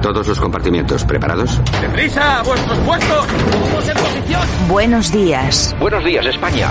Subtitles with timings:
[0.00, 1.60] todos los compartimientos, ¿preparados?
[1.80, 2.40] ¡Deprisa!
[2.40, 3.26] ¡A vuestros puestos!
[3.26, 4.48] ¡Todos en posición!
[4.68, 5.74] Buenos días.
[5.78, 6.70] Buenos días, España.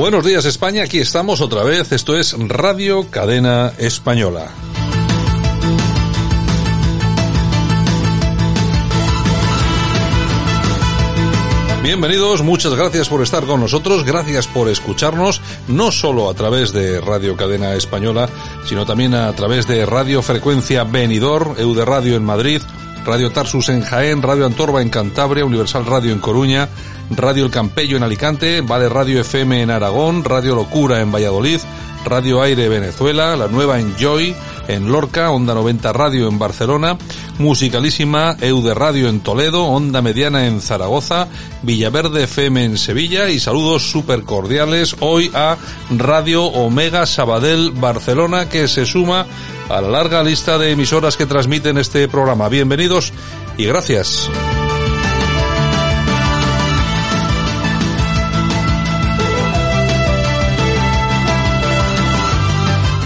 [0.00, 4.48] Buenos días España, aquí estamos otra vez, esto es Radio Cadena Española.
[11.82, 16.98] Bienvenidos, muchas gracias por estar con nosotros, gracias por escucharnos, no solo a través de
[17.02, 18.26] Radio Cadena Española,
[18.64, 22.62] sino también a través de Radio Frecuencia Benidor, Eude Radio en Madrid,
[23.04, 26.68] Radio Tarsus en Jaén, Radio Antorba en Cantabria, Universal Radio en Coruña,
[27.10, 31.60] Radio El Campello en Alicante, Vale Radio FM en Aragón, Radio Locura en Valladolid,
[32.04, 34.34] Radio Aire Venezuela, la nueva en Joy,
[34.68, 36.96] en Lorca, Onda 90 Radio en Barcelona,
[37.38, 41.28] Musicalísima, Eude Radio en Toledo, Onda Mediana en Zaragoza,
[41.62, 45.56] Villaverde FM en Sevilla y saludos súper cordiales hoy a
[45.90, 49.26] Radio Omega Sabadell Barcelona que se suma
[49.70, 52.48] a la larga lista de emisoras que transmiten este programa.
[52.48, 53.12] Bienvenidos
[53.56, 54.28] y gracias.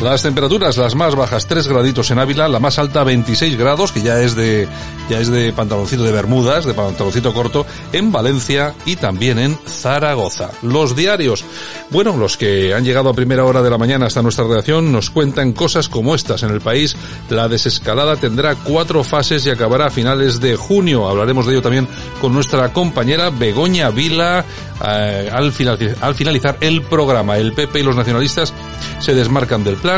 [0.05, 4.03] Las temperaturas, las más bajas 3 graditos en Ávila, la más alta 26 grados, que
[4.03, 4.69] ya es de
[5.09, 10.51] ya es de pantaloncito de bermudas, de pantaloncito corto, en Valencia y también en Zaragoza.
[10.61, 11.43] Los diarios,
[11.89, 15.09] bueno, los que han llegado a primera hora de la mañana hasta nuestra redacción nos
[15.09, 16.43] cuentan cosas como estas.
[16.43, 16.95] En el país,
[17.31, 21.09] la desescalada tendrá cuatro fases y acabará a finales de junio.
[21.09, 21.89] Hablaremos de ello también
[22.21, 24.45] con nuestra compañera Begoña Vila
[24.87, 27.39] eh, al, finalizar, al finalizar el programa.
[27.39, 28.53] El PP y los nacionalistas
[28.99, 29.94] se desmarcan del plan.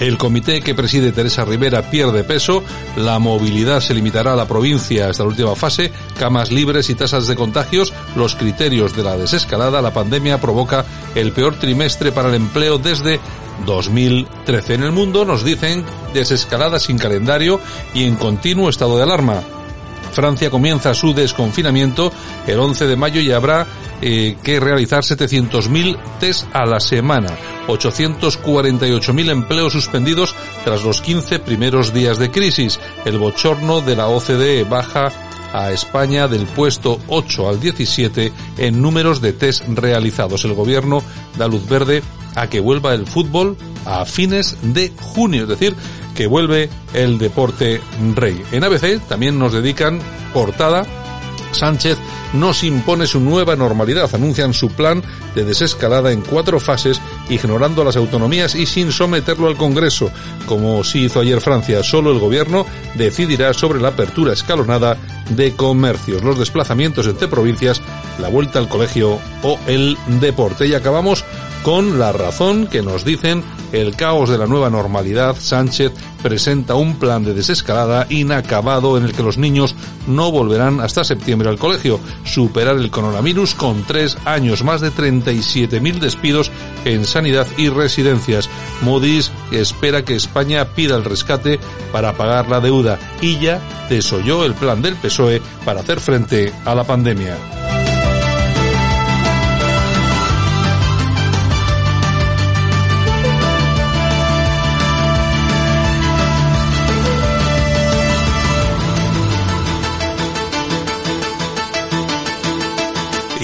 [0.00, 2.64] El comité que preside Teresa Rivera pierde peso,
[2.96, 7.28] la movilidad se limitará a la provincia hasta la última fase, camas libres y tasas
[7.28, 12.34] de contagios, los criterios de la desescalada, la pandemia provoca el peor trimestre para el
[12.34, 13.20] empleo desde
[13.66, 14.74] 2013.
[14.74, 17.60] En el mundo nos dicen desescalada sin calendario
[17.94, 19.42] y en continuo estado de alarma.
[20.14, 22.12] Francia comienza su desconfinamiento
[22.46, 23.66] el 11 de mayo y habrá
[24.00, 27.28] eh, que realizar 700.000 test a la semana,
[27.66, 32.80] 848.000 empleos suspendidos tras los 15 primeros días de crisis.
[33.04, 35.12] El bochorno de la OCDE baja
[35.52, 40.44] a España del puesto 8 al 17 en números de test realizados.
[40.44, 41.02] El gobierno
[41.38, 42.02] da luz verde
[42.34, 45.76] a que vuelva el fútbol a fines de junio, es decir,
[46.14, 47.80] que vuelve el deporte
[48.14, 48.42] rey.
[48.52, 50.00] En ABC también nos dedican
[50.32, 50.86] portada
[51.54, 51.98] Sánchez
[52.34, 54.12] nos impone su nueva normalidad.
[54.14, 55.02] Anuncian su plan
[55.34, 60.10] de desescalada en cuatro fases, ignorando las autonomías y sin someterlo al Congreso,
[60.46, 61.82] como sí hizo ayer Francia.
[61.82, 64.96] Solo el gobierno decidirá sobre la apertura escalonada
[65.30, 67.80] de comercios, los desplazamientos entre provincias,
[68.18, 70.66] la vuelta al colegio o el deporte.
[70.66, 71.24] Y acabamos
[71.62, 73.42] con la razón que nos dicen
[73.74, 75.92] el caos de la nueva normalidad, Sánchez
[76.22, 79.74] presenta un plan de desescalada inacabado en el que los niños
[80.06, 85.98] no volverán hasta septiembre al colegio, superar el coronavirus con tres años, más de 37.000
[85.98, 86.52] despidos
[86.84, 88.48] en sanidad y residencias.
[88.82, 91.58] Moody's espera que España pida el rescate
[91.92, 93.60] para pagar la deuda y ya
[93.90, 97.36] desoyó el plan del PSOE para hacer frente a la pandemia.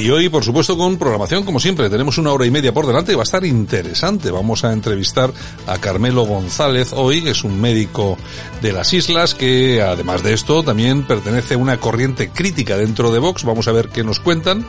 [0.00, 3.12] Y hoy, por supuesto, con programación, como siempre, tenemos una hora y media por delante
[3.12, 4.30] y va a estar interesante.
[4.30, 5.30] Vamos a entrevistar
[5.66, 8.16] a Carmelo González hoy, que es un médico
[8.62, 13.18] de las islas, que además de esto también pertenece a una corriente crítica dentro de
[13.18, 13.44] Vox.
[13.44, 14.64] Vamos a ver qué nos cuentan,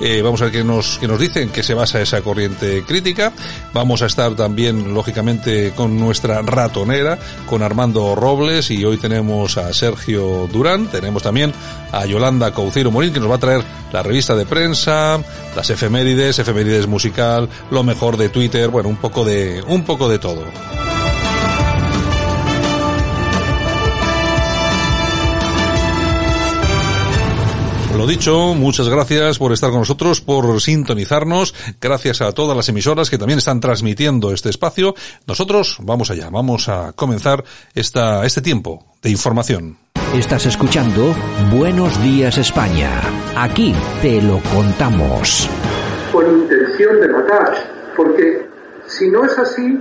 [0.00, 3.34] eh, vamos a ver qué nos, qué nos dicen, qué se basa esa corriente crítica.
[3.74, 9.74] Vamos a estar también, lógicamente, con nuestra ratonera, con Armando Robles, y hoy tenemos a
[9.74, 11.52] Sergio Durán, tenemos también
[11.92, 13.62] a Yolanda Couceiro Morín, que nos va a traer
[13.92, 19.24] la revista de prensa las efemérides, efemérides musical, lo mejor de Twitter, bueno, un poco
[19.24, 20.44] de, un poco de todo.
[28.00, 31.54] Lo dicho, muchas gracias por estar con nosotros, por sintonizarnos.
[31.80, 34.94] Gracias a todas las emisoras que también están transmitiendo este espacio.
[35.26, 37.44] Nosotros vamos allá, vamos a comenzar
[37.74, 39.79] esta, este tiempo de información.
[40.14, 41.14] Estás escuchando
[41.56, 42.90] Buenos Días España.
[43.36, 43.72] Aquí
[44.02, 45.48] te lo contamos.
[46.10, 47.54] Con intención de matar,
[47.96, 48.44] porque
[48.86, 49.80] si no es así,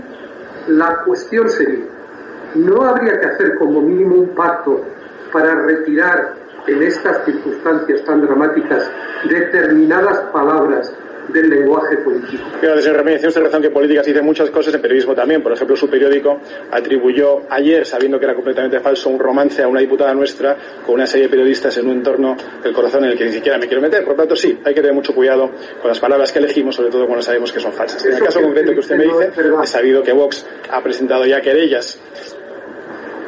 [0.67, 1.83] la cuestión sería,
[2.53, 4.85] ¿no habría que hacer como mínimo un pacto
[5.33, 6.35] para retirar
[6.67, 8.83] en estas circunstancias tan dramáticas
[9.27, 10.93] determinadas palabras
[11.33, 12.43] del lenguaje político.
[12.61, 15.41] Señor Ramírez, tiene usted razón que política se dice muchas cosas, en periodismo también.
[15.41, 16.39] Por ejemplo, su periódico
[16.71, 21.05] atribuyó ayer, sabiendo que era completamente falso, un romance a una diputada nuestra con una
[21.05, 23.81] serie de periodistas en un entorno del corazón en el que ni siquiera me quiero
[23.81, 24.03] meter.
[24.03, 26.89] Por lo tanto, sí, hay que tener mucho cuidado con las palabras que elegimos, sobre
[26.89, 28.05] todo cuando sabemos que son falsas.
[28.05, 29.31] En el caso concreto que usted me dice,
[29.63, 31.99] he sabido que Vox ha presentado ya querellas.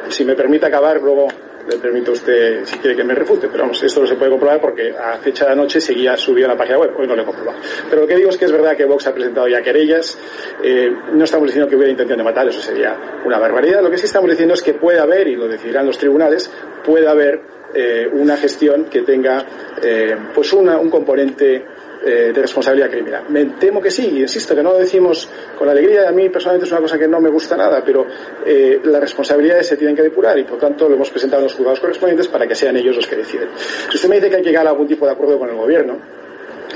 [0.08, 1.28] Si me permite acabar, luego
[1.68, 4.30] le permito a usted si quiere que me refute, pero vamos, esto no se puede
[4.30, 7.22] comprobar porque a fecha de anoche seguía subido a la página web, hoy no lo
[7.22, 7.58] he comprobado.
[7.88, 10.18] Pero lo que digo es que es verdad que Vox ha presentado ya querellas,
[10.62, 13.98] eh, no estamos diciendo que hubiera intención de matar, eso sería una barbaridad, lo que
[13.98, 16.50] sí estamos diciendo es que puede haber, y lo decidirán los tribunales,
[16.84, 17.40] puede haber
[17.74, 19.46] eh, una gestión que tenga
[19.82, 21.64] eh, pues una, un componente
[22.04, 23.24] eh, de responsabilidad criminal.
[23.28, 26.72] Me temo que sí, insisto que no lo decimos con alegría, a mí personalmente es
[26.72, 28.06] una cosa que no me gusta nada, pero
[28.44, 31.54] eh, las responsabilidades se tienen que depurar y por tanto lo hemos presentado en los
[31.54, 33.48] juzgados correspondientes para que sean ellos los que deciden.
[33.56, 35.56] Si usted me dice que hay que llegar a algún tipo de acuerdo con el
[35.56, 36.21] gobierno,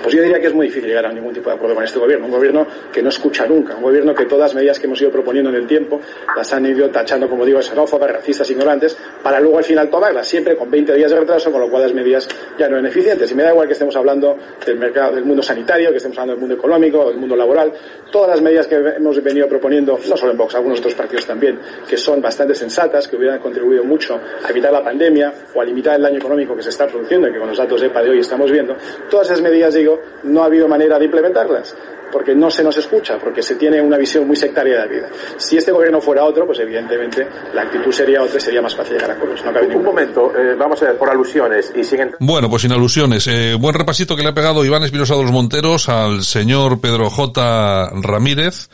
[0.06, 1.98] pues yo diría que es muy difícil llegar a ningún tipo de acuerdo con este
[1.98, 2.26] gobierno.
[2.26, 3.74] Un gobierno que no escucha nunca.
[3.74, 6.00] Un gobierno que todas las medidas que hemos ido proponiendo en el tiempo
[6.36, 10.54] las han ido tachando, como digo, xenófobas, racistas, ignorantes, para luego al final tomarlas, siempre
[10.54, 13.32] con 20 días de retraso, con lo cual las medidas ya no eran eficientes.
[13.32, 16.34] Y me da igual que estemos hablando del mercado, del mundo sanitario, que estemos hablando
[16.34, 17.72] del mundo económico, del mundo laboral.
[18.12, 21.58] Todas las medidas que hemos venido proponiendo, no solo en Vox, algunos otros partidos también,
[21.88, 25.96] que son bastante sensatas, que hubieran contribuido mucho a evitar la pandemia o a limitar
[25.96, 28.10] el daño económico que se está produciendo y que con los datos de EPA de
[28.10, 28.76] hoy estamos viendo.
[29.10, 31.74] Todas esas medidas, digo, no ha habido manera de implementarlas
[32.12, 35.08] porque no se nos escucha, porque se tiene una visión muy sectaria de la vida.
[35.36, 38.94] Si este gobierno fuera otro, pues evidentemente la actitud sería otra y sería más fácil
[38.94, 39.44] llegar a acuerdos.
[39.44, 42.14] No cabe Un momento, eh, vamos a ver, por alusiones y siguen...
[42.20, 43.26] Bueno, pues sin alusiones.
[43.26, 47.10] Eh, buen repasito que le ha pegado Iván Espinosa de los Monteros al señor Pedro
[47.10, 47.90] J.
[48.02, 48.68] Ramírez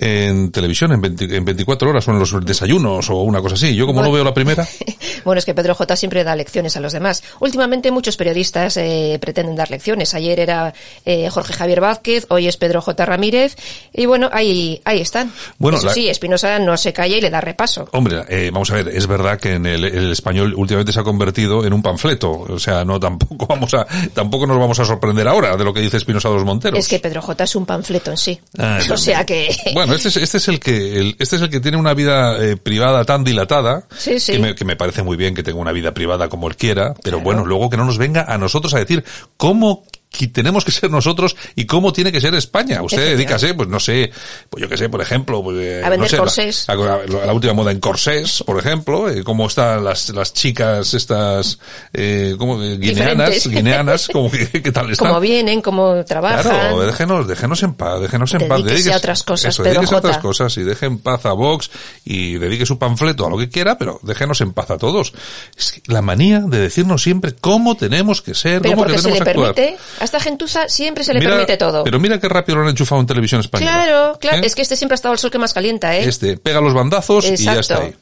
[0.00, 3.74] en televisión en, 20, en 24 horas o en los desayunos o una cosa así.
[3.74, 4.08] Yo como Bueno.
[4.08, 4.66] no veo la primera,
[5.24, 7.22] Bueno, es que Pedro J siempre da lecciones a los demás.
[7.40, 10.14] Últimamente muchos periodistas eh, pretenden dar lecciones.
[10.14, 10.72] Ayer era
[11.04, 13.04] eh, Jorge Javier Vázquez, hoy es Pedro J.
[13.04, 13.56] Ramírez.
[13.92, 15.32] Y bueno, ahí, ahí están.
[15.58, 17.88] Bueno, Eso la- sí, Espinosa no se calla y le da repaso.
[17.92, 21.04] Hombre, eh, vamos a ver, es verdad que en el, el español últimamente se ha
[21.04, 22.30] convertido en un panfleto.
[22.30, 25.80] O sea, no tampoco vamos a, tampoco nos vamos a sorprender ahora de lo que
[25.80, 26.78] dice Espinosa de los Monteros.
[26.78, 28.38] Es que Pedro J es un panfleto en sí.
[28.58, 29.54] Ah, o sea que...
[29.74, 32.36] Bueno, este es, este es el que el- este es el que tiene una vida
[32.44, 34.32] eh, privada tan dilatada Sí, sí.
[34.32, 36.94] Que, me, que me parece muy bien que tenga una vida privada como él quiera,
[37.02, 39.04] pero bueno, luego que no nos venga a nosotros a decir
[39.36, 42.82] cómo qui- tenemos que ser nosotros y cómo tiene que ser España.
[42.82, 44.10] Usted dedícase, pues no sé,
[44.50, 46.64] pues yo qué sé, por ejemplo, pues, eh, A vender no sé, la- corsés.
[46.68, 50.94] La, la- la última moda en corsés, por ejemplo, eh, cómo están las, las chicas
[50.94, 51.58] estas,
[51.92, 53.46] eh, como eh, guineanas, Diferentes.
[53.48, 55.08] guineanas, como que, qué tal están.
[55.08, 56.42] Cómo vienen, cómo trabajan.
[56.42, 58.64] Claro, déjenos, déjenos en paz, déjenos en paz.
[58.64, 60.08] Dedíquese a otras cosas, eso, Pedro dedíquese a J.
[60.08, 61.70] otras cosas y deje en paz a Vox
[62.04, 65.12] y dedique su panfleto a lo que quiera, pero déjenos en paz a todos.
[65.56, 69.02] Es que la manía de decirnos siempre cómo tenemos que ser, Pero cómo que se
[69.02, 69.54] tenemos le que actuar.
[69.54, 71.84] permite, a esta gentuza siempre se le Mira- permite todo.
[71.84, 73.72] Pero mira qué rápido lo han enchufado en televisión española.
[73.72, 74.46] Claro, claro, ¿Eh?
[74.46, 76.04] es que este siempre ha estado el sol que más calienta, ¿eh?
[76.08, 77.60] Este pega los bandazos y ya Exacto.
[77.60, 77.94] está ahí.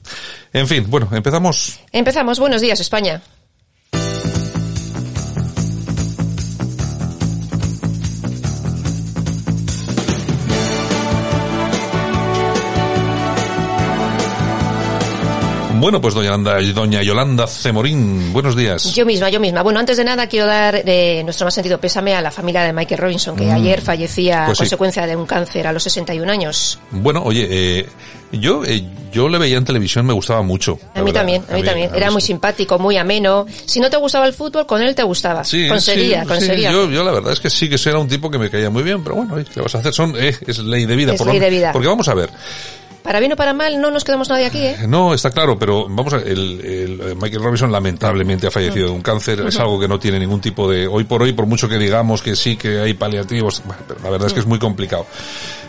[0.52, 1.78] En fin, bueno, empezamos.
[1.92, 3.20] Empezamos, buenos días España.
[15.78, 18.94] Bueno, pues doña Yolanda, doña Yolanda Cemorín, buenos días.
[18.94, 19.62] Yo misma, yo misma.
[19.62, 22.72] Bueno, antes de nada quiero dar eh, nuestro más sentido pésame a la familia de
[22.72, 24.58] Michael Robinson, que ayer fallecía Pues a sí.
[24.70, 26.78] consecuencia de un cáncer a los 61 años.
[26.90, 27.86] Bueno, oye, eh,
[28.32, 30.78] yo eh, yo le veía en televisión, me gustaba mucho.
[30.94, 31.20] A mí verdad.
[31.20, 31.90] también, a mí también.
[31.94, 33.46] Era muy simpático, muy ameno.
[33.66, 35.44] Si no te gustaba el fútbol, con él te gustaba.
[35.44, 36.68] Sí, conseguía, sí, conseguía.
[36.70, 38.70] sí, yo, yo la verdad es que sí que era un tipo que me caía
[38.70, 39.92] muy bien, pero bueno, ¿qué vas a hacer?
[39.92, 41.12] Son, eh, es ley de vida.
[41.12, 41.72] Es por lo- ley de vida.
[41.72, 42.30] Porque vamos a ver,
[43.06, 44.76] Para bien o para mal, no nos quedamos nadie aquí, ¿eh?
[44.88, 48.92] no, está claro, pero vamos a el, el, eh, Michael Robinson lamentablemente ha fallecido de
[48.92, 51.68] un cáncer, es algo que no tiene ningún tipo de, hoy por hoy, por mucho
[51.68, 55.06] que digamos que sí, que hay paliativos, pero la verdad es que es muy complicado.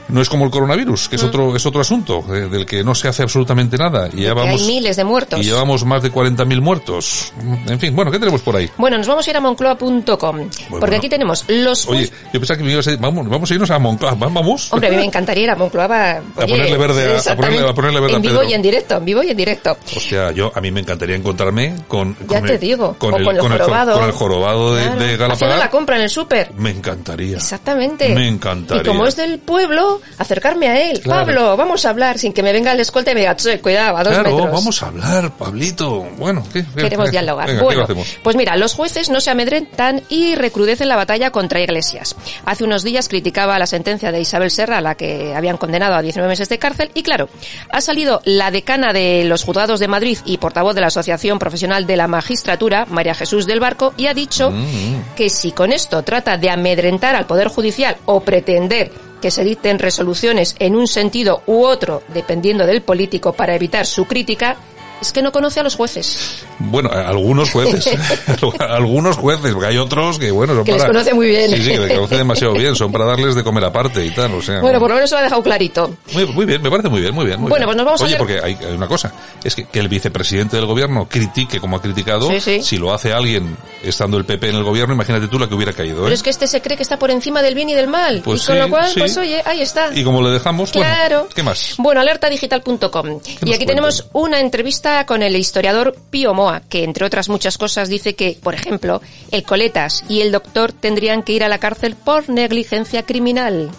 [0.09, 1.27] No es como el coronavirus, que es Mm.
[1.27, 4.07] otro es otro asunto, eh, del que no se hace absolutamente nada.
[4.13, 5.39] Y ya Que vamos, hay miles de muertos.
[5.39, 7.33] y llevamos más de 40.000 muertos.
[7.67, 8.69] En fin, bueno, ¿qué tenemos por ahí?
[8.77, 10.95] Bueno, nos vamos a ir a moncloa.com, porque bueno.
[10.97, 11.87] aquí tenemos los...
[11.87, 14.27] Oye, yo pensaba que me ibas a decir, vamos, vamos a irnos a Moncloa, ¿Va-
[14.29, 14.71] vamos.
[14.71, 17.73] Hombre, a mí me encantaría ir a Moncloa a, ponerle verde a- a ponerle- a
[17.73, 18.49] ponerle verde a en vivo Pedro.
[18.49, 19.77] y en directo, en vivo y en directo.
[19.95, 23.17] Hostia, yo, a mí me encantaría encontrarme con, Ya con te el, digo, con o
[23.17, 23.93] el, con el con el jo- jorobado.
[23.99, 25.59] con el jorobado de, Claro, de Galapagar.
[25.59, 26.51] la compra en el súper.
[26.57, 27.37] Me encantaría.
[27.37, 28.13] Exactamente.
[28.15, 28.83] Me encantaría.
[28.83, 31.01] Y como es del pueblo, acercarme a él.
[31.01, 31.25] Claro.
[31.25, 33.97] Pablo, vamos a hablar sin que me venga el escolta y me diga, "Che, cuidado,
[33.97, 34.51] a dos Claro, metros.
[34.51, 36.05] vamos a hablar, Pablito.
[36.17, 36.43] Bueno,
[36.75, 37.47] Queremos qué- dialogar.
[37.47, 37.87] venga, ¿qué bueno,
[38.23, 42.15] pues mira, los jueces no se amedrentan y recrudecen la batalla contra Iglesias.
[42.45, 46.01] Hace unos días criticaba la sentencia de Isabel Serra, a la que habían condenado a
[46.01, 47.29] 19 meses de cárcel, y claro,
[47.71, 51.85] ha salido la decana de los juzgados de Madrid y portavoz de la Asociación Profesional
[51.87, 55.15] de la Magistratura, María Jesús del Barco, y ha dicho Mm.
[55.15, 59.79] que si con esto trata de amedrentar al Poder Judicial o pretender que se dicten
[59.79, 64.57] resoluciones en un sentido u otro, dependiendo del político, para evitar su crítica,
[65.01, 66.43] es que no conoce a los jueces.
[66.59, 67.87] Bueno, algunos jueces,
[68.59, 70.93] algunos jueces, porque hay otros que, bueno, son Que les para...
[70.93, 71.51] conoce muy bien.
[71.51, 74.33] Sí, sí, que les conoce demasiado bien, son para darles de comer aparte y tal,
[74.33, 74.59] o sea...
[74.61, 75.95] Bueno, por lo menos se lo ha dejado clarito.
[76.13, 77.39] Muy, muy bien, me parece muy bien, muy bien.
[77.39, 77.67] muy Bueno, bien.
[77.67, 79.13] pues nos vamos a Oye, porque hay, hay una cosa,
[79.43, 82.63] es que, que el vicepresidente del gobierno critique como ha criticado, Sí, sí.
[82.63, 85.73] si lo hace alguien estando el PP en el gobierno, imagínate tú la que hubiera
[85.73, 86.03] caído, ¿eh?
[86.03, 88.21] Pero es que este se cree que está por encima del bien y del mal.
[88.23, 89.89] Pues y con lo cual, pues oye, ahí está.
[89.93, 91.19] Y como le dejamos, Claro.
[91.19, 91.75] bueno, ¿qué más?
[91.77, 93.07] Bueno, alertadigital.com.
[93.07, 93.67] Y aquí cuentan?
[93.67, 98.37] tenemos una entrevista con el historiador Pío Moa, que entre otras muchas cosas dice que,
[98.41, 99.01] por ejemplo,
[99.31, 103.69] el Coletas y el doctor tendrían que ir a la cárcel por negligencia criminal.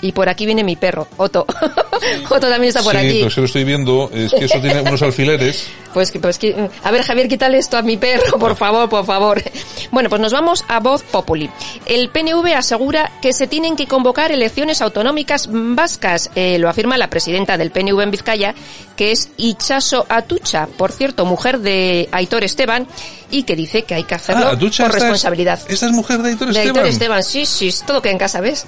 [0.00, 1.46] Y por- aquí viene mi perro, Otto.
[2.30, 3.20] Otto también está por sí, aquí.
[3.22, 5.66] pues que lo estoy viendo, es que eso tiene unos alfileres.
[5.92, 9.04] Pues, que- pues que, a ver, Javier, quítale esto a mi perro, por favor, por
[9.04, 9.42] favor.
[9.90, 11.50] Bueno, pues nos vamos a Voz Populi.
[11.84, 16.30] El PNV asegura que se tienen que convocar elecciones autonómicas vascas.
[16.34, 18.54] Eh, lo afirma la presidenta del PNV en Vizcaya,
[18.96, 22.86] que es Ichaso Atucha, por cierto, mujer de Aitor Esteban,
[23.30, 25.60] y que dice que hay que hacerlo Ah, por esta es- responsabilidad.
[25.68, 26.68] Esta es mujer de Aitor de Esteban.
[26.78, 28.64] Aitor Esteban, sí, sí, es todo que en casa, ¿ves?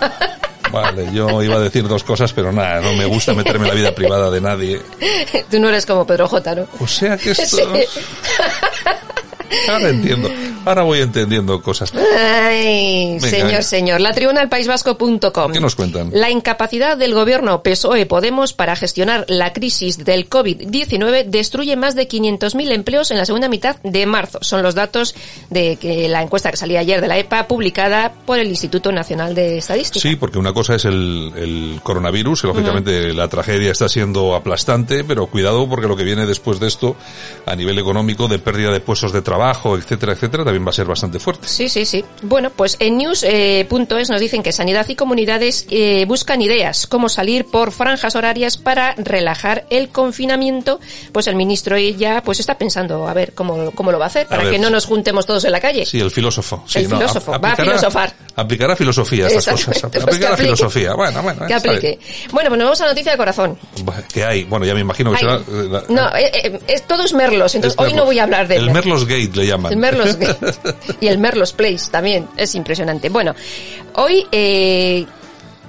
[0.70, 3.74] Vale, yo iba a decir dos cosas, pero nada, no me gusta meterme en la
[3.74, 4.80] vida privada de nadie.
[5.50, 6.66] Tú no eres como Pedro J, ¿no?
[6.80, 7.56] O sea que esto...
[7.86, 9.05] Sí.
[9.68, 10.30] Ahora entiendo,
[10.64, 11.92] ahora voy entendiendo cosas.
[11.94, 14.00] Ay, Venga, señor, señor.
[14.00, 15.52] La tribuna del País Vasco.com.
[15.52, 16.10] ¿Qué nos cuentan?
[16.12, 22.72] La incapacidad del gobierno PSOE-Podemos para gestionar la crisis del COVID-19 destruye más de 500.000
[22.72, 24.38] empleos en la segunda mitad de marzo.
[24.42, 25.14] Son los datos
[25.50, 29.34] de que la encuesta que salía ayer de la EPA publicada por el Instituto Nacional
[29.34, 30.00] de Estadística.
[30.00, 35.04] Sí, porque una cosa es el, el coronavirus, y lógicamente la tragedia está siendo aplastante,
[35.04, 36.96] pero cuidado porque lo que viene después de esto,
[37.46, 39.35] a nivel económico, de pérdida de puestos de trabajo,
[39.76, 41.48] etcétera, etcétera, también va a ser bastante fuerte.
[41.48, 42.04] Sí, sí, sí.
[42.22, 47.44] Bueno, pues en news.es nos dicen que Sanidad y comunidades eh, buscan ideas, cómo salir
[47.46, 50.80] por franjas horarias para relajar el confinamiento.
[51.12, 54.26] Pues el ministro ya pues está pensando a ver cómo, cómo lo va a hacer,
[54.26, 54.52] para ver.
[54.52, 55.84] que no nos juntemos todos en la calle.
[55.86, 56.62] Sí, el filósofo.
[56.66, 58.12] Sí, El no, filósofo, ap- va a filosofar.
[58.36, 59.80] Aplicará filosofía a estas cosas.
[59.80, 60.42] Pues Aplicará aplique.
[60.54, 60.94] filosofía.
[60.94, 61.46] Bueno, bueno.
[61.46, 61.98] Que aplique.
[62.32, 63.58] Bueno, pues nos vamos a la noticia de corazón.
[64.12, 65.36] Que hay, bueno, ya me imagino que Ay, será...
[65.36, 68.00] eh, la- no, eh, eh, es- todo es Merlos, entonces es hoy Merlos.
[68.02, 69.72] no voy a hablar de El Merlos Gate le llaman.
[69.72, 70.54] El Merlos Gate.
[71.00, 72.28] y el Merlos Place también.
[72.36, 73.08] Es impresionante.
[73.08, 73.34] Bueno,
[73.94, 75.06] hoy, eh,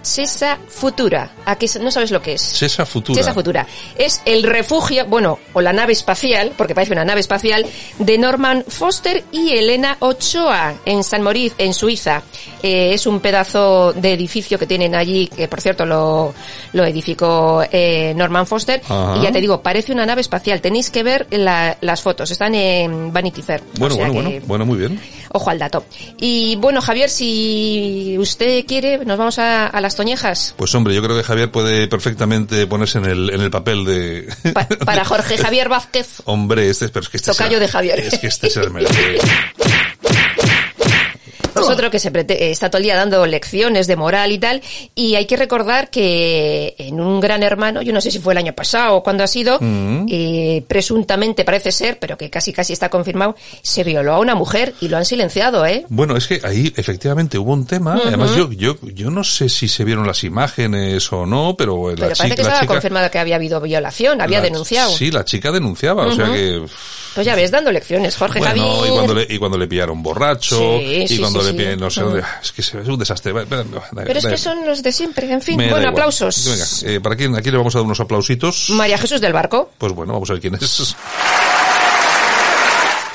[0.07, 1.31] Cesa Futura.
[1.45, 2.41] ¿A qué, no sabes lo que es?
[2.41, 3.19] Cesa Futura.
[3.21, 3.67] Cesa Futura.
[3.97, 7.65] Es el refugio, bueno, o la nave espacial, porque parece una nave espacial,
[7.99, 12.23] de Norman Foster y Elena Ochoa, en San Moritz, en Suiza.
[12.63, 16.33] Eh, es un pedazo de edificio que tienen allí, que por cierto lo,
[16.73, 18.81] lo edificó eh, Norman Foster.
[18.87, 19.17] Ajá.
[19.17, 20.61] Y ya te digo, parece una nave espacial.
[20.61, 23.61] Tenéis que ver la- las fotos, están en Vanity Fair.
[23.77, 24.99] Bueno, O sea bueno, que- bueno, bueno, muy bien.
[25.33, 25.83] Ojo al dato.
[26.17, 30.53] Y bueno, Javier, si usted quiere, nos vamos a, a las toñejas.
[30.57, 34.33] Pues hombre, yo creo que Javier puede perfectamente ponerse en el, en el papel de...
[34.53, 36.21] Pa- para Jorge Javier Vázquez.
[36.25, 37.99] Hombre, este, pero es que este Tocayo de Javier.
[37.99, 39.17] Es que este es el merece.
[41.69, 44.37] Es otro que se prete- eh, está todo el día dando lecciones de moral y
[44.39, 44.61] tal.
[44.95, 48.37] Y hay que recordar que en un gran hermano, yo no sé si fue el
[48.37, 50.05] año pasado o cuando ha sido, Mm.
[50.09, 54.73] eh, presuntamente parece ser, pero que casi casi está confirmado, se violó a una mujer
[54.81, 55.85] y lo han silenciado, ¿eh?
[55.89, 57.99] Bueno, es que ahí efectivamente hubo un tema.
[58.05, 61.95] Además, yo, yo, yo no sé si se vieron las imágenes o no, pero la
[61.95, 64.91] Pero parece chica, que estaba chica- confirmado que había habido violación, había la- denunciado.
[64.91, 66.63] Sí, la chica denunciaba, o sea que...
[67.15, 68.87] Pues ya ves, dando lecciones, Jorge Bueno, Javier.
[68.87, 71.89] y cuando, le, y cuando le pillaron borracho, Sí, y sí, cuando sí, le no
[71.89, 73.31] sé, dónde- es que es un desastre.
[73.33, 75.55] Va- va- va- da- Pero es da- que son los de siempre, en fin.
[75.57, 76.45] Bueno, aplausos.
[76.45, 77.35] Venga, eh, ¿para quién?
[77.35, 78.69] Aquí le vamos a dar unos aplausitos.
[78.71, 79.71] María Jesús del Barco.
[79.77, 80.95] Pues bueno, vamos a ver quién es.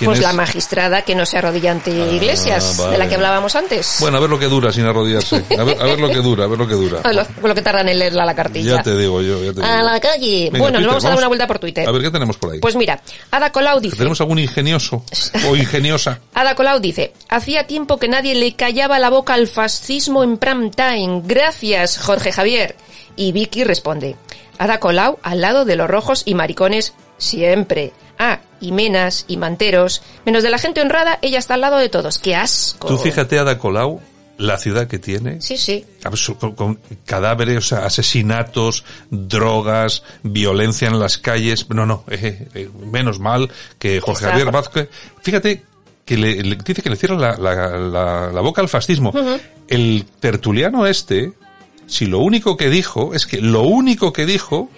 [0.03, 0.25] ¿Quién Pues es?
[0.25, 3.99] la magistrada que no se arrodilla ante Iglesias, de la que hablábamos antes.
[4.01, 5.45] Bueno, a ver lo que dura sin arrodillarse.
[5.59, 7.01] A ver, a ver lo que dura, a ver lo que dura.
[7.05, 8.77] A lo, lo que tardan en leerla la cartilla.
[8.77, 9.65] Ya te digo yo, ya te digo.
[9.65, 10.51] A la calle.
[10.53, 11.19] Venga, bueno, Twitter, nos vamos a dar vamos.
[11.21, 11.89] una vuelta por Twitter.
[11.89, 12.59] A ver, ¿qué tenemos por ahí?
[12.61, 13.97] Pues mira, Ada Colau dice...
[13.97, 15.05] ¿Tenemos algún ingenioso
[15.49, 16.19] o ingeniosa?
[16.35, 20.71] Ada Colau dice, hacía tiempo que nadie le callaba la boca al fascismo en prime
[20.71, 21.23] time.
[21.25, 22.77] Gracias, Jorge Javier.
[23.15, 24.17] Y Vicky responde,
[24.59, 27.93] Ada Colau al lado de los rojos y maricones siempre.
[28.19, 30.03] Ah, y menas y manteros.
[30.27, 32.19] Menos de la gente honrada, ella está al lado de todos.
[32.19, 32.87] ¡Qué asco!
[32.89, 34.01] Tú fíjate, Ada Colau,
[34.39, 35.41] la ciudad que tiene.
[35.41, 35.85] Sí, sí.
[36.39, 41.67] Con, con cadáveres, o sea, asesinatos, drogas, violencia en las calles.
[41.71, 44.89] No, no, eh, eh, menos mal que Jorge Javier Vázquez.
[45.23, 45.65] Fíjate
[46.05, 49.13] que le, le- dice que le cierra la, la- la- la boca al fascismo.
[49.69, 51.33] El tertuliano este,
[51.87, 54.69] si lo único que dijo, es que lo único que dijo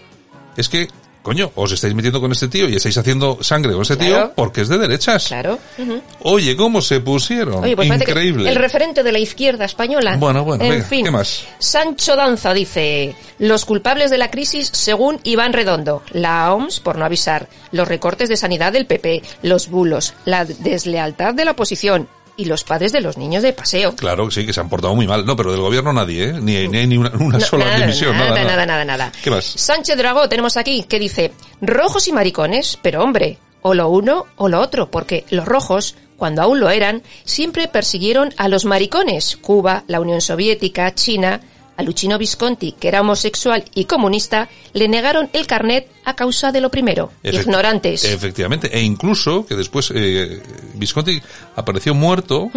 [0.57, 0.89] es que,
[1.25, 4.33] coño, os estáis metiendo con este tío y estáis haciendo sangre con este tío Claro.
[4.37, 5.27] porque es de derechas.
[5.29, 5.59] Claro.
[5.79, 6.03] Ujú.
[6.21, 7.65] Oye, ¿cómo se pusieron?
[7.65, 8.49] Oye, pues Increíble.
[8.51, 10.17] el referente de la izquierda española.
[10.19, 11.05] Bueno, bueno, en venga, fin.
[11.07, 11.45] ¿qué más?
[11.59, 17.07] Sancho Danza dice, los culpables de la crisis según Iván Redondo, la OMS por no
[17.07, 22.47] avisar, los recortes de sanidad del PP, los bulos, la deslealtad de la oposición y
[22.47, 23.95] los padres de los niños de paseo.
[23.97, 25.25] Claro, sí, que se han portado muy mal.
[25.25, 26.33] No, pero del gobierno nadie, ¿eh?
[26.33, 28.17] Ni, ni, ni una, una No, sola nada, dimisión.
[28.17, 29.13] nada, Nada, nada, nada, nada.
[29.23, 29.45] ¿Qué más?
[29.45, 34.49] Sánchez Dragó tenemos aquí que dice, rojos y maricones, pero hombre, o lo uno o
[34.49, 39.37] lo otro, porque los rojos, cuando aún lo eran, siempre persiguieron a los maricones.
[39.37, 41.41] Cuba, la Unión Soviética, China,
[41.77, 46.61] a Luchino Visconti, que era homosexual y comunista, le negaron el carnet a causa de
[46.61, 47.11] lo primero.
[47.23, 48.05] Efect- Ignorantes.
[48.05, 48.71] Efectivamente.
[48.77, 50.41] E incluso que después eh,
[50.75, 51.21] Visconti
[51.57, 52.51] apareció muerto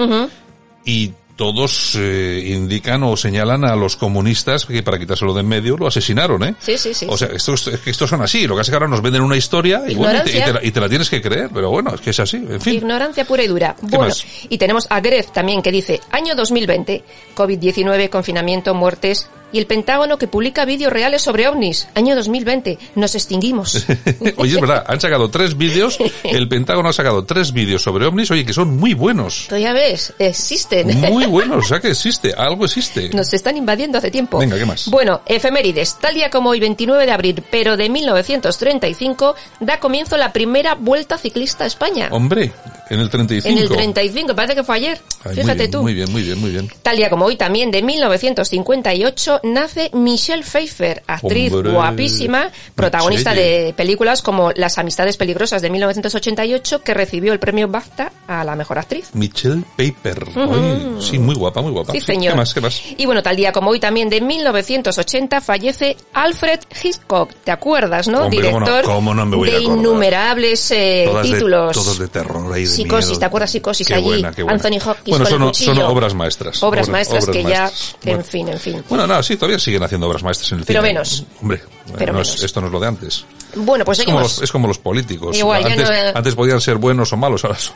[0.85, 5.77] y todos eh, indican o señalan a los comunistas que para quitárselo de en medio
[5.77, 6.55] lo asesinaron, ¿eh?
[6.59, 7.05] Sí, sí, sí.
[7.07, 8.47] O sea, estos, es que estos son así.
[8.47, 10.53] Lo que es que ahora nos venden una historia y, bueno, y, te, y te
[10.53, 11.49] la, y te la tienes que creer.
[11.53, 12.37] Pero bueno, es que es así.
[12.37, 12.73] En fin.
[12.73, 13.75] Ignorancia pura y dura.
[13.81, 14.25] Bueno, más?
[14.49, 17.03] y tenemos a Gref también que dice, año 2020,
[17.35, 21.87] COVID-19, confinamiento, muertes, y el Pentágono que publica vídeos reales sobre ovnis.
[21.95, 23.85] Año 2020, nos extinguimos.
[24.37, 28.31] Oye, es verdad, han sacado tres vídeos, el Pentágono ha sacado tres vídeos sobre ovnis,
[28.31, 29.47] oye, que son muy buenos.
[29.49, 30.99] Tú ya ves, existen.
[30.99, 33.09] Muy buenos, o sea que existe, algo existe.
[33.09, 34.39] Nos están invadiendo hace tiempo.
[34.39, 34.89] Venga, ¿qué más?
[34.89, 35.97] Bueno, efemérides.
[35.99, 41.17] Tal día como hoy, 29 de abril, pero de 1935, da comienzo la primera Vuelta
[41.17, 42.09] Ciclista a España.
[42.11, 42.51] Hombre,
[42.89, 43.49] en el 35.
[43.49, 44.99] En el 35, parece que fue ayer.
[45.23, 45.81] Ay, muy Fíjate bien, tú.
[45.81, 46.69] Muy bien, muy bien, muy bien.
[46.81, 51.71] Tal día como hoy también, de 1958, nace Michelle Pfeiffer, actriz Hombre.
[51.71, 53.63] guapísima, protagonista Michelle.
[53.65, 58.55] de películas como Las Amistades Peligrosas de 1988, que recibió el premio BAFTA a la
[58.55, 59.09] mejor actriz.
[59.13, 60.27] Michelle Paper.
[60.35, 61.91] Ay, sí, muy guapa, muy guapa.
[61.93, 62.33] Sí, señor.
[62.33, 62.53] ¿Qué más?
[62.53, 62.81] ¿Qué más?
[62.97, 67.31] Y bueno, tal día como hoy también de 1980 fallece Alfred Hitchcock.
[67.43, 68.23] ¿Te acuerdas, no?
[68.25, 71.73] Hombre, cómo no, Director cómo no de innumerables eh, Todas de- títulos.
[71.73, 73.19] todos de terror ahí de Psicosis, miedo.
[73.19, 74.03] ¿te acuerdas Psicosis Qué allí?
[74.05, 74.51] buena, buena.
[74.53, 75.89] Anthony Hopkins Bueno, con son, el son cuchillo.
[75.89, 76.63] obras maestras.
[76.63, 77.95] Obras Obra- maestras obras que maestras.
[78.03, 78.83] ya, en fin, en fin.
[78.89, 80.93] Bueno, no, sí, todavía siguen haciendo obras maestras en el Pero cine.
[80.93, 81.23] menos.
[81.41, 81.61] Hombre,
[81.97, 82.43] Pero no es- menos.
[82.43, 83.25] esto no es lo de antes.
[83.55, 85.37] Bueno, pues Es como, los, es como los políticos.
[85.37, 87.75] Igual, antes, no, antes podían ser buenos o malos, ahora son,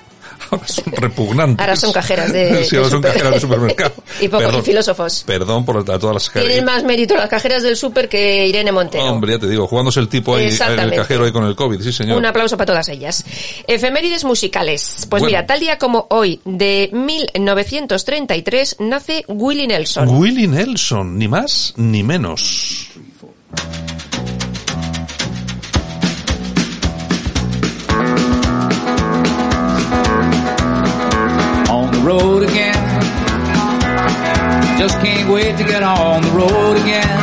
[0.50, 1.60] ahora son repugnantes.
[1.60, 3.94] Ahora son cajeras de- sí, ahora son super- cajeras de supermercado.
[4.22, 5.24] Y poco- y filósofos.
[5.26, 6.48] Perdón por a todas las cajeras.
[6.48, 9.06] Tienen más mérito las cajeras del súper que Irene Montero.
[9.06, 11.82] Hombre, ya te digo, jugándose el tipo ahí, en el cajero ahí con el COVID,
[11.82, 12.18] sí señor.
[12.18, 13.24] Un aplauso para todas ellas.
[13.68, 15.08] Efemérides musicales.
[15.10, 15.26] Pues Bueno.
[15.28, 20.08] mira, tal día como hoy, de 1933, nace Willie Nelson.
[20.10, 22.88] Willie Nelson, ni más ni menos.
[32.04, 32.74] Road again.
[34.80, 37.18] Just can't wait to get on the road again.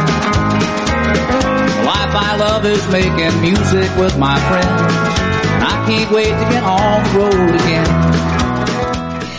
[1.78, 4.92] The life I love is making music with my friends.
[5.62, 8.37] I can't wait to get on the road again.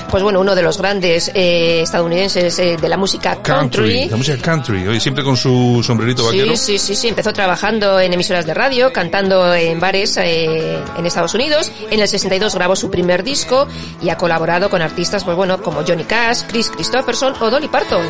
[0.09, 4.09] Pues bueno, uno de los grandes eh, estadounidenses eh, de la música Country, country.
[4.09, 6.55] la música country, hoy siempre con su sombrerito vaquero.
[6.55, 11.05] Sí, sí, sí, sí, empezó trabajando en emisoras de radio, cantando en bares eh, en
[11.05, 11.71] Estados Unidos.
[11.91, 13.67] En el 62 grabó su primer disco
[14.01, 18.01] y ha colaborado con artistas, pues bueno, como Johnny Cash, Chris Christopherson o Dolly Parton.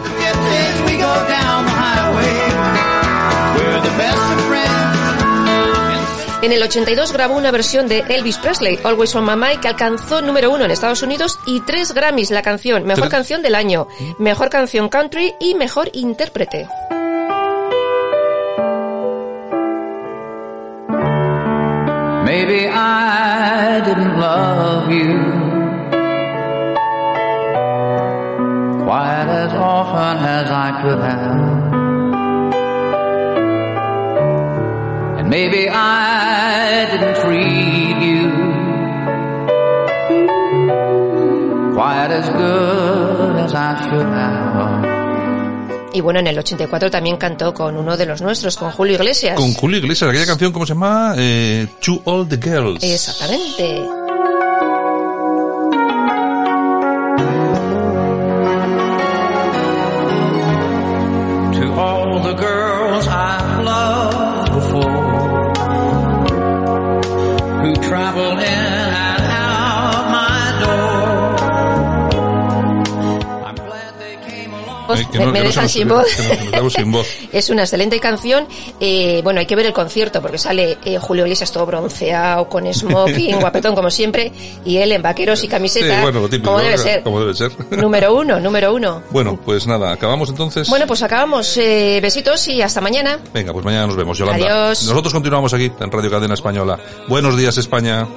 [6.41, 10.21] En el 82 grabó una versión de Elvis Presley, Always on My Mind, que alcanzó
[10.21, 13.12] número uno en Estados Unidos y tres Grammys la canción, mejor Tres.
[13.12, 13.88] canción del año,
[14.19, 16.67] mejor canción country y mejor intérprete.
[22.23, 25.17] Maybe I didn't love you
[28.86, 31.48] quite as often as I could have.
[35.29, 38.49] Maybe I didn't treat you
[42.11, 44.99] as good as I should have.
[45.91, 49.35] Y bueno, en el 84 también cantó con uno de los nuestros, con Julio Iglesias.
[49.35, 51.15] Con Julio Iglesias, aquella canción, ¿cómo se llama?
[51.17, 52.83] Eh, to All the Girls.
[52.83, 53.81] Exactamente.
[61.59, 63.48] To all the girls I've
[74.97, 76.06] que me, no- me que no dejan sin voz.
[76.15, 77.08] que nos quedamos sin voz.
[77.32, 78.47] Es una excelente canción.
[78.80, 82.71] Eh, bueno, hay que ver el concierto porque sale eh, Julio Iglesias todo bronceado, con
[82.73, 84.32] smoking, guapetón como siempre,
[84.65, 86.84] y él en vaqueros y camiseta, Sí, bueno, lo típico, como debe ¿no?
[86.84, 87.04] ser.
[87.04, 87.52] Como debe ser.
[87.71, 89.04] Número uno, número uno.
[89.12, 90.69] Bueno, pues nada, acabamos entonces.
[90.69, 91.56] Bueno, pues acabamos.
[91.58, 93.19] Eh, besitos y hasta mañana.
[93.34, 94.45] Venga, pues mañana nos vemos, Yolanda.
[94.45, 94.84] Adiós.
[94.86, 96.80] Nosotros continuamos aquí en Radio Cadena Española.
[97.08, 98.08] Buenos días, España.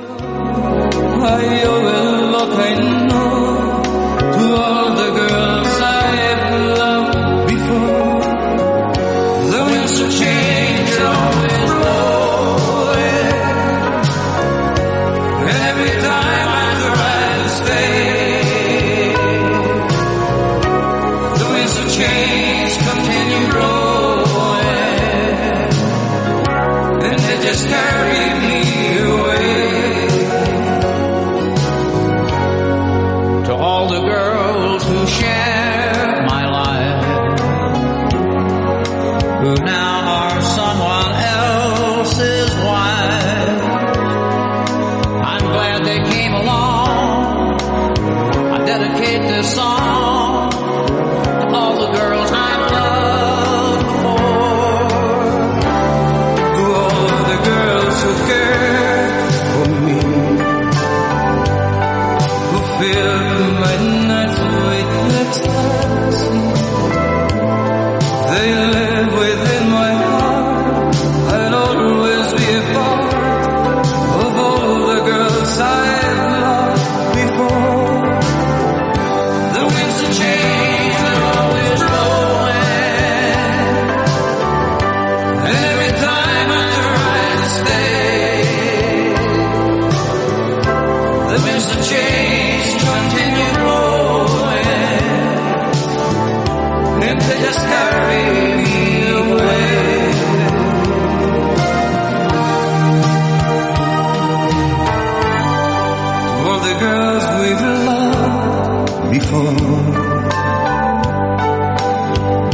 [106.93, 109.57] Girls we've loved before,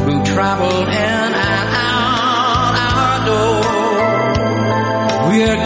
[0.06, 3.62] who traveled in and out our door.
[5.28, 5.58] We are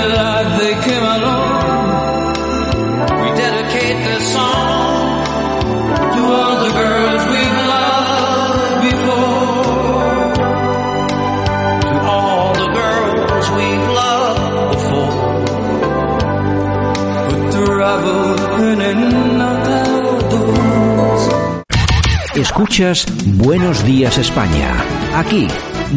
[22.34, 24.72] Escuchas Buenos Días España.
[25.14, 25.46] Aquí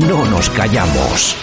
[0.08, 1.36] no nos callamos.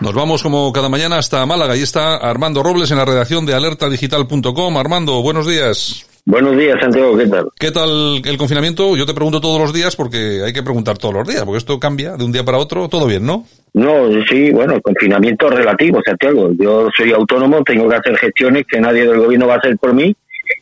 [0.00, 3.54] Nos vamos como cada mañana hasta Málaga y está Armando Robles en la redacción de
[3.54, 4.76] alertadigital.com.
[4.76, 6.06] Armando, buenos días.
[6.24, 7.48] Buenos días, Santiago, ¿qué tal?
[7.58, 8.96] ¿Qué tal el confinamiento?
[8.96, 11.78] Yo te pregunto todos los días porque hay que preguntar todos los días, porque esto
[11.78, 12.88] cambia de un día para otro.
[12.88, 13.44] Todo bien, ¿no?
[13.74, 16.50] No, sí, bueno, el confinamiento relativo, Santiago.
[16.58, 19.94] Yo soy autónomo, tengo que hacer gestiones que nadie del gobierno va a hacer por
[19.94, 20.16] mí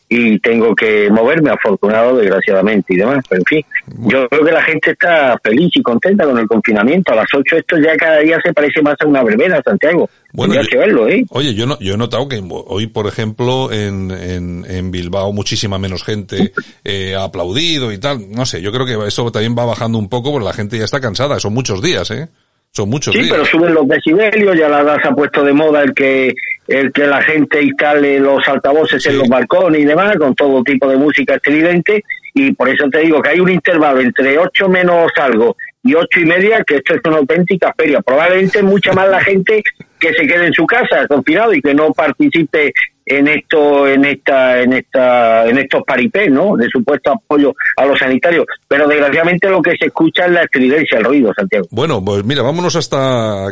[0.07, 3.23] y tengo que moverme, afortunado, desgraciadamente y demás.
[3.27, 3.65] Pero en fin,
[4.07, 7.11] yo creo que la gente está feliz y contenta con el confinamiento.
[7.13, 10.09] A las 8 esto ya cada día se parece más a una verbena, Santiago.
[10.31, 11.25] Bueno, Tendrías que verlo, ¿eh?
[11.29, 15.79] Oye, yo no, yo he notado que hoy, por ejemplo, en, en, en Bilbao muchísima
[15.79, 16.51] menos gente
[16.83, 18.29] eh, ha aplaudido y tal.
[18.31, 20.85] No sé, yo creo que eso también va bajando un poco porque la gente ya
[20.85, 21.39] está cansada.
[21.39, 22.27] Son muchos días, ¿eh?
[22.71, 23.31] Son muchos Sí, días.
[23.31, 26.33] pero suben los decibelios, ya la ha puesto de moda el que
[26.67, 30.89] el que la gente instale los altavoces en los balcones y demás, con todo tipo
[30.89, 35.11] de música estridente, y por eso te digo que hay un intervalo entre ocho menos
[35.17, 38.01] algo y ocho y media, que esto es una auténtica feria.
[38.01, 39.61] Probablemente mucha más la gente
[39.99, 42.73] que se quede en su casa confinado y que no participe
[43.05, 46.57] en esto, en esta, en esta, en estos paripés, ¿no?
[46.57, 48.47] De supuesto apoyo a los sanitarios.
[48.67, 51.67] Pero desgraciadamente lo que se escucha es la estridencia, el ruido, Santiago.
[51.69, 53.45] Bueno, pues mira, vámonos hasta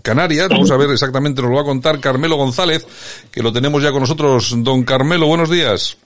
[0.00, 0.48] Canarias.
[0.48, 2.86] Vamos a ver exactamente, nos lo va a contar Carmelo González,
[3.32, 4.54] que lo tenemos ya con nosotros.
[4.62, 5.98] Don Carmelo, buenos días.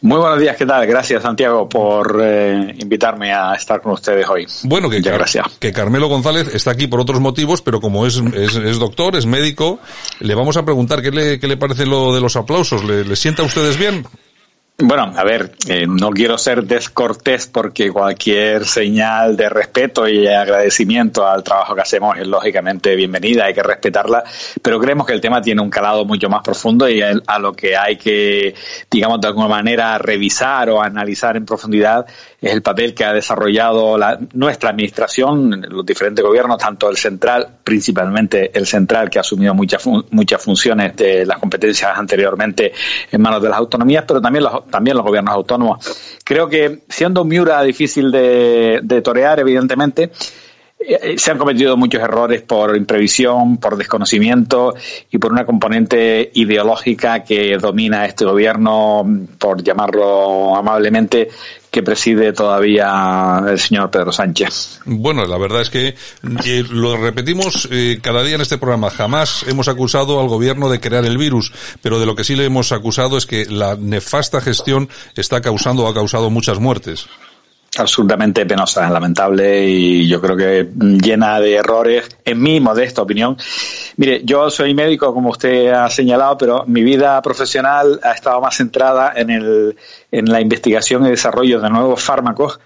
[0.00, 0.86] Muy buenos días, ¿qué tal?
[0.86, 4.46] Gracias, Santiago, por eh, invitarme a estar con ustedes hoy.
[4.64, 5.46] Bueno, que, Muchas gracias.
[5.58, 9.26] que Carmelo González está aquí por otros motivos, pero como es, es, es doctor, es
[9.26, 9.78] médico,
[10.20, 12.84] le vamos a preguntar qué le, qué le parece lo de los aplausos.
[12.84, 14.04] ¿Le, le sienta a ustedes bien?
[14.84, 21.24] Bueno, a ver, eh, no quiero ser descortés porque cualquier señal de respeto y agradecimiento
[21.24, 24.24] al trabajo que hacemos es lógicamente bienvenida, hay que respetarla,
[24.60, 27.76] pero creemos que el tema tiene un calado mucho más profundo y a lo que
[27.76, 28.56] hay que,
[28.90, 32.04] digamos, de alguna manera revisar o analizar en profundidad
[32.42, 37.46] es el papel que ha desarrollado la, nuestra administración, los diferentes gobiernos, tanto el central,
[37.62, 42.72] principalmente el central, que ha asumido muchas, muchas funciones de las competencias anteriormente
[43.12, 46.18] en manos de las autonomías, pero también los, también los gobiernos autónomos.
[46.24, 50.10] Creo que siendo Miura difícil de, de torear, evidentemente,
[50.80, 54.74] eh, se han cometido muchos errores por imprevisión, por desconocimiento
[55.10, 59.06] y por una componente ideológica que domina este gobierno,
[59.38, 61.28] por llamarlo amablemente,
[61.72, 64.80] que preside todavía el señor Pedro Sánchez.
[64.84, 65.96] Bueno, la verdad es que
[66.44, 68.90] eh, lo repetimos eh, cada día en este programa.
[68.90, 72.44] Jamás hemos acusado al gobierno de crear el virus, pero de lo que sí le
[72.44, 77.06] hemos acusado es que la nefasta gestión está causando o ha causado muchas muertes
[77.78, 83.36] absolutamente penosa, lamentable y yo creo que llena de errores, en mi modesta opinión.
[83.96, 88.56] Mire, yo soy médico, como usted ha señalado, pero mi vida profesional ha estado más
[88.56, 89.76] centrada en, el,
[90.10, 92.60] en la investigación y desarrollo de nuevos fármacos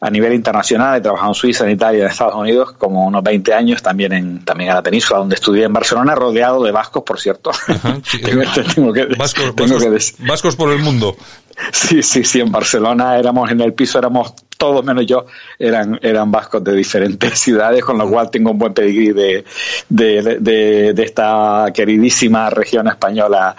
[0.00, 0.96] a nivel internacional.
[0.96, 4.44] He trabajado en Suiza, en Italia, en Estados Unidos, como unos 20 años, también en,
[4.44, 7.50] también en la península, donde estudié en Barcelona, rodeado de vascos, por cierto.
[10.26, 11.16] vascos por el mundo.
[11.72, 15.26] Sí, sí, sí, en Barcelona éramos en el piso, éramos todos menos yo,
[15.58, 19.44] eran, eran vascos de diferentes ciudades, con lo cual tengo un buen pedigrí de,
[19.88, 23.54] de, esta queridísima región española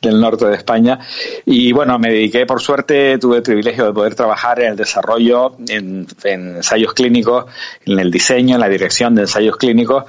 [0.00, 0.98] del norte de España.
[1.46, 5.56] Y bueno, me dediqué, por suerte, tuve el privilegio de poder trabajar en el desarrollo,
[5.68, 7.46] en, en ensayos clínicos,
[7.86, 10.04] en el diseño, en la dirección de ensayos clínicos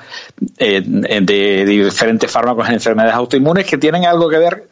[0.58, 4.68] eh, de diferentes fármacos en enfermedades autoinmunes que tienen algo que ver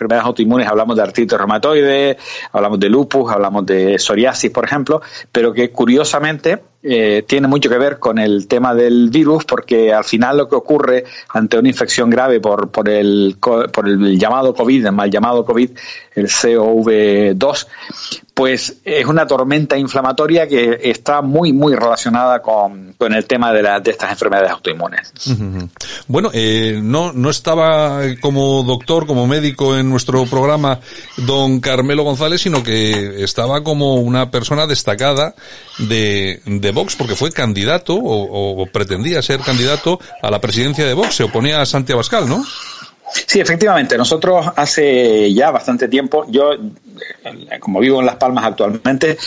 [0.00, 2.16] enfermedades autoinmunes, hablamos de artritis reumatoide,
[2.52, 7.76] hablamos de lupus, hablamos de psoriasis, por ejemplo, pero que curiosamente eh, tiene mucho que
[7.76, 12.08] ver con el tema del virus, porque al final lo que ocurre ante una infección
[12.08, 15.70] grave por, por, el, por el llamado COVID, el mal llamado COVID,
[16.14, 17.66] el COV2,
[18.32, 23.62] pues es una tormenta inflamatoria que está muy, muy relacionada con, con el tema de,
[23.62, 25.12] la, de estas enfermedades autoinmunes.
[26.06, 30.80] Bueno, eh, no, no estaba como doctor, como médico en nuestro programa
[31.18, 35.34] don Carmelo González, sino que estaba como una persona destacada
[35.78, 40.94] de, de Vox, porque fue candidato o, o pretendía ser candidato a la presidencia de
[40.94, 42.44] Vox, se oponía a Santiago Abascal, ¿no?
[43.26, 43.96] Sí, efectivamente.
[43.98, 46.52] Nosotros hace ya bastante tiempo, yo
[47.58, 49.18] como vivo en Las Palmas actualmente,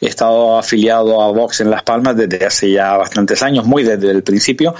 [0.00, 4.10] he estado afiliado a Vox en Las Palmas desde hace ya bastantes años, muy desde
[4.10, 4.74] el principio,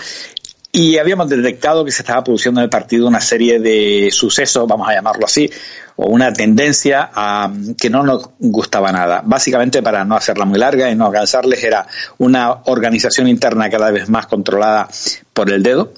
[0.72, 4.88] y habíamos detectado que se estaba produciendo en el partido una serie de sucesos, vamos
[4.88, 5.50] a llamarlo así,
[5.96, 7.50] o una tendencia a,
[7.80, 9.22] que no nos gustaba nada.
[9.24, 11.86] Básicamente, para no hacerla muy larga y no cansarles, era
[12.18, 14.88] una organización interna cada vez más controlada
[15.32, 15.92] por el dedo,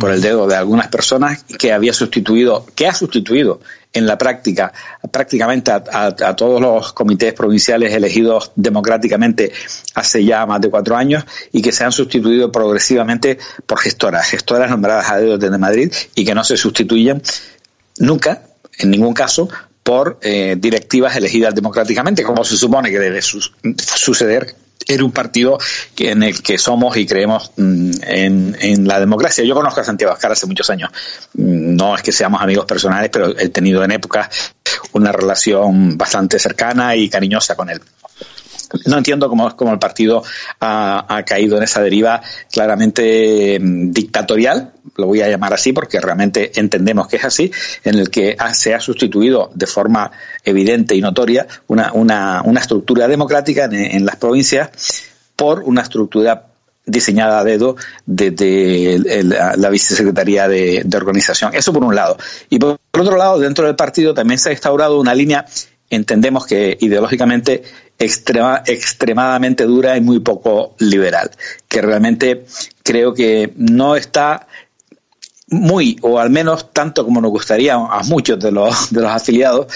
[0.00, 3.60] por el dedo de algunas personas que había sustituido, que ha sustituido
[3.92, 4.72] en la práctica
[5.10, 9.52] prácticamente a, todos los comités provinciales elegidos democráticamente
[9.94, 14.70] hace ya más de cuatro años y que se han sustituido progresivamente por gestoras, gestoras
[14.70, 17.22] nombradas a dedo desde Madrid y que no se sustituyen
[17.98, 18.42] nunca,
[18.78, 19.48] en ningún caso,
[19.82, 24.54] por eh, directivas elegidas democráticamente, como se supone que debe suceder
[24.94, 25.58] era un partido
[25.98, 29.44] en el que somos y creemos mm, en, la democracia.
[29.44, 30.90] Yo conozco a Santiago Ascar hace muchos años.
[31.34, 34.28] Mm, no es que seamos amigos personales, pero he tenido en épocas
[34.92, 37.80] una relación bastante cercana y cariñosa con él
[38.86, 40.22] no entiendo cómo, cómo el partido
[40.60, 46.00] ha, ha, caído en esa deriva claramente mm, dictatorial, lo voy a llamar así porque
[46.00, 47.50] realmente entendemos que es así,
[47.84, 50.10] en el que se ha sustituido de forma
[50.44, 54.70] evidente y notoria una, una, una estructura democrática en, las provincias
[55.36, 56.46] por una estructura
[56.86, 61.54] diseñada a dedo desde de, la, vicesecretaría de, de, organización.
[61.54, 62.16] Eso por un lado.
[62.48, 65.46] Y por otro lado, dentro del partido también se ha instaurado una línea,
[65.88, 67.62] entendemos que ideológicamente
[68.00, 71.30] extrema, extremadamente dura y muy poco liberal,
[71.68, 72.46] que realmente
[72.82, 74.48] creo que no está
[75.50, 79.66] muy, o al menos tanto como nos gustaría a muchos de los, de los afiliados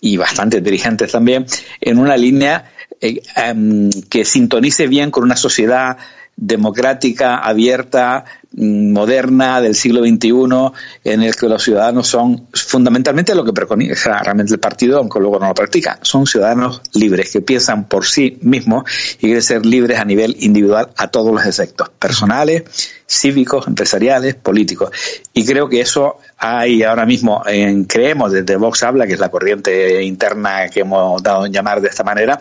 [0.00, 1.46] y bastantes dirigentes también,
[1.80, 3.22] en una línea eh,
[3.54, 5.96] um, que sintonice bien con una sociedad
[6.36, 8.24] democrática, abierta,
[8.56, 10.72] moderna del siglo XXI
[11.04, 15.38] en el que los ciudadanos son fundamentalmente lo que preconiza realmente el partido, aunque luego
[15.38, 15.98] no lo practica.
[16.02, 18.84] Son ciudadanos libres que piensan por sí mismos
[19.18, 22.64] y quieren ser libres a nivel individual a todos los efectos, personales,
[23.08, 24.90] cívicos, empresariales, políticos.
[25.32, 29.30] Y creo que eso hay ahora mismo, en, creemos desde Vox Habla, que es la
[29.30, 32.38] corriente interna que hemos dado en llamar de esta manera,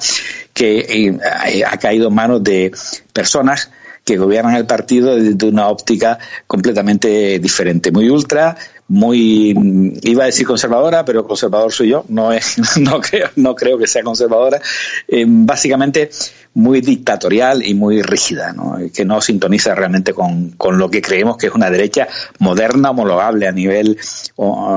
[0.54, 2.72] que eh, ha caído en manos de
[3.14, 3.70] personas
[4.04, 9.54] que gobiernan el partido desde una óptica completamente diferente, muy ultra, muy
[10.02, 13.88] iba a decir conservadora, pero conservador soy yo, no es no creo no creo que
[13.88, 14.60] sea conservadora,
[15.08, 16.10] eh, básicamente
[16.54, 18.78] muy dictatorial y muy rígida, ¿no?
[18.94, 22.08] que no sintoniza realmente con, con, lo que creemos que es una derecha
[22.40, 23.98] moderna, homologable a nivel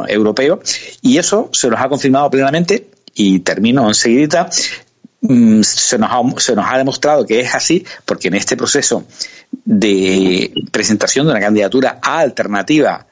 [0.08, 0.60] europeo,
[1.02, 4.48] y eso se nos ha confirmado plenamente, y termino enseguida,
[5.62, 9.04] se nos, ha, se nos ha demostrado que es así, porque en este proceso
[9.64, 13.06] de presentación de una candidatura alternativa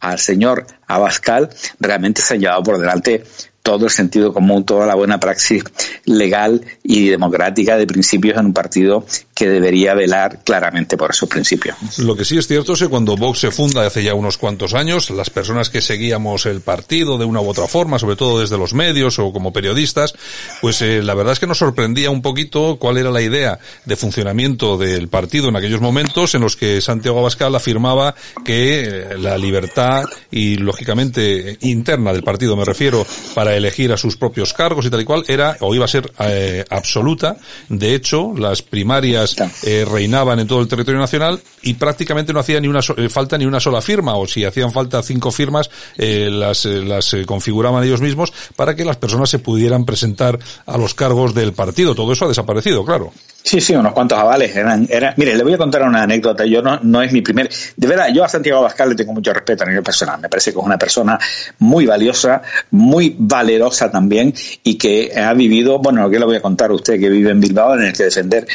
[0.00, 1.50] al señor Abascal,
[1.80, 3.24] realmente se han llevado por delante
[3.62, 5.64] todo el sentido común, toda la buena praxis
[6.04, 9.04] legal y democrática de principios en un partido
[9.36, 11.76] que debería velar claramente por esos principios.
[11.98, 14.72] Lo que sí es cierto es que cuando Vox se funda hace ya unos cuantos
[14.72, 18.56] años, las personas que seguíamos el partido de una u otra forma, sobre todo desde
[18.56, 20.14] los medios o como periodistas,
[20.62, 23.96] pues eh, la verdad es que nos sorprendía un poquito cuál era la idea de
[23.96, 29.36] funcionamiento del partido en aquellos momentos en los que Santiago Abascal afirmaba que eh, la
[29.36, 34.90] libertad y lógicamente interna del partido me refiero para elegir a sus propios cargos y
[34.90, 37.36] tal y cual era o iba a ser eh, absoluta.
[37.68, 39.25] De hecho, las primarias
[39.62, 43.38] eh, reinaban en todo el territorio nacional y prácticamente no hacía ni una eh, falta
[43.38, 48.32] ni una sola firma o si hacían falta cinco firmas las las configuraban ellos mismos
[48.54, 51.94] para que las personas se pudieran presentar a los cargos del partido.
[51.94, 53.12] Todo eso ha desaparecido, claro.
[53.46, 54.56] Sí, sí, unos cuantos avales.
[54.56, 56.44] Eran, eran, mire, le voy a contar una anécdota.
[56.44, 57.48] Yo no, no es mi primer.
[57.76, 60.20] De verdad, yo a Santiago Abascal le tengo mucho respeto a nivel personal.
[60.20, 61.16] Me parece que es una persona
[61.60, 64.34] muy valiosa, muy valerosa también
[64.64, 67.40] y que ha vivido, bueno, que le voy a contar a usted que vive en
[67.40, 68.48] Bilbao, en el que defender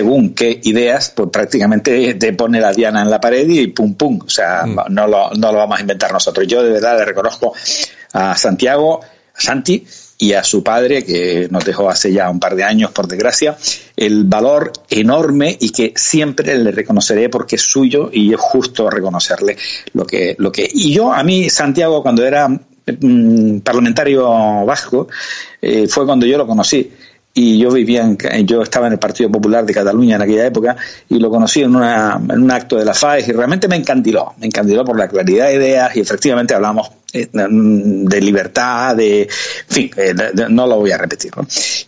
[0.00, 4.18] según qué ideas, pues prácticamente te pone la diana en la pared y pum pum.
[4.24, 4.84] O sea, mm.
[4.88, 6.46] no, lo, no lo vamos a inventar nosotros.
[6.46, 7.52] Yo de verdad le reconozco
[8.14, 9.84] a Santiago, a Santi,
[10.16, 13.58] y a su padre, que nos dejó hace ya un par de años, por desgracia,
[13.94, 19.58] el valor enorme y que siempre le reconoceré porque es suyo y es justo reconocerle
[19.92, 20.66] lo que, lo que.
[20.72, 25.08] Y yo, a mí, Santiago, cuando era mm, parlamentario vasco,
[25.60, 26.90] eh, fue cuando yo lo conocí
[27.32, 30.76] y yo vivía en, yo estaba en el Partido Popular de Cataluña en aquella época
[31.08, 34.34] y lo conocí en, una, en un acto de la FAES y realmente me encandiló,
[34.38, 39.28] me encandiló por la claridad de ideas y efectivamente hablamos eh, de libertad, de, en
[39.68, 40.14] fin, eh,
[40.48, 41.32] no lo voy a repetir.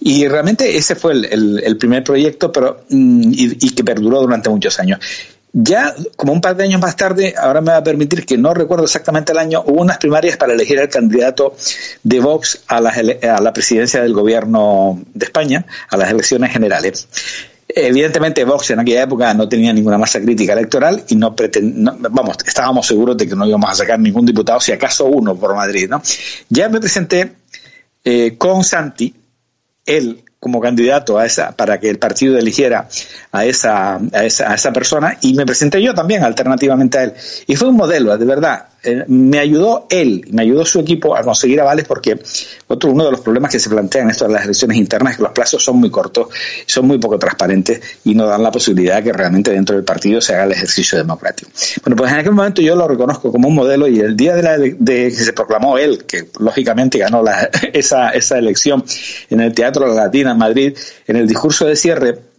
[0.00, 4.48] Y realmente ese fue el, el, primer proyecto pero mm, y, y, que perduró durante
[4.48, 4.98] muchos años.
[5.55, 8.55] Ya, como un par de años más tarde, ahora me va a permitir que no
[8.55, 11.55] recuerdo exactamente el año, hubo unas primarias para elegir al candidato
[12.03, 17.07] de Vox a la, a la presidencia del gobierno de España, a las elecciones generales.
[17.69, 22.37] Evidentemente Vox en aquella época no tenía ninguna masa crítica electoral y no, pretend, vamos,
[22.47, 25.87] estábamos seguros de que no íbamos a sacar ningún diputado, si acaso uno por Madrid,
[25.88, 26.03] ¿no?
[26.49, 27.33] Ya me presenté
[28.05, 29.15] eh, con Santi,
[29.85, 32.88] él como candidato a esa, para que el partido eligiera
[33.31, 37.14] a esa, a esa, a esa persona y me presenté yo también alternativamente a él.
[37.46, 38.66] Y fue un modelo, de verdad.
[38.85, 42.18] Eh, me ayudó él, me ayudó su equipo a conseguir avales porque
[42.66, 45.16] otro uno de los problemas que se plantean en esto de las elecciones internas es
[45.18, 46.29] que los plazos son muy cortos,
[46.66, 50.21] son muy poco transparentes y no dan la posibilidad de que realmente dentro del partido
[50.21, 51.51] se haga el ejercicio democrático.
[51.85, 54.42] Bueno, pues en aquel momento yo lo reconozco como un modelo y el día de,
[54.42, 58.85] la, de que se proclamó él, que lógicamente ganó la, esa, esa elección
[59.31, 62.32] en el Teatro La Latina en Madrid, en el discurso de cierre,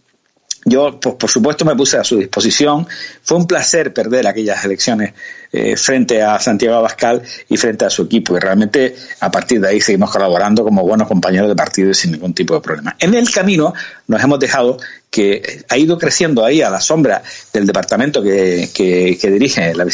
[0.64, 2.86] yo, pues, por supuesto, me puse a su disposición.
[3.22, 5.12] Fue un placer perder aquellas elecciones
[5.52, 8.36] eh, frente a Santiago Abascal y frente a su equipo.
[8.36, 12.12] Y realmente, a partir de ahí, seguimos colaborando como buenos compañeros de partido y sin
[12.12, 12.96] ningún tipo de problema.
[12.98, 13.74] En el camino,
[14.06, 14.78] nos hemos dejado
[15.10, 17.22] que ha ido creciendo ahí a la sombra
[17.52, 19.86] del departamento que, que, que dirige la,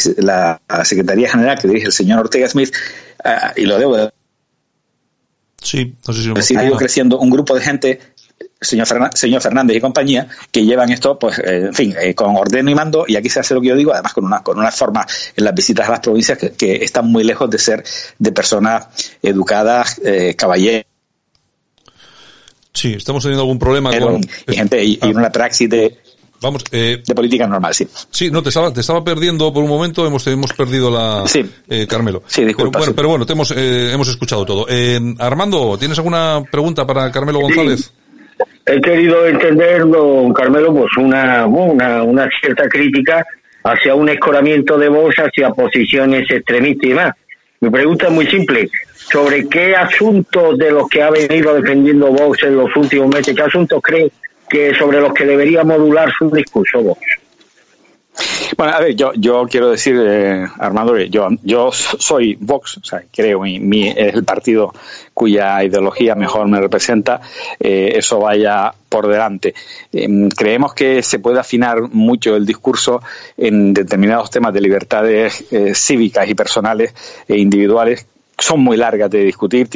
[0.67, 2.73] la, Secretaría General, que dirige el señor Ortega Smith,
[3.23, 4.11] uh, y lo debo
[5.61, 7.99] Sí, no sé si pues ha ido creciendo un grupo de gente
[8.61, 12.35] señor, Fernández, señor Fernández y compañía, que llevan esto, pues, eh, en fin, eh, con
[12.35, 14.59] ordeno y mando, y aquí se hace lo que yo digo, además con una, con
[14.59, 17.83] una forma en las visitas a las provincias que, que están muy lejos de ser
[18.19, 18.87] de personas
[19.21, 20.85] educadas, eh, caballeros.
[22.73, 24.21] Sí, estamos teniendo algún problema con...
[24.47, 25.07] Y, gente, y, ah.
[25.07, 25.99] y una praxis de,
[26.41, 27.87] Vamos, eh, de política normal, sí.
[28.09, 31.45] Sí, no, te estaba, te estaba perdiendo por un momento, hemos, hemos perdido la, sí.
[31.69, 32.23] eh, Carmelo.
[32.25, 32.79] Sí, disculpa.
[32.79, 32.93] Pero bueno, sí.
[32.95, 34.65] pero bueno te hemos, eh, hemos escuchado todo.
[34.67, 37.81] Eh, Armando, ¿tienes alguna pregunta para Carmelo González?
[37.81, 38.00] Sí.
[38.65, 43.25] He querido entender, don Carmelo, pues una, una, una cierta crítica
[43.63, 47.13] hacia un escoramiento de Vox hacia posiciones extremistas y demás.
[47.59, 48.69] Mi pregunta es muy simple.
[48.95, 53.41] ¿Sobre qué asuntos de los que ha venido defendiendo Vox en los últimos meses, qué
[53.41, 54.11] asuntos cree
[54.49, 57.01] que sobre los que debería modular su discurso Vox?
[58.57, 63.03] Bueno, a ver, yo, yo quiero decir, eh, Armando, yo, yo soy Vox, o sea,
[63.11, 64.73] creo, mi, mi, es el partido
[65.13, 67.21] cuya ideología mejor me representa,
[67.59, 69.53] eh, eso vaya por delante.
[69.93, 73.01] Eh, creemos que se puede afinar mucho el discurso
[73.37, 76.93] en determinados temas de libertades eh, cívicas y personales
[77.27, 78.05] e individuales
[78.41, 79.69] son muy largas de discutir,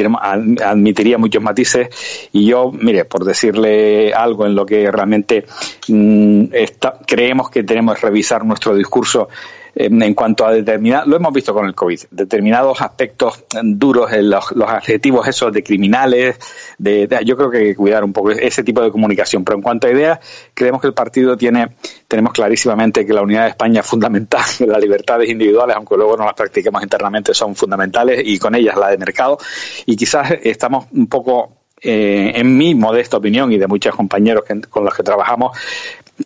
[0.62, 1.90] admitiría muchos matices
[2.32, 5.46] y yo, mire, por decirle algo en lo que realmente
[5.88, 9.30] mmm, está, creemos que tenemos que revisar nuestro discurso
[9.76, 14.70] en cuanto a determinados, lo hemos visto con el COVID, determinados aspectos duros, los, los
[14.70, 16.40] adjetivos esos de criminales,
[16.78, 19.44] de, yo creo que hay que cuidar un poco ese tipo de comunicación.
[19.44, 20.20] Pero en cuanto a ideas,
[20.54, 21.76] creemos que el partido tiene,
[22.08, 26.26] tenemos clarísimamente que la unidad de España es fundamental, las libertades individuales, aunque luego no
[26.26, 29.38] las practiquemos internamente, son fundamentales y con ellas la de mercado.
[29.86, 34.62] Y quizás estamos un poco eh, en mi modesta opinión y de muchos compañeros que,
[34.62, 35.58] con los que trabajamos,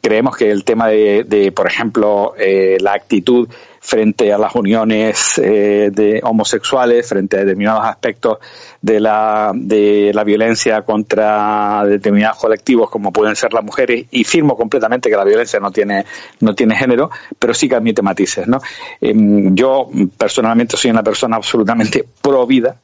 [0.02, 3.48] creemos que el tema de, de por ejemplo, eh, la actitud
[3.82, 8.38] frente a las uniones eh, de homosexuales, frente a determinados aspectos
[8.82, 14.56] de la, de la violencia contra determinados colectivos como pueden ser las mujeres, y firmo
[14.56, 16.06] completamente que la violencia no tiene,
[16.42, 18.48] no tiene género, pero sí que admite matices.
[18.48, 18.60] ¿no?
[19.02, 19.14] Eh,
[19.54, 22.80] yo personalmente soy una persona absolutamente pro vida,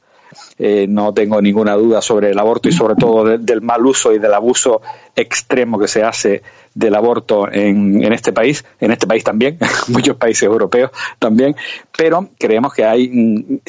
[0.57, 4.13] eh, no tengo ninguna duda sobre el aborto y sobre todo de, del mal uso
[4.13, 4.81] y del abuso
[5.15, 6.41] extremo que se hace
[6.73, 9.57] del aborto en, en este país, en este país también,
[9.87, 11.55] muchos países europeos también,
[11.97, 13.61] pero creemos que hay,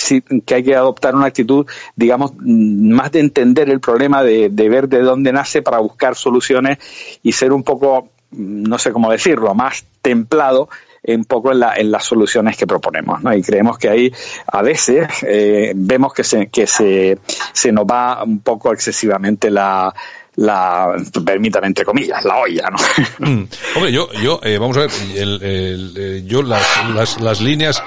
[0.44, 4.88] que hay que adoptar una actitud, digamos, más de entender el problema, de, de ver
[4.88, 6.78] de dónde nace para buscar soluciones
[7.22, 10.68] y ser un poco, no sé cómo decirlo, más templado
[11.14, 13.34] un poco en, la, en las soluciones que proponemos, ¿no?
[13.34, 14.12] Y creemos que ahí
[14.46, 17.18] a veces eh, vemos que se, que se,
[17.52, 19.94] se nos va un poco excesivamente la,
[20.36, 20.94] la,
[21.24, 22.76] permítame entre comillas, la olla, ¿no?
[23.18, 23.48] Mm.
[23.74, 26.62] Hombre, yo, yo, eh, vamos a ver, el, el, eh, yo las,
[26.94, 27.82] las, las líneas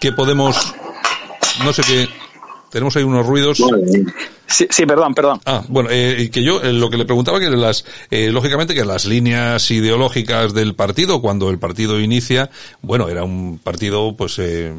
[0.00, 0.74] que podemos,
[1.64, 2.08] no sé qué,
[2.70, 3.62] tenemos ahí unos ruidos.
[4.46, 5.40] Sí, sí, perdón, perdón.
[5.44, 8.84] Ah, bueno, eh, que yo eh, lo que le preguntaba que las, eh, lógicamente que
[8.84, 12.50] las líneas ideológicas del partido, cuando el partido inicia,
[12.80, 14.72] bueno, era un partido, pues, eh,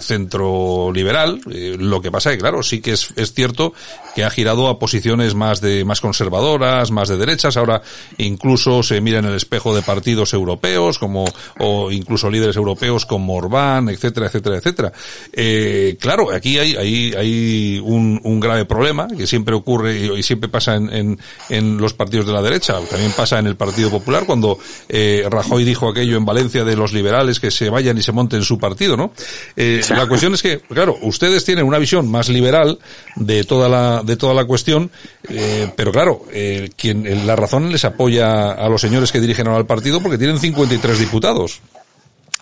[0.00, 1.40] centro liberal.
[1.50, 3.72] Eh, lo que pasa es que, claro, sí que es, es, cierto
[4.14, 7.56] que ha girado a posiciones más de más conservadoras, más de derechas.
[7.56, 7.82] Ahora
[8.18, 11.24] incluso se mira en el espejo de partidos europeos, como
[11.58, 14.92] o incluso líderes europeos como Orbán, etcétera, etcétera, etcétera.
[15.32, 20.48] Eh, claro, aquí hay hay, hay un, un, grave problema que siempre ocurre y, siempre
[20.48, 21.18] pasa en, en,
[21.48, 22.78] en, los partidos de la derecha.
[22.90, 26.92] También pasa en el Partido Popular cuando eh, Rajoy dijo aquello en Valencia de los
[26.92, 29.12] liberales que se vayan y se monten su partido, ¿no?
[29.56, 32.78] Eh, la cuestión es que, claro, ustedes tienen una visión más liberal
[33.16, 34.90] de toda la, de toda la cuestión,
[35.28, 39.60] eh, pero claro, eh, quien, la razón les apoya a los señores que dirigen ahora
[39.60, 41.60] el partido porque tienen 53 diputados.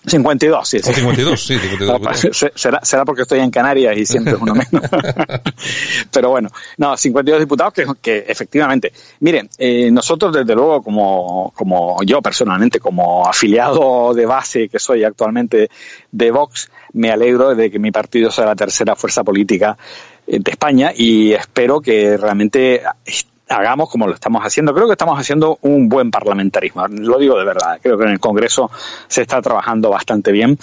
[0.05, 0.79] 52, sí.
[0.79, 0.89] sí.
[0.89, 2.13] O 52, sí, 52 no,
[2.55, 4.89] será, será porque estoy en Canarias y siempre es uno menos.
[6.11, 8.91] Pero bueno, no, 52 diputados que, que efectivamente.
[9.21, 15.03] Miren, eh, nosotros desde luego, como, como yo personalmente, como afiliado de base que soy
[15.03, 15.69] actualmente
[16.11, 19.77] de Vox, me alegro de que mi partido sea la tercera fuerza política
[20.27, 22.81] de España y espero que realmente
[23.53, 24.73] hagamos como lo estamos haciendo.
[24.73, 27.79] Creo que estamos haciendo un buen parlamentarismo, lo digo de verdad.
[27.81, 28.69] Creo que en el Congreso
[29.07, 30.57] se está trabajando bastante bien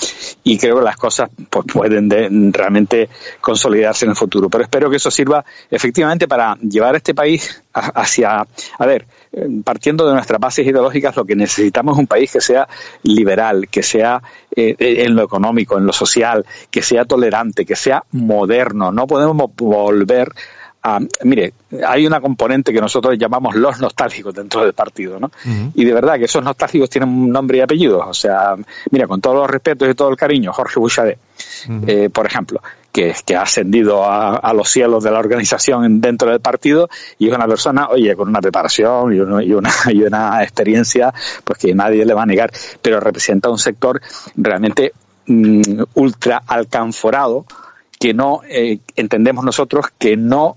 [0.44, 3.08] y creo que las cosas pues, pueden de, realmente
[3.40, 4.48] consolidarse en el futuro.
[4.48, 9.06] Pero espero que eso sirva efectivamente para llevar a este país hacia, a ver,
[9.64, 12.68] partiendo de nuestras bases ideológicas, lo que necesitamos es un país que sea
[13.04, 14.20] liberal, que sea
[14.54, 18.90] eh, en lo económico, en lo social, que sea tolerante, que sea moderno.
[18.90, 20.32] No podemos volver
[20.82, 21.52] a, mire,
[21.86, 25.26] hay una componente que nosotros llamamos los nostálgicos dentro del partido, ¿no?
[25.26, 25.72] Uh -huh.
[25.74, 27.98] Y de verdad que esos nostálgicos tienen un nombre y apellido.
[27.98, 28.56] O sea,
[28.90, 31.84] mira, con todos los respetos y todo el cariño, Jorge Bouchardet, uh -huh.
[31.86, 32.62] eh, por ejemplo,
[32.92, 37.28] que, que ha ascendido a, a, los cielos de la organización dentro del partido y
[37.28, 41.12] es una persona, oye, con una preparación y, uno, y, una, y una experiencia,
[41.44, 42.50] pues que nadie le va a negar,
[42.82, 44.00] pero representa un sector
[44.34, 44.92] realmente
[45.26, 47.44] mm, ultra alcanforado
[47.98, 50.56] que no eh, entendemos nosotros que no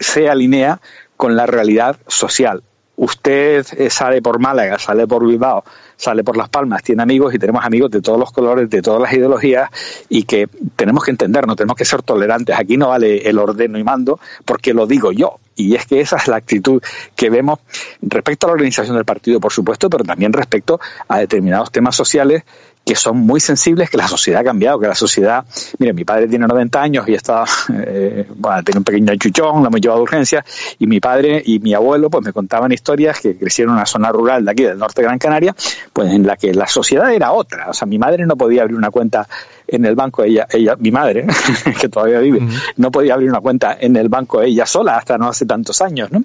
[0.00, 0.80] se alinea
[1.16, 2.62] con la realidad social.
[2.96, 5.64] Usted eh, sale por Málaga, sale por Bilbao,
[5.96, 9.00] sale por Las Palmas, tiene amigos y tenemos amigos de todos los colores, de todas
[9.00, 9.70] las ideologías
[10.10, 12.58] y que tenemos que entendernos, tenemos que ser tolerantes.
[12.58, 15.38] Aquí no vale el ordeno y mando porque lo digo yo.
[15.56, 16.82] Y es que esa es la actitud
[17.16, 17.60] que vemos
[18.02, 20.78] respecto a la organización del partido, por supuesto, pero también respecto
[21.08, 22.44] a determinados temas sociales
[22.90, 25.44] que son muy sensibles, que la sociedad ha cambiado, que la sociedad,
[25.78, 29.68] mire, mi padre tiene 90 años y está, eh, bueno, tiene un pequeño chuchón, lo
[29.68, 30.44] hemos llevado a urgencia,
[30.76, 34.10] y mi padre y mi abuelo pues me contaban historias que crecieron en una zona
[34.10, 35.54] rural de aquí, del norte de Gran Canaria,
[35.92, 38.76] pues en la que la sociedad era otra, o sea, mi madre no podía abrir
[38.76, 39.28] una cuenta
[39.68, 41.28] en el banco ella, ella mi madre,
[41.80, 42.40] que todavía vive,
[42.76, 46.10] no podía abrir una cuenta en el banco ella sola hasta no hace tantos años,
[46.10, 46.24] ¿no?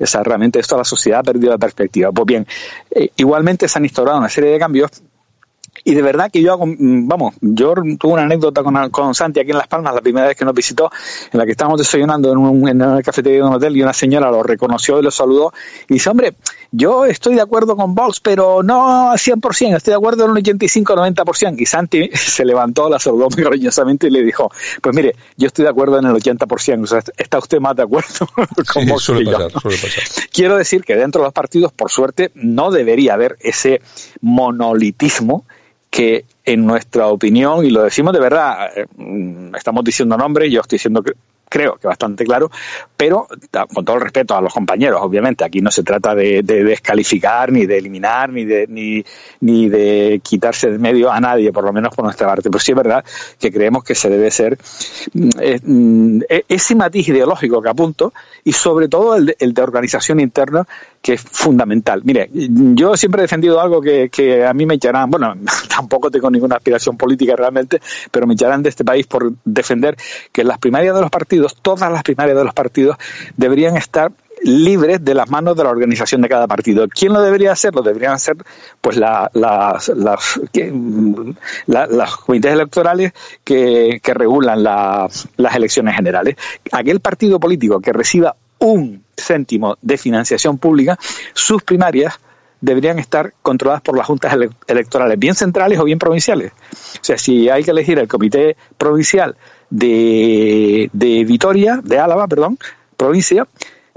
[0.00, 2.10] O sea, realmente esto la sociedad ha perdido la perspectiva.
[2.10, 2.46] Pues bien,
[2.90, 4.90] eh, igualmente se han instaurado una serie de cambios
[5.84, 9.40] y de verdad que yo hago, mm, vamos, yo tuve una anécdota con, con Santi
[9.40, 10.90] aquí en Las Palmas la primera vez que nos visitó,
[11.32, 13.92] en la que estábamos desayunando en, un, en una cafetería de un hotel y una
[13.92, 15.52] señora lo reconoció y lo saludó
[15.88, 16.34] y dice, hombre,
[16.72, 20.36] yo estoy de acuerdo con Vox, pero no al 100%, estoy de acuerdo en un
[20.36, 21.60] 85-90%.
[21.60, 24.50] Y Santi se levantó, la saludó muy cariñosamente y le dijo,
[24.80, 27.82] pues mire, yo estoy de acuerdo en el 80%, o sea, está usted más de
[27.82, 28.08] acuerdo
[28.72, 29.38] con Vox suele que yo.
[29.38, 30.04] pasar, suele pasar.
[30.32, 33.80] Quiero decir que dentro de los partidos, por suerte, no debería haber ese
[34.20, 35.44] monolitismo
[35.90, 40.60] que en nuestra opinión, y lo decimos de verdad, eh, mm, estamos diciendo nombres, yo
[40.60, 41.12] estoy diciendo que
[41.50, 42.48] creo que bastante claro,
[42.96, 43.26] pero
[43.74, 47.50] con todo el respeto a los compañeros, obviamente, aquí no se trata de, de descalificar,
[47.50, 49.04] ni de eliminar, ni de, ni,
[49.40, 52.70] ni de quitarse de medio a nadie, por lo menos por nuestra parte, pero sí
[52.70, 53.04] es verdad
[53.38, 54.56] que creemos que se debe ser
[55.12, 58.12] mm, eh, mm, e- ese matiz ideológico que apunto
[58.44, 60.66] y sobre todo el de, el de organización interna
[61.02, 62.02] que es fundamental.
[62.04, 65.34] Mire, yo siempre he defendido algo que, que a mí me echarán, bueno,
[65.68, 67.80] tampoco tengo ninguna aspiración política realmente,
[68.10, 69.96] pero me echarán de este país por defender
[70.32, 72.96] que las primarias de los partidos, todas las primarias de los partidos,
[73.36, 74.12] deberían estar
[74.42, 76.86] libres de las manos de la organización de cada partido.
[76.88, 77.74] ¿Quién lo debería hacer?
[77.74, 78.36] Lo deberían hacer
[78.80, 80.72] pues la- las, las, que-
[81.66, 83.12] la- las comités electorales
[83.44, 86.36] que, que regulan la- las elecciones generales.
[86.72, 90.98] Aquel partido político que reciba un céntimo de financiación pública,
[91.34, 92.14] sus primarias
[92.62, 96.52] deberían estar controladas por las juntas ele- electorales, bien centrales o bien provinciales.
[96.52, 99.34] O sea, si hay que elegir el comité provincial
[99.70, 102.58] de, de Vitoria, de Álava, perdón,
[102.96, 103.46] provincia,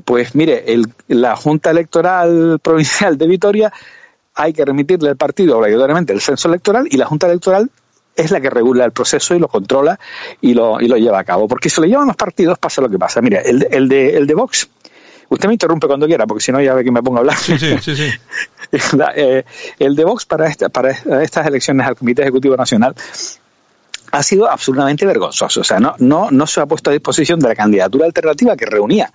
[0.05, 3.73] pues mire, el- la Junta Electoral Provincial de Vitoria
[4.35, 7.69] hay que remitirle al partido obligatoriamente el censo electoral y la Junta Electoral
[8.15, 9.99] es la que regula el proceso y lo controla
[10.41, 11.47] y lo, y lo lleva a cabo.
[11.47, 13.21] Porque si lo llevan los partidos pasa lo que pasa.
[13.21, 14.69] Mire, el, de- el, de, el de Vox,
[15.29, 17.37] usted me interrumpe cuando quiera, porque si no ya ve que me pongo a hablar.
[17.37, 18.09] Sí, sí, sí, sí.
[19.15, 19.43] Eh,
[19.77, 20.91] el de Vox para, esta, para
[21.21, 22.95] estas elecciones al Comité Ejecutivo Nacional
[24.11, 25.61] ha sido absolutamente vergonzoso.
[25.61, 28.65] O sea, no, no, no se ha puesto a disposición de la candidatura alternativa que
[28.65, 29.11] reunía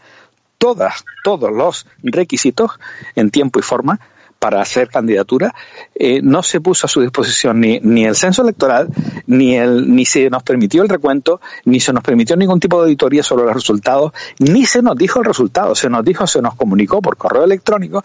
[0.58, 2.72] todas, todos los requisitos
[3.14, 4.00] en tiempo y forma
[4.38, 5.52] para hacer candidatura,
[5.94, 8.88] eh, no se puso a su disposición ni, ni el censo electoral,
[9.26, 12.84] ni, el, ni se nos permitió el recuento, ni se nos permitió ningún tipo de
[12.84, 16.54] auditoría sobre los resultados, ni se nos dijo el resultado, se nos dijo, se nos
[16.54, 18.04] comunicó por correo electrónico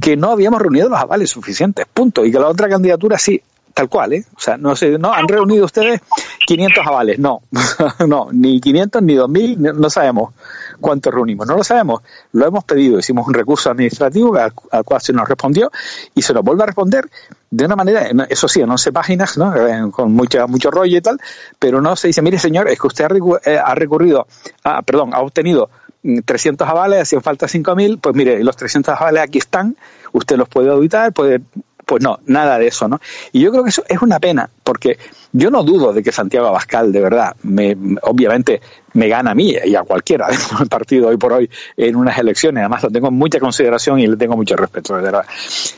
[0.00, 3.42] que no habíamos reunido los avales suficientes, punto, y que la otra candidatura sí,
[3.76, 4.24] tal cual, ¿eh?
[4.34, 6.00] O sea, no sé, no han reunido ustedes
[6.46, 7.42] 500 avales, no,
[8.08, 10.32] no, ni 500 ni 2000, no- sabemos
[10.80, 12.00] cuántos reunimos, no lo sabemos,
[12.32, 15.70] lo hemos pedido, hicimos un recurso administrativo al, al cual se nos respondió
[16.14, 17.10] y se nos vuelve a responder
[17.50, 19.54] de una manera, eso sí, en 11 páginas, ¿no?
[19.54, 21.20] Eh, con mucha, mucho rollo y tal,
[21.58, 24.26] pero no se dice, mire señor, es que usted ha, eh, recurrido,
[24.64, 25.68] ah, perdón, ha obtenido
[26.02, 29.76] mm, 300 avales, hacían falta 5.000, pues mire, los 300 avales aquí están,
[30.12, 31.42] usted los puede auditar, puede
[31.86, 33.00] pues no, nada de eso, ¿no?
[33.32, 34.98] Y yo creo que eso es una pena, porque
[35.32, 38.60] yo no dudo de que Santiago Abascal, de verdad, me, obviamente
[38.94, 40.26] me gana a mí y a cualquiera
[40.58, 42.62] del partido hoy por hoy en unas elecciones.
[42.62, 45.24] Además, lo tengo en mucha consideración y le tengo mucho respeto, de verdad,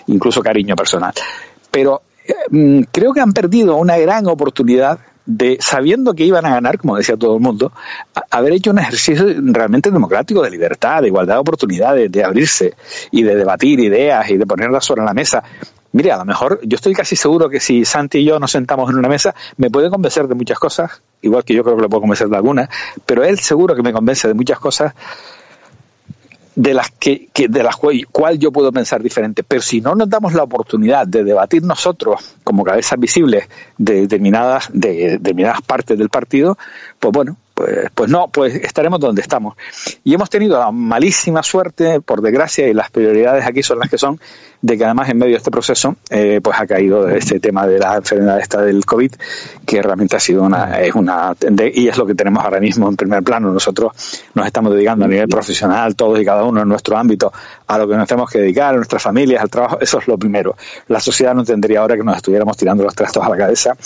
[0.06, 1.12] incluso cariño personal.
[1.70, 4.98] Pero eh, mm, creo que han perdido una gran oportunidad
[5.28, 7.70] de, sabiendo que iban a ganar, como decía todo el mundo,
[8.30, 12.74] haber hecho un ejercicio realmente democrático de libertad, de igualdad de oportunidades, de abrirse
[13.10, 15.44] y de debatir ideas y de ponerlas sobre la mesa.
[15.98, 18.88] Mire, a lo mejor yo estoy casi seguro que si Santi y yo nos sentamos
[18.88, 21.88] en una mesa, me puede convencer de muchas cosas, igual que yo creo que le
[21.88, 22.68] puedo convencer de algunas,
[23.04, 24.94] pero él seguro que me convence de muchas cosas
[26.54, 29.42] de las que, que de las cual yo puedo pensar diferente.
[29.42, 34.68] Pero si no nos damos la oportunidad de debatir nosotros como cabezas visibles de determinadas,
[34.72, 36.56] de determinadas partes del partido,
[37.00, 39.56] pues bueno, pues, pues no, pues estaremos donde estamos.
[40.04, 43.98] Y hemos tenido la malísima suerte, por desgracia, y las prioridades aquí son las que
[43.98, 44.20] son,
[44.62, 47.80] de que además en medio de este proceso, eh, pues ha caído este tema de
[47.80, 49.12] la enfermedad esta del COVID,
[49.66, 51.34] que realmente ha sido una, es una,
[51.74, 53.52] y es lo que tenemos ahora mismo en primer plano.
[53.52, 53.90] Nosotros
[54.34, 57.32] nos estamos dedicando a nivel profesional, todos y cada uno en nuestro ámbito,
[57.68, 60.16] a lo que nos tenemos que dedicar, a nuestras familias, al trabajo, eso es lo
[60.18, 60.56] primero.
[60.88, 63.76] La sociedad no tendría ahora que nos estuviéramos tirando los trastos a la cabeza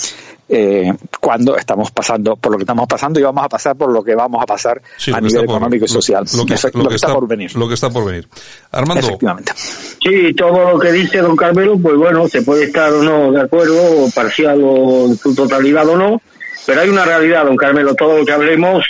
[0.49, 4.03] eh, cuando estamos pasando por lo que estamos pasando y vamos a pasar por lo
[4.03, 6.25] que vamos a pasar Sí, a nivel por- económico y social.
[6.33, 7.55] Lo, lo que, lo que está, por venir.
[7.55, 8.27] Lo que está por venir.
[8.71, 9.51] Armando, Efectivamente.
[9.55, 13.41] Sí, todo lo que dice don Carmelo, pues bueno, se puede estar o no de
[13.41, 13.75] acuerdo,
[14.05, 16.21] o parcial o en su totalidad o no,
[16.65, 18.85] pero hay una realidad, don Carmelo, todo lo que hablemos,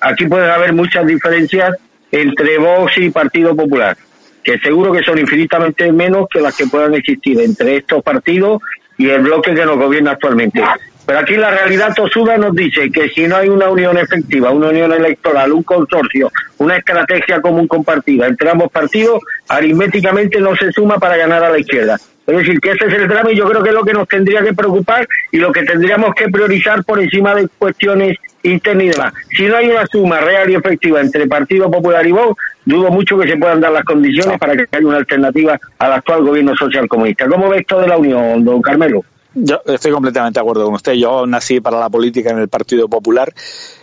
[0.00, 1.76] aquí pueden haber muchas diferencias
[2.12, 3.96] entre Vox y Partido Popular,
[4.42, 8.62] que seguro que son infinitamente menos que las que puedan existir entre estos partidos
[8.98, 10.62] y el bloque que nos gobierna actualmente.
[11.06, 14.68] Pero aquí la realidad tosuda nos dice que si no hay una unión efectiva, una
[14.68, 20.98] unión electoral, un consorcio, una estrategia común compartida entre ambos partidos, aritméticamente no se suma
[20.98, 21.98] para ganar a la izquierda.
[22.26, 24.06] Es decir, que ese es el drama y yo creo que es lo que nos
[24.06, 28.88] tendría que preocupar y lo que tendríamos que priorizar por encima de cuestiones internas y
[28.88, 29.14] demás.
[29.36, 33.18] Si no hay una suma real y efectiva entre Partido Popular y Vox, dudo mucho
[33.18, 36.88] que se puedan dar las condiciones para que haya una alternativa al actual gobierno social
[36.88, 37.26] comunista.
[37.26, 39.04] ¿Cómo ves esto de la unión, don Carmelo?
[39.34, 40.92] Yo estoy completamente de acuerdo con usted.
[40.94, 43.32] Yo nací para la política en el Partido Popular.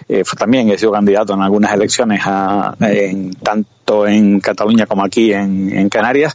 [0.10, 5.34] Eh, también he sido candidato en algunas elecciones, a- en, tanto en Cataluña como aquí
[5.34, 6.34] en, en Canarias.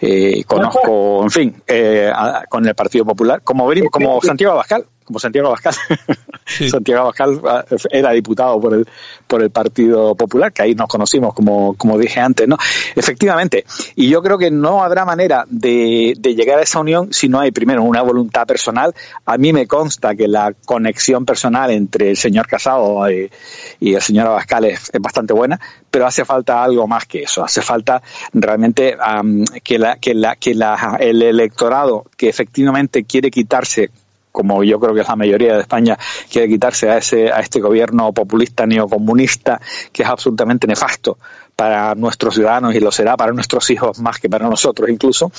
[0.00, 4.84] Eh, conozco, en fin, eh, a- con el Partido Popular, como, venimos- como Santiago Abascal.
[5.04, 5.74] Como Santiago Abascal.
[6.70, 8.86] Santiago Abascal ah, era diputado por el,
[9.26, 12.56] por el Partido Popular, que ahí nos conocimos, como, como dije antes, ¿no?
[12.94, 13.64] Efectivamente.
[13.96, 17.40] Y yo creo que no habrá manera de, de llegar a esa unión si no
[17.40, 18.94] hay primero una voluntad personal.
[19.26, 23.04] A mí me consta que la conexión personal entre el señor Casado
[23.80, 27.44] y el señor Abascal es, bastante buena, pero hace falta algo más que eso.
[27.44, 28.02] Hace falta
[28.32, 28.96] realmente
[29.62, 33.90] que, la, que, la, que la, el electorado que efectivamente quiere quitarse
[34.32, 35.98] como yo creo que es la mayoría de España,
[36.30, 39.60] quiere quitarse a ese a este gobierno populista neocomunista
[39.92, 41.18] que es absolutamente nefasto
[41.56, 45.30] para nuestros ciudadanos y lo será para nuestros hijos más que para nosotros incluso,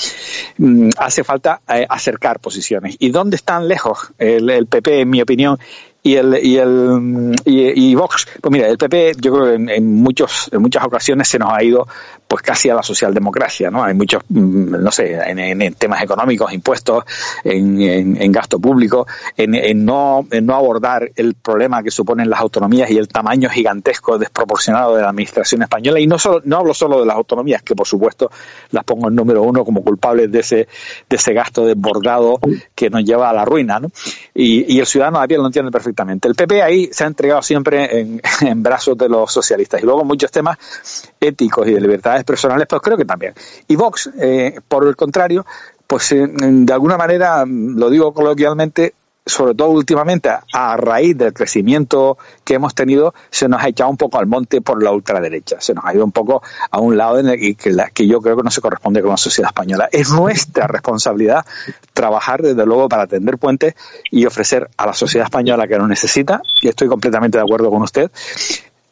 [0.57, 2.95] mm, hace falta eh, acercar posiciones.
[2.99, 5.57] ¿Y dónde están lejos el PP, en mi opinión,
[6.03, 9.69] y el y el y, y Vox pues mira el PP yo creo que en,
[9.69, 11.87] en muchos en muchas ocasiones se nos ha ido
[12.31, 17.03] pues casi a la socialdemocracia no hay muchos mm, no sé en, temas económicos impuestos
[17.43, 19.05] en, en- gasto público
[19.35, 24.17] en, no en no abordar el problema que suponen las autonomías y el tamaño gigantesco
[24.17, 25.99] desproporcionado de la administración española.
[25.99, 28.31] Y no solo no hablo solo de las autonomías que por supuesto
[28.69, 30.69] las pongo en número uno como culpables de ese
[31.09, 32.39] de ese gasto desbordado
[32.73, 33.89] que nos lleva a la ruina ¿no?
[34.33, 36.29] y, y el ciudadano a pie lo entiende perfectamente.
[36.29, 37.99] El PP ahí se ha entregado siempre
[38.41, 39.81] en brazos de los socialistas.
[39.83, 40.57] Y luego muchos temas
[41.19, 43.33] éticos y de libertades personales pues creo que también
[43.67, 45.45] y Vox eh, por el contrario
[45.87, 48.93] pues eh, de alguna manera lo digo coloquialmente
[49.23, 53.95] sobre todo últimamente a, raíz del crecimiento que hemos tenido, se nos ha echado un
[53.95, 56.41] poco al monte por la ultraderecha, se nos ha ido un poco
[56.71, 59.11] a un lado en el que, la- que yo creo que no se corresponde con
[59.11, 59.87] la sociedad española.
[59.91, 61.45] Es nuestra responsabilidad
[61.93, 63.75] trabajar desde luego para tender puentes
[64.09, 67.83] y ofrecer a la sociedad española que lo necesita, y estoy completamente de acuerdo con
[67.83, 68.09] usted,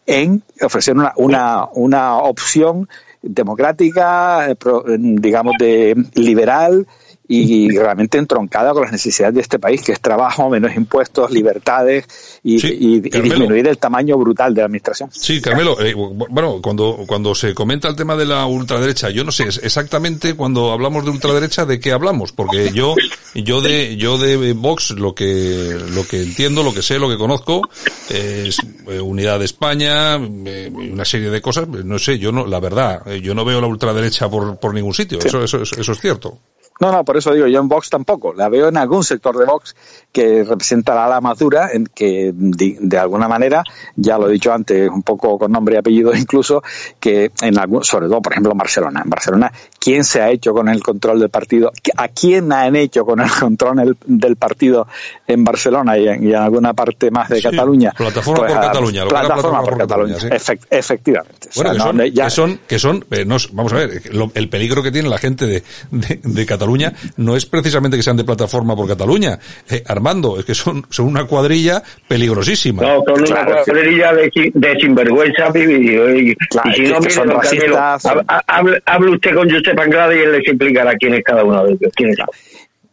[0.06, 2.88] en ofrecer una, una, una opción
[3.22, 6.88] democrática, eh, eh, digamos, de liberal
[7.32, 12.06] y realmente entroncada con las necesidades de este país, que es trabajo, menos impuestos, libertades
[12.44, 13.36] y, y- y Carmelo.
[13.36, 15.10] disminuir el tamaño brutal de la administración.
[15.14, 19.32] Sí, Carmelo, eh, bueno, cuando, cuando se comenta el tema de la ultraderecha, yo no
[19.32, 22.96] sé exactamente cuando hablamos de ultraderecha de qué hablamos, porque yo,
[23.36, 27.18] yo de, yo de Vox lo que, lo que entiendo, lo que sé, lo que
[27.18, 27.62] conozco,
[28.10, 28.58] es
[28.88, 33.02] eh, Unidad de España, eh, una serie de cosas, no sé, yo no, la verdad,
[33.08, 36.00] eh, yo no veo la ultraderecha por, por ningún sitio, eso, eso, eso, eso es
[36.02, 36.40] cierto.
[36.80, 38.34] No, no, por eso digo, yo en Vox tampoco.
[38.34, 39.76] La veo en algún sector de Vox
[40.14, 43.64] que representa la ala más dura, en que de, de alguna manera,
[43.98, 46.64] ya lo he dicho antes, un poco con nombre y apellido incluso,
[47.00, 49.02] que en algún, sobre todo, por ejemplo, Barcelona.
[49.04, 51.72] En Barcelona, ¿quién se ha hecho con el control del partido?
[51.98, 54.88] ¿A quién han hecho con el control el- del partido
[55.28, 57.92] en Barcelona y en, y en alguna parte más de Sí, Cataluña?
[57.98, 60.28] Plataforma por a- Cataluña, lo que era Plataforma, por Cataluña, sí.
[60.28, 61.50] efect- efectivamente.
[61.50, 63.76] O Bueno, sea, que no, son, ya- que son, que son, eh, no vamos a
[63.78, 67.98] ver, lo- el peligro que tiene la gente de, de, de Cataluña no es precisamente
[67.98, 69.40] que sean de plataforma por Cataluña.
[69.70, 72.82] Eh, Armando, es que son, son una cuadrilla peligrosísima.
[72.82, 75.48] No, son una cuadrilla de, de sinvergüenza.
[75.56, 78.06] Y, Claro, y si no, que mire, racistas,
[78.48, 81.74] hable, hable usted con Josep Anglada y él les explicará quién es cada uno de
[81.74, 81.92] ellos.
[81.96, 82.18] quién es.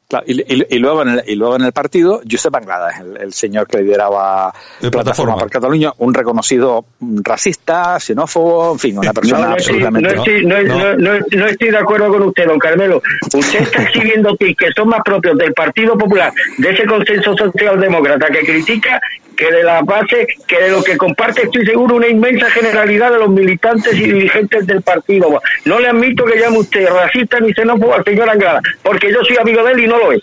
[0.08, 3.16] Claro, y, y- y luego en el, y luego en el partido, Josep Anglada el,
[3.16, 4.90] el señor que lideraba De Plataforma
[5.34, 5.36] Plataforma.
[5.38, 6.84] por Cataluña, un reconocido
[7.24, 10.14] racista, xenófobo, en fin, una persona No, estoy, absolutamente...
[10.16, 10.62] estoy, no,
[10.96, 13.02] no- no estoy de acuerdo con usted, don Carmelo.
[13.34, 18.28] Usted está exhibiendo tics que son más propios del Partido Popular, de ese consenso socialdemócrata
[18.28, 19.00] que critica,
[19.36, 23.18] que de la base, que de lo que comparte, estoy seguro, una inmensa generalidad de
[23.18, 25.42] los militantes y dirigentes del partido.
[25.66, 29.36] No le admito que llame usted racista ni xenófobo al señor Anglada, porque yo soy
[29.36, 30.22] amigo de él y no lo es.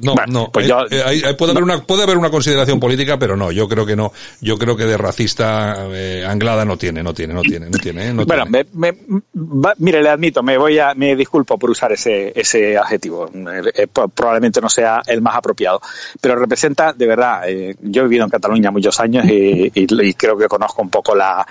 [0.00, 0.48] No, no.
[0.52, 3.68] pues eh, yo- eh, puede, haber una, puede haber una consideración política, pero no, yo
[3.68, 4.12] creo que no.
[4.40, 8.06] Yo creo que de racista eh, Anglada no tiene, no tiene, no tiene, no tiene.
[8.06, 8.64] eh, no bueno, tiene.
[8.74, 8.98] me, me-
[9.34, 13.28] va- mire, le admito, me voy a, me disculpo por usar ese, ese adjetivo.
[13.74, 15.80] Eh, probablemente no sea el más apropiado,
[16.20, 20.14] pero representa, de verdad, eh, yo he vivido en Cataluña muchos años y, y- y
[20.14, 21.44] creo que conozco un poco la,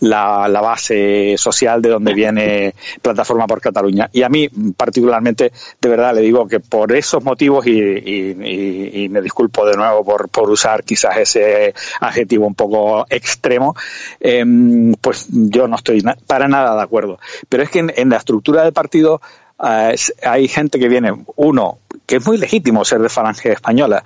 [0.00, 4.08] la, la base social de donde viene Plataforma por Cataluña.
[4.12, 9.08] Y a mí, particularmente, de verdad, le digo que por esos motivos, y, y- y-
[9.08, 13.74] me disculpo de nuevo por, por usar quizás ese adjetivo un poco extremo,
[14.20, 17.18] em, pues yo no estoy para nada de acuerdo.
[17.48, 19.20] Pero es que en, en la estructura del partido
[19.62, 24.04] eh, hay gente que viene, uno, que es muy legítimo ser de falange española,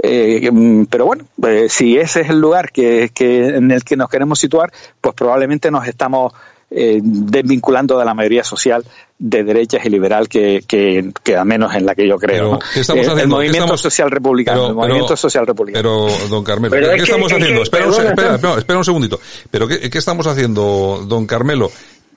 [0.00, 3.96] eh, mm, pero bueno, eh, si ese es el lugar que, que en el que
[3.96, 6.32] nos queremos situar, pues probablemente nos estamos
[6.70, 8.84] eh, desvinculando de la mayoría social
[9.18, 12.36] de derechas y liberal que, que, que al menos en la que yo creo.
[12.36, 12.58] Pero, ¿no?
[12.74, 14.58] ¿qué estamos Eh, el movimiento estamos- social republicano.
[14.58, 16.06] pero- el movimiento pero- social republicano.
[16.06, 17.62] Pero, don Carmelo, Pero ¿qué, es qué que- estamos es haciendo?
[17.62, 19.18] espera, espera, no, espera un segundito.
[19.50, 21.70] ¿Pero qué, qué estamos haciendo, don Carmelo?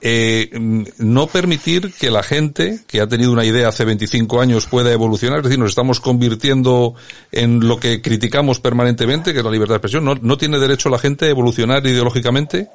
[0.04, 4.66] Eh, mm, no permitir que la gente que ha tenido una idea hace 25 años
[4.66, 6.94] pueda evolucionar, es decir, nos estamos convirtiendo
[7.30, 10.04] en lo que criticamos permanentemente, que es la libertad de expresión.
[10.04, 12.68] ¿No, no tiene derecho la gente a evolucionar ideológicamente?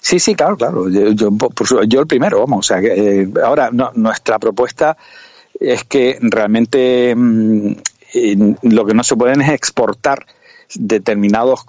[0.00, 0.88] Sí, sí, claro, claro.
[0.88, 1.10] Yo,
[1.86, 2.60] yo, el primero, vamos.
[2.60, 4.96] O sea, que, eh, ahora no- nuestra propuesta
[5.60, 7.72] es que realmente mm,
[8.14, 10.24] eh, lo que no se pueden es exportar
[10.74, 11.60] determinados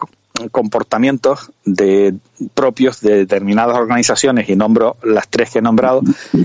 [0.47, 2.15] comportamientos de
[2.53, 6.01] propios de determinadas organizaciones y nombro las tres que he nombrado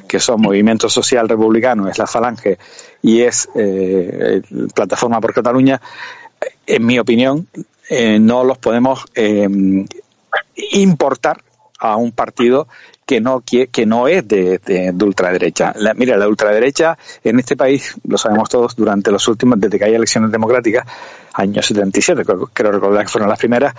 [0.08, 2.58] que son Movimiento Social Republicano es la Falange
[3.02, 4.42] y es eh,
[4.74, 5.80] Plataforma por Cataluña
[6.66, 7.46] en mi opinión
[7.88, 9.48] eh, no los podemos eh,
[10.72, 11.42] importar
[11.84, 12.66] a un partido
[13.06, 15.74] que no que no es de, de- de ultraderecha.
[15.96, 19.94] Mira, la ultraderecha en este país, lo sabemos todos, durante los últimos, desde que hay
[19.94, 20.86] elecciones democráticas,
[21.34, 23.74] años 77, creo, creo recordar que fueron las primeras,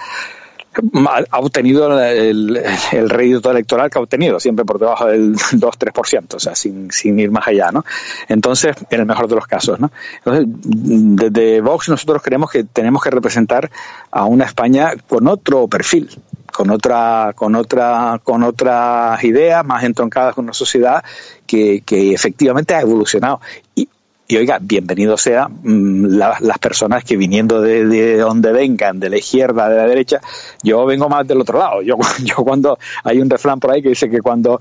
[1.08, 6.36] ha ha obtenido el, el rédito electoral que ha obtenido, siempre por debajo del 2-3%,
[6.36, 7.84] o sea, sin, sin ir más allá, ¿no?
[8.28, 9.90] Entonces, en el mejor de los casos, ¿no?
[10.18, 13.72] Entonces, desde Vox nosotros creemos que tenemos que representar
[14.12, 16.10] a una España con otro perfil,
[16.56, 21.04] con otra, con otra, con otras ideas más entroncadas con una sociedad
[21.46, 23.42] que, que efectivamente ha evolucionado.
[23.76, 23.88] Y,
[24.28, 29.10] y oiga, bienvenido sea mm, la- las personas que viniendo de, de donde vengan, de
[29.12, 30.20] la izquierda, de la derecha,
[30.64, 31.82] yo vengo más del otro lado.
[31.84, 34.60] Yo, yo cuando hay un refrán por ahí que dice que cuando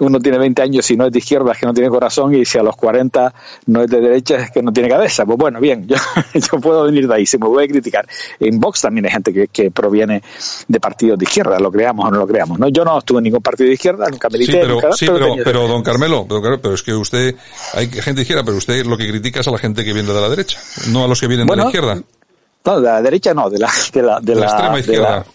[0.00, 2.44] uno tiene 20 años y no es de izquierda es que no tiene corazón y
[2.44, 3.32] si a los 40
[3.66, 5.24] no es de derecha es que no tiene cabeza.
[5.24, 5.96] Pues bueno, bien, yo,
[6.34, 8.06] yo puedo venir de ahí, se me puede criticar.
[8.40, 10.22] En Vox también hay gente que, que proviene
[10.68, 12.58] de partidos de izquierda, lo creamos o no lo creamos.
[12.58, 12.68] ¿no?
[12.68, 15.34] Yo no estuve en ningún partido de izquierda, nunca milité, Sí, pero, nunca, sí, pero
[15.44, 17.34] pero, don Carmelo, don Carmelo, pero es que usted,
[17.74, 20.20] hay gente izquierda, pero usted lo que critica es a la gente que viene de
[20.20, 20.58] la derecha,
[20.90, 21.98] no a los que vienen de la izquierda.
[22.64, 24.80] No, de la derecha no, de la, de la, de De la la- extrema de
[24.80, 25.10] izquierda.
[25.18, 25.26] la-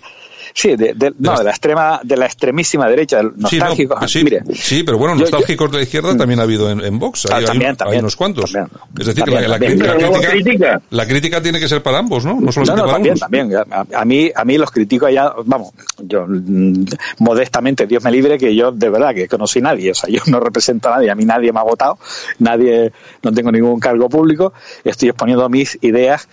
[0.62, 4.12] sí, de, de- no, de la extrema, de la extremísima derecha, Sí, no, nostálgicos.
[4.12, 6.82] sí, Mire, sí, pero bueno, yo- yo- nostálgicos de la izquierda también ha habido en,
[6.82, 7.26] en Vox.
[7.28, 8.52] Ah, Hay, hay- también, hay unos cuantos.
[8.52, 8.78] también.
[9.00, 9.80] es decir, que la, la también.
[9.80, 12.36] crítica, la crítica, la tiene que ser para ambos, ¿no?
[12.36, 13.20] No No, solamente no, para también, unos.
[13.20, 13.94] también.
[13.94, 16.86] A, a mí, a mí los critico allá, vamos, yo mm,
[17.20, 20.22] modestamente, Dios me libre, que yo de verdad que conocí a nadie, o sea, yo
[20.28, 21.98] no represento a nadie, a mí nadie me ha votado,
[22.40, 22.92] nadie,
[23.24, 24.54] no tengo ningún cargo público,
[24.84, 26.28] estoy exponiendo mis ideas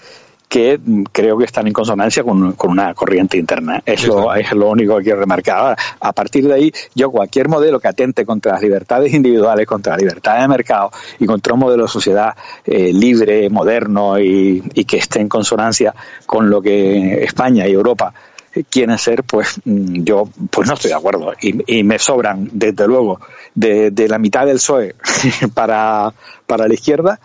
[0.48, 0.78] que
[1.12, 3.82] creo que están en consonancia con, con una corriente interna.
[3.84, 5.58] Es lo, es lo único que quiero remarcar.
[5.58, 9.94] Ahora, a partir de ahí, yo cualquier modelo que atente contra las libertades individuales, contra
[9.94, 12.34] la libertad de mercado y contra un modelo de sociedad
[12.64, 15.94] eh, libre, moderno y, y que esté en consonancia
[16.26, 18.14] con lo que España y Europa
[18.54, 21.32] eh, quieren ser, pues mm, yo pues no estoy de acuerdo.
[21.40, 23.20] Y, y me sobran, desde luego,
[23.54, 24.94] de, de la mitad del PSOE
[25.54, 26.12] para,
[26.46, 27.18] para la izquierda,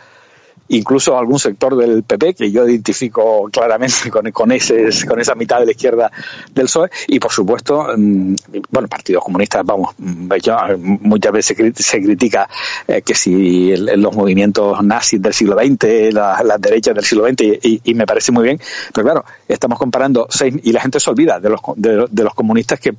[0.72, 5.66] incluso algún sector del PP que yo identifico claramente con, ese, con esa mitad de
[5.66, 6.12] la izquierda
[6.54, 8.36] del PSOE y por supuesto mm,
[8.70, 9.96] bueno partidos comunistas vamos
[10.42, 12.48] yo, muchas veces se critica
[12.88, 17.42] eh, que si los movimientos nazis del siglo XX la- las derechas del siglo XX
[17.64, 18.60] y, me parece muy bien.
[18.94, 22.34] Pero claro estamos comparando seis y la gente se olvida de los de, de los
[22.34, 22.94] comunistas que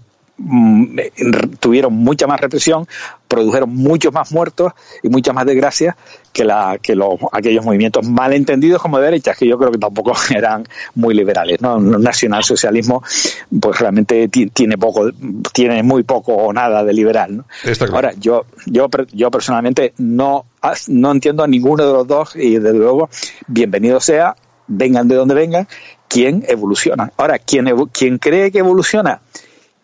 [1.61, 2.87] tuvieron mucha más represión,
[3.28, 4.72] produjeron muchos más muertos
[5.03, 5.97] y muchas más desgracias
[6.33, 10.12] que, la, que los, aquellos movimientos malentendidos como de derechas, que yo creo que tampoco
[10.35, 11.61] eran muy liberales.
[11.61, 11.76] ¿no?
[11.76, 13.03] El nacionalsocialismo
[13.61, 15.11] pues realmente ti- tiene poco,
[15.53, 17.37] tiene muy poco o nada de liberal.
[17.39, 17.45] ¿no?
[17.64, 18.09] Está claro.
[18.09, 20.47] Ahora, yo, yo, yo personalmente no,
[20.89, 23.09] no entiendo a ninguno de los dos y desde luego,
[23.47, 25.68] bienvenido sea, vengan de donde vengan,
[26.09, 27.12] quien evoluciona.
[27.16, 29.20] Ahora, quien, quien cree que evoluciona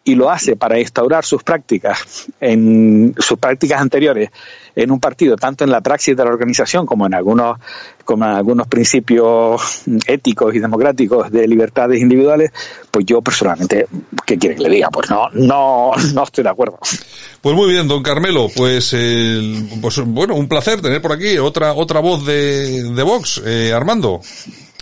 [0.09, 4.30] y lo hace para instaurar sus prácticas en sus prácticas anteriores
[4.74, 7.59] en un partido, tanto en la praxis de la organización como en algunos,
[8.06, 12.52] como en algunos principios éticos y democráticos de libertades individuales,
[12.90, 13.86] pues yo personalmente,
[14.24, 14.88] ¿qué quiere que le diga?
[14.88, 16.78] Pues no, no, no estoy de acuerdo.
[17.42, 21.74] Pues muy bien, don Carmelo, pues, eh, pues bueno, un placer tener por aquí otra
[21.74, 24.22] otra voz de, Vox, eh, Armando.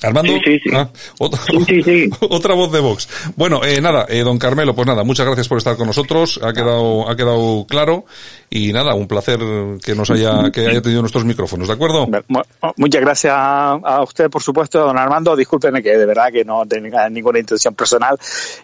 [0.02, 0.70] Armando, Sí, sí, sí.
[0.74, 0.88] Ah,
[1.18, 2.10] otra, Sí, sí, sí.
[2.30, 3.08] otra voz de Vox.
[3.36, 6.52] Bueno, eh, nada, eh, don Carmelo, pues nada, muchas gracias por estar con nosotros, ha
[6.52, 8.04] quedado, ha quedado claro
[8.50, 9.38] y nada, un placer
[9.82, 12.06] que nos haya, que haya tenido nuestros micrófonos, ¿de acuerdo?
[12.28, 12.42] Mu-
[12.76, 15.34] Muchas gracias a, usted, por supuesto, don Armando.
[15.34, 18.16] Discúlpeme que de verdad que no tenga ninguna intención personal.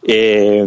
[0.06, 0.66] Eh,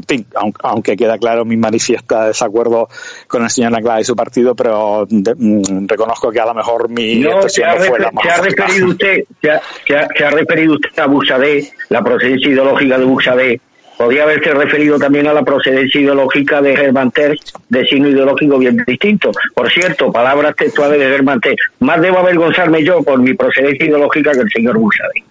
[0.64, 2.90] aunque queda claro mi manifiesta desacuerdo
[3.28, 6.90] con el señor Anclada y su partido, pero de- mm, reconozco que a lo mejor
[6.90, 9.62] mi No, se expresión ha, no fue la más se ha referido usted, se ha,
[9.88, 13.62] se ha- se ha referido usted a Buxadé, la procedencia ideológica de Buxadé.
[13.98, 17.40] Podría haberse referido también a la procedencia ideológica de Germán Terz,
[17.70, 19.32] de signo ideológico bien distinto.
[19.54, 21.60] Por cierto, palabras textuales de Germán Terz.
[21.80, 25.24] Más debo avergonzarme yo por mi procedencia ideológica que el señor Buxadé.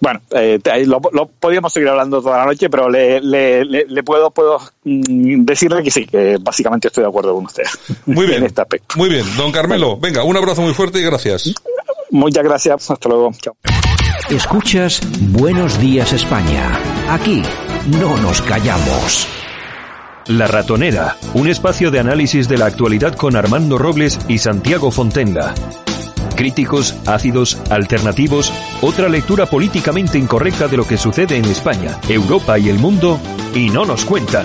[0.00, 4.02] Bueno, eh, lo, lo podríamos seguir hablando toda la noche, pero le, le, le, le
[4.02, 7.64] puedo, puedo mm, decirle que sí, que básicamente estoy de acuerdo con usted.
[8.06, 8.38] Muy bien.
[8.38, 8.94] En este aspecto.
[8.96, 11.54] Muy bien, don Carmelo, venga, un abrazo muy fuerte y gracias.
[12.10, 12.90] Muchas gracias.
[12.90, 13.30] Hasta luego.
[13.40, 13.56] Chao.
[14.30, 15.00] Escuchas
[15.30, 16.78] Buenos Días España.
[17.08, 17.40] Aquí
[17.98, 19.26] no nos callamos.
[20.26, 25.54] La Ratonera, un espacio de análisis de la actualidad con Armando Robles y Santiago Fontenga.
[26.36, 28.52] Críticos, ácidos, alternativos,
[28.82, 33.18] otra lectura políticamente incorrecta de lo que sucede en España, Europa y el mundo,
[33.54, 34.44] y no nos cuentan.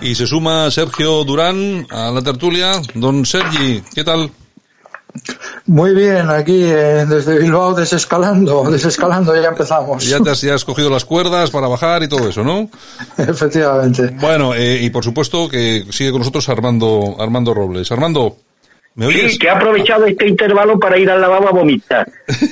[0.00, 2.72] Y se suma Sergio Durán a la tertulia.
[2.94, 4.32] Don Sergi, ¿qué tal?
[5.66, 10.04] Muy bien, aquí eh, desde Bilbao desescalando, desescalando ya empezamos.
[10.04, 12.68] Ya te has, ya has cogido las cuerdas para bajar y todo eso, ¿no?
[13.16, 14.14] Efectivamente.
[14.20, 17.90] Bueno, eh, y por supuesto que sigue con nosotros Armando, Armando Robles.
[17.92, 18.36] Armando,
[18.96, 19.32] ¿me oyes?
[19.32, 22.10] Sí, que ha aprovechado este intervalo para ir al lavabo a vomitar.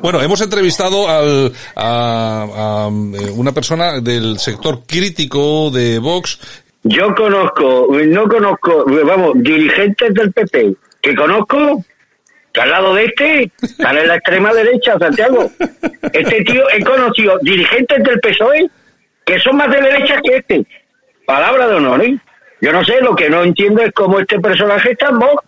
[0.00, 6.38] Bueno, hemos entrevistado al, a, a, eh, una persona del sector crítico de Vox.
[6.84, 10.74] Yo conozco, no conozco, vamos, dirigentes del PP,
[11.08, 11.84] que conozco,
[12.52, 15.50] que al lado de este, están en la extrema derecha, Santiago.
[16.12, 18.70] Este tío, he conocido dirigentes del PSOE
[19.24, 20.66] que son más de derecha que este.
[21.26, 22.18] Palabra de honor, ¿eh?
[22.60, 25.44] Yo no sé, lo que no entiendo es cómo este personaje está en Vox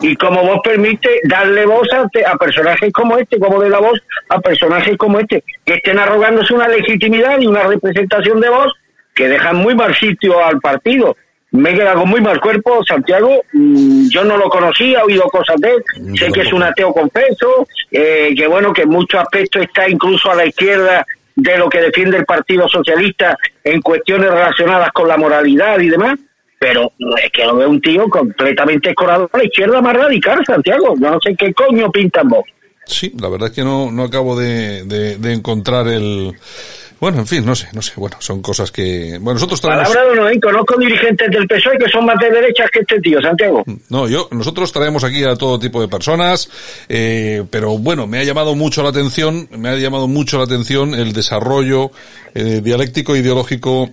[0.00, 4.00] y cómo vos permite darle voz a, a personajes como este, cómo le da voz
[4.28, 8.72] a personajes como este, que estén arrogándose una legitimidad y una representación de voz
[9.14, 11.16] que dejan muy mal sitio al partido.
[11.50, 13.42] Me queda con muy mal cuerpo, Santiago.
[13.52, 15.84] mm, Yo no lo conocía, he oído cosas de él.
[16.18, 20.30] Sé que es un ateo confeso, eh, que bueno, que en muchos aspectos está incluso
[20.30, 25.16] a la izquierda de lo que defiende el Partido Socialista en cuestiones relacionadas con la
[25.16, 26.18] moralidad y demás.
[26.60, 26.90] Pero
[27.24, 30.94] es que lo veo un tío completamente escorado a la izquierda más radical, Santiago.
[31.00, 32.42] Yo no sé qué coño pintan vos.
[32.84, 36.32] Sí, la verdad es que no, no acabo de, de, de encontrar el...
[37.00, 37.92] Bueno, en fin, no sé, no sé.
[37.96, 39.18] Bueno, son cosas que...
[39.20, 39.88] Bueno, nosotros traemos...
[39.88, 40.40] Palabra de honor, ¿eh?
[40.40, 43.64] conozco dirigentes del PSOE que son más de derechas que este tío, Santiago.
[43.88, 46.50] No, yo, nosotros traemos aquí a todo tipo de personas,
[46.88, 50.94] eh, pero bueno, me ha llamado mucho la atención, me ha llamado mucho la atención
[50.94, 51.92] el desarrollo
[52.34, 53.90] eh, dialéctico e ideológico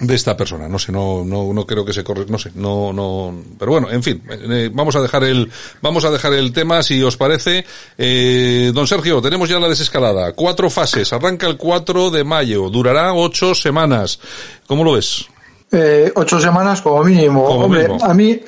[0.00, 0.68] de esta persona.
[0.68, 3.90] No sé, no, no, no creo que se corre, no sé, no, no, pero bueno,
[3.90, 5.50] en fin, eh, vamos a dejar el,
[5.82, 7.64] vamos a dejar el tema si os parece.
[7.96, 10.32] Eh, don Sergio, tenemos ya la desescalada.
[10.32, 11.12] Cuatro fases.
[11.12, 12.70] Arranca el 4 de mayo.
[12.70, 14.20] Durará ocho semanas.
[14.66, 15.26] ¿Cómo lo ves?
[15.70, 17.44] Eh, ocho semanas como mínimo.
[17.44, 18.04] Como Hombre, mínimo.
[18.04, 18.40] a mí,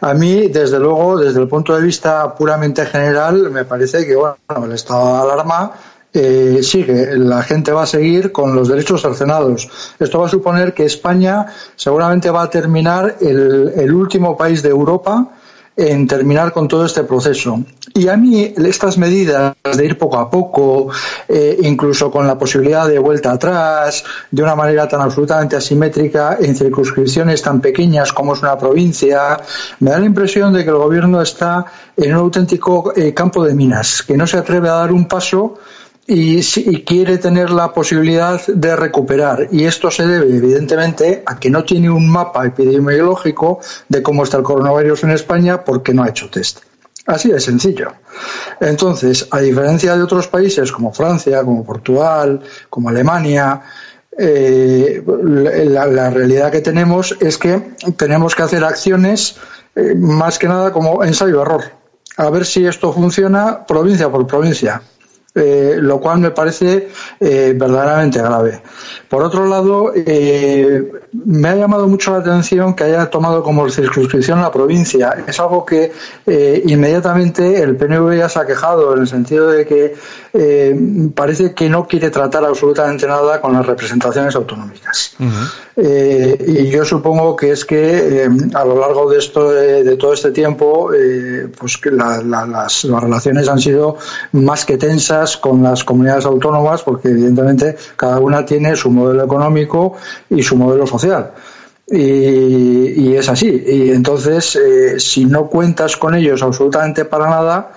[0.00, 4.36] a mí, desde luego, desde el punto de vista puramente general, me parece que bueno,
[4.64, 5.72] el estado de alarma
[6.12, 7.16] eh, sigue.
[7.16, 9.68] La gente va a seguir con los derechos cercenados.
[9.98, 11.46] Esto va a suponer que España
[11.76, 15.28] seguramente va a terminar el, el último país de Europa
[15.78, 17.62] en terminar con todo este proceso.
[17.94, 20.88] Y a mí estas medidas de ir poco a poco,
[21.28, 26.56] eh, incluso con la posibilidad de vuelta atrás, de una manera tan absolutamente asimétrica, en
[26.56, 29.38] circunscripciones tan pequeñas como es una provincia,
[29.78, 31.64] me da la impresión de que el gobierno está
[31.96, 35.58] en un auténtico eh, campo de minas, que no se atreve a dar un paso
[36.10, 39.48] y, y quiere tener la posibilidad de recuperar.
[39.52, 44.38] Y esto se debe, evidentemente, a que no tiene un mapa epidemiológico de cómo está
[44.38, 46.60] el coronavirus en España porque no ha hecho test.
[47.04, 47.92] Así de sencillo.
[48.58, 52.40] Entonces, a diferencia de otros países como Francia, como Portugal,
[52.70, 53.60] como Alemania,
[54.16, 59.36] eh, la, la realidad que tenemos es que tenemos que hacer acciones
[59.76, 61.64] eh, más que nada como ensayo-error.
[62.16, 64.82] A ver si esto funciona provincia por provincia.
[65.34, 66.88] Eh, lo cual me parece
[67.20, 68.62] eh, verdaderamente grave.
[69.10, 74.40] Por otro lado, eh, me ha llamado mucho la atención que haya tomado como circunscripción
[74.40, 75.14] la provincia.
[75.26, 75.92] Es algo que
[76.64, 79.94] inmediatamente el PNV ya se ha quejado, en el sentido de que
[81.14, 85.16] parece que no quiere tratar absolutamente nada con las representaciones autonómicas.
[85.76, 90.90] y yo supongo que es que a lo largo de esto de, todo este tiempo,
[91.58, 93.96] pues que las, las relaciones han sido
[94.32, 99.96] más que tensas con las comunidades autónomas, porque evidentemente cada una tiene su modelo económico
[100.30, 101.32] y su modelo social.
[101.90, 103.64] Y, es así.
[103.66, 107.72] Y entonces, eh, si no cuentas con ellos absolutamente para nada,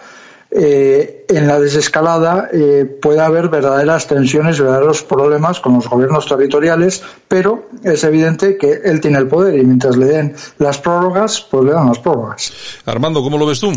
[0.54, 7.02] eh, en la desescalada eh, puede haber verdaderas tensiones, verdaderos problemas con los gobiernos territoriales,
[7.30, 11.64] pero es evidente que él tiene el poder y mientras le den las prórrogas, pues
[11.64, 12.52] le dan las prórrogas.
[12.86, 13.72] Armando, ¿cómo lo ves tú?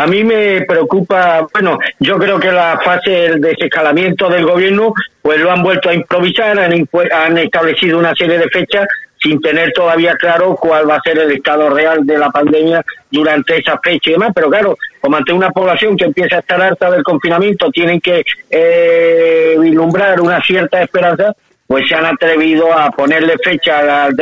[0.00, 5.38] A mí me preocupa, bueno, yo creo que la fase del desescalamiento del gobierno, pues
[5.38, 8.86] lo han vuelto a improvisar, han, establecido una serie de fechas
[9.22, 13.58] sin tener todavía claro cuál va a ser el estado real de la pandemia durante
[13.58, 14.30] esa fecha y demás.
[14.34, 18.24] Pero claro, como ante una población que empieza a estar harta del confinamiento, tienen que
[18.48, 21.36] eh, vislumbrar una cierta esperanza,
[21.66, 24.16] pues se han atrevido a ponerle fecha al,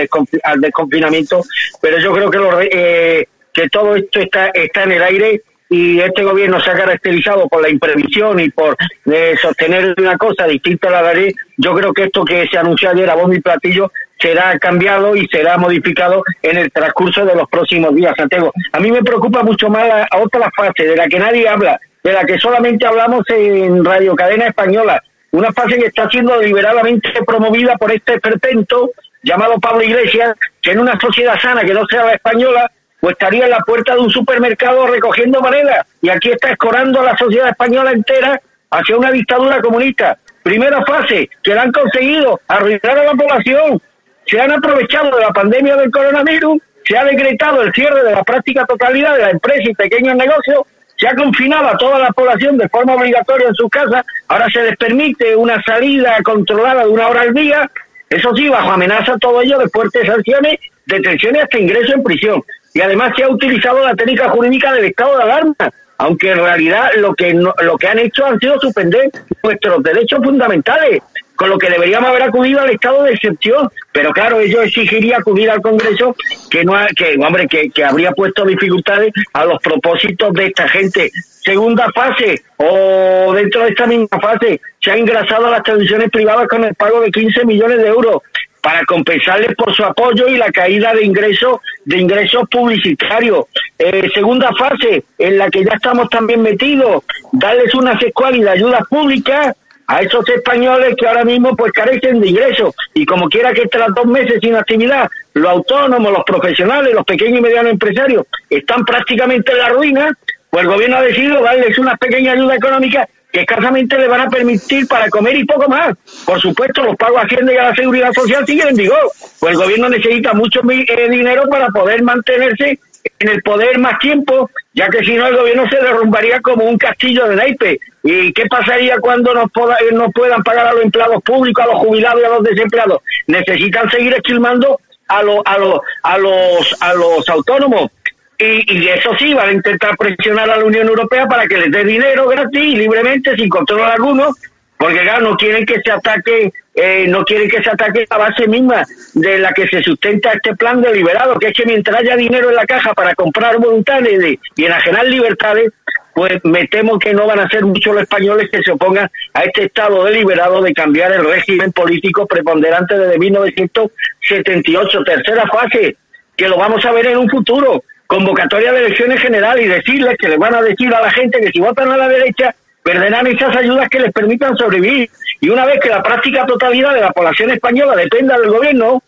[0.61, 1.41] desconfinamiento.
[1.81, 6.01] Pero yo creo que, lo, eh, que todo esto está, está en el aire y
[6.01, 10.89] este gobierno se ha caracterizado por la imprevisión y por eh, sostener una cosa distinta
[10.89, 13.93] a la ley, yo creo que esto que se anunció ayer a bombo y platillo
[14.19, 18.53] será cambiado y será modificado en el transcurso de los próximos días, Santiago.
[18.73, 22.13] A mí me preocupa mucho más la otra fase de la que nadie habla, de
[22.13, 27.77] la que solamente hablamos en Radio Cadena Española, una fase que está siendo deliberadamente promovida
[27.77, 28.91] por este esperpento
[29.23, 32.71] llamado Pablo Iglesias, que en una sociedad sana que no sea la española,
[33.01, 37.05] pues estaría en la puerta de un supermercado recogiendo monedas y aquí está escorando a
[37.05, 38.41] la sociedad española entera
[38.71, 40.19] hacia una dictadura comunista.
[40.43, 43.81] Primera fase, que la han conseguido arruinar a la población,
[44.27, 48.25] se han aprovechado de la pandemia del coronavirus, se ha decretado el cierre de la
[48.25, 50.63] práctica totalidad de la empresa y pequeños negocios,
[50.97, 54.63] se ha confinado a toda la población de forma obligatoria en sus casas, ahora se
[54.63, 57.71] les permite una salida controlada de una hora al día,
[58.11, 62.43] eso sí, bajo amenaza todo ello de fuertes sanciones, detenciones hasta ingreso en prisión
[62.79, 65.55] y además se ha utilizado la técnica jurídica del estado de alarma,
[65.99, 69.11] aunque en realidad lo que lo que han hecho han sido suspender
[69.43, 71.03] nuestros derechos fundamentales,
[71.35, 75.51] con lo que deberíamos haber acudido al estado de excepción, pero claro, ello exigiría acudir
[75.51, 76.15] al Congreso
[76.49, 81.11] que no que hombre que, que habría puesto dificultades a los propósitos de esta gente.
[81.43, 86.47] Segunda fase o dentro de esta misma fase se ha engrasado a las televisiones privadas
[86.47, 88.23] con el pago de 15 millones de euros
[88.69, 93.47] para compensarles por su apoyo y la caída de ingresos de ingresos publicitarios.
[93.79, 97.03] Eh, segunda fase, en la que ya estamos también metidos,
[97.33, 99.57] darles una y de ayudas públicas
[99.87, 103.81] a esos españoles que ahora mismo pues carecen de ingresos y como quiera que estén
[103.97, 109.51] dos meses sin actividad, los autónomos, los profesionales, los pequeños y medianos empresarios están prácticamente
[109.51, 110.13] en la ruina,
[110.51, 113.09] pues el gobierno ha decidido darles una pequeña ayuda económica
[113.41, 115.97] escasamente le van a permitir para comer y poco más.
[116.25, 119.11] Por supuesto, los pagos Hacienda y a la Seguridad Social siguen en vigor,
[119.41, 122.79] pues el gobierno necesita mucho eh, dinero para poder mantenerse
[123.19, 126.79] en el poder más tiempo, ya que si no el gobierno se derrumbaría como un
[126.79, 127.79] castillo de naipes.
[128.03, 131.79] ¿Y qué pasaría cuando nos, eh, no puedan pagar a los empleados públicos, a los
[131.79, 133.03] jubilados y a los desempleados?
[133.27, 134.79] Necesitan seguir esquilmando
[135.09, 137.91] a, los a, los a, los, a los autónomos
[138.39, 141.73] y, y, eso sí, van a intentar presionar a la Unión Europea para que les
[141.73, 144.33] dé dinero gratis libremente, sin control alguno,
[144.79, 148.47] porque claro, no quieren que se ataque, eh, no quieren que se ataque la base
[148.47, 148.85] misma
[149.15, 152.55] de la que se sustenta este plan deliberado, que es que mientras haya dinero en
[152.55, 155.73] la caja para comprar voluntades y enajenar libertades,
[156.15, 159.43] pues me temo que no van a ser muchos los españoles que se opongan a
[159.43, 165.05] este Estado deliberado de cambiar el régimen político preponderante desde 1978.
[165.05, 165.97] Tercera fase,
[166.37, 170.31] que lo vamos a ver en un futuro convocatoria de elecciones generales y decirles que
[170.31, 173.55] les van a decir a la gente que si votan a la derecha perderán esas
[173.55, 175.11] ayudas que les permitan sobrevivir.
[175.41, 179.03] Y una vez que la práctica totalidad de la población española dependa del gobierno,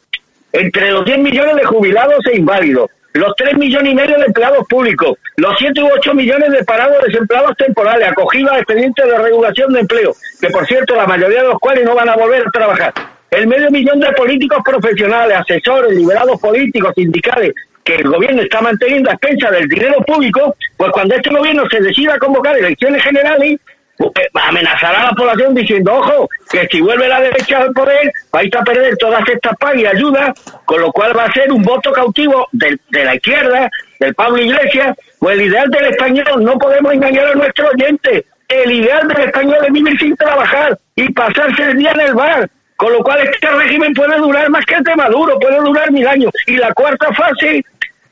[0.53, 4.67] entre los 10 millones de jubilados e inválidos, los 3 millones y medio de empleados
[4.69, 9.73] públicos, los 7 u 8 millones de parados desempleados temporales, acogidos a expedientes de regulación
[9.73, 12.51] de empleo, que por cierto la mayoría de los cuales no van a volver a
[12.51, 12.93] trabajar,
[13.31, 17.55] el medio millón de políticos profesionales, asesores, liberados políticos, sindicales,
[17.85, 21.81] que el gobierno está manteniendo a expensa del dinero público, pues cuando este gobierno se
[21.81, 23.61] decida a convocar elecciones generales,
[23.97, 28.55] pues, amenazará a la población diciendo, ojo, que si vuelve la derecha al poder, vais
[28.55, 30.33] a perder todas estas pagas y ayudas,
[30.65, 34.39] con lo cual va a ser un voto cautivo de, de la izquierda, del Pablo
[34.39, 39.27] Iglesias, pues el ideal del español no podemos engañar a nuestros oyentes, El ideal del
[39.27, 42.51] español es vivir sin trabajar y pasarse el día en el bar.
[42.81, 46.07] Con lo cual este régimen puede durar más que el de Maduro, puede durar mil
[46.07, 46.33] años.
[46.47, 47.63] Y la cuarta fase,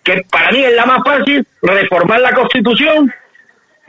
[0.03, 3.11] que para mí es la más fácil, reformar la Constitución,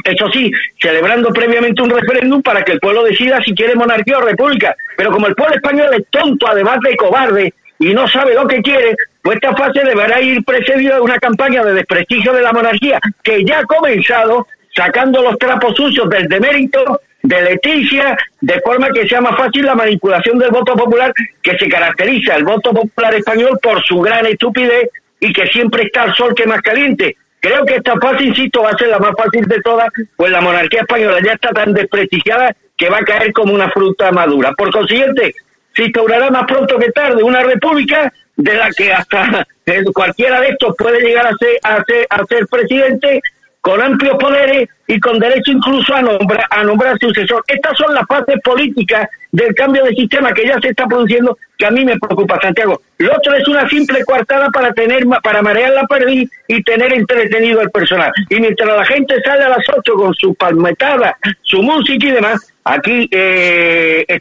[0.06, 0.50] eso sí,
[0.82, 4.74] celebrando previamente un referéndum para que el pueblo decida si quiere monarquía o república.
[4.96, 8.62] Pero como el pueblo español es tonto, además de cobarde, y no sabe lo que
[8.62, 13.02] quiere, pues esta fase deberá ir precedida de una campaña de desprestigio de la monarquía
[13.22, 19.08] que ya ha comenzado sacando los trapos sucios del demérito de Leticia, de forma que
[19.08, 23.60] sea más fácil la manipulación del voto popular, que se caracteriza el voto popular español
[23.62, 24.90] por su gran estupidez
[25.20, 27.18] y que siempre está al sol que más caliente.
[27.42, 30.42] Creo que esta fase, insisto, va a ser la más fácil de todas, pues la
[30.42, 34.52] monarquía española ya está tan desprestigiada que va a caer como una fruta madura.
[34.58, 35.34] Por consiguiente,
[35.74, 39.46] se instaurará más pronto que tarde una república de la que hasta
[39.94, 43.22] cualquiera de estos puede llegar a ser, a ser, a ser presidente
[43.62, 47.44] con amplios poderes y con derecho incluso a nombrar, a nombrar sucesor.
[47.48, 51.66] Estas son las fases políticas del cambio de sistema que ya se está produciendo, que
[51.66, 52.82] a mí me preocupa, Santiago.
[52.98, 57.62] Lo otro es una simple coartada para tener, para marear la perdiz y tener entretenido
[57.62, 58.12] el personal.
[58.30, 62.54] Y mientras la gente sale a las ocho con su palmetada, su música y demás,
[62.64, 64.20] aquí, eh,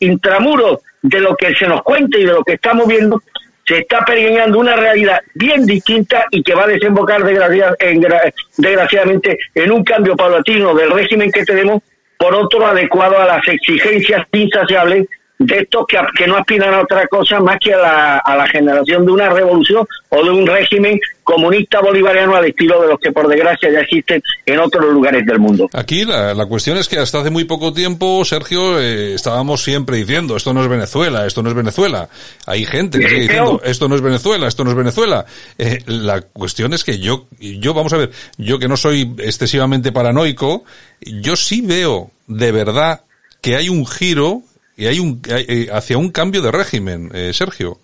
[0.00, 3.22] intramuros de lo que se nos cuenta y de lo que estamos viendo,
[3.70, 9.84] se está pergeñando una realidad bien distinta y que va a desembocar desgraciadamente en un
[9.84, 11.80] cambio paulatino del régimen que tenemos
[12.18, 15.06] por otro adecuado a las exigencias insaciables
[15.40, 18.46] de estos que, que, no aspiran a otra cosa más que a la, a la
[18.46, 23.10] generación de una revolución o de un régimen comunista bolivariano al estilo de los que
[23.10, 25.70] por desgracia ya existen en otros lugares del mundo.
[25.72, 29.96] Aquí la, la cuestión es que hasta hace muy poco tiempo, Sergio, eh, estábamos siempre
[29.96, 32.10] diciendo esto no es Venezuela, esto no es Venezuela.
[32.44, 35.24] Hay gente que sigue diciendo esto no es Venezuela, esto no es Venezuela.
[35.56, 39.90] Eh, la cuestión es que yo, yo vamos a ver, yo que no soy excesivamente
[39.90, 40.64] paranoico,
[41.00, 43.04] yo sí veo de verdad
[43.40, 44.42] que hay un giro
[44.80, 47.78] y hay un eh, hacia un cambio de régimen, eh, Sergio.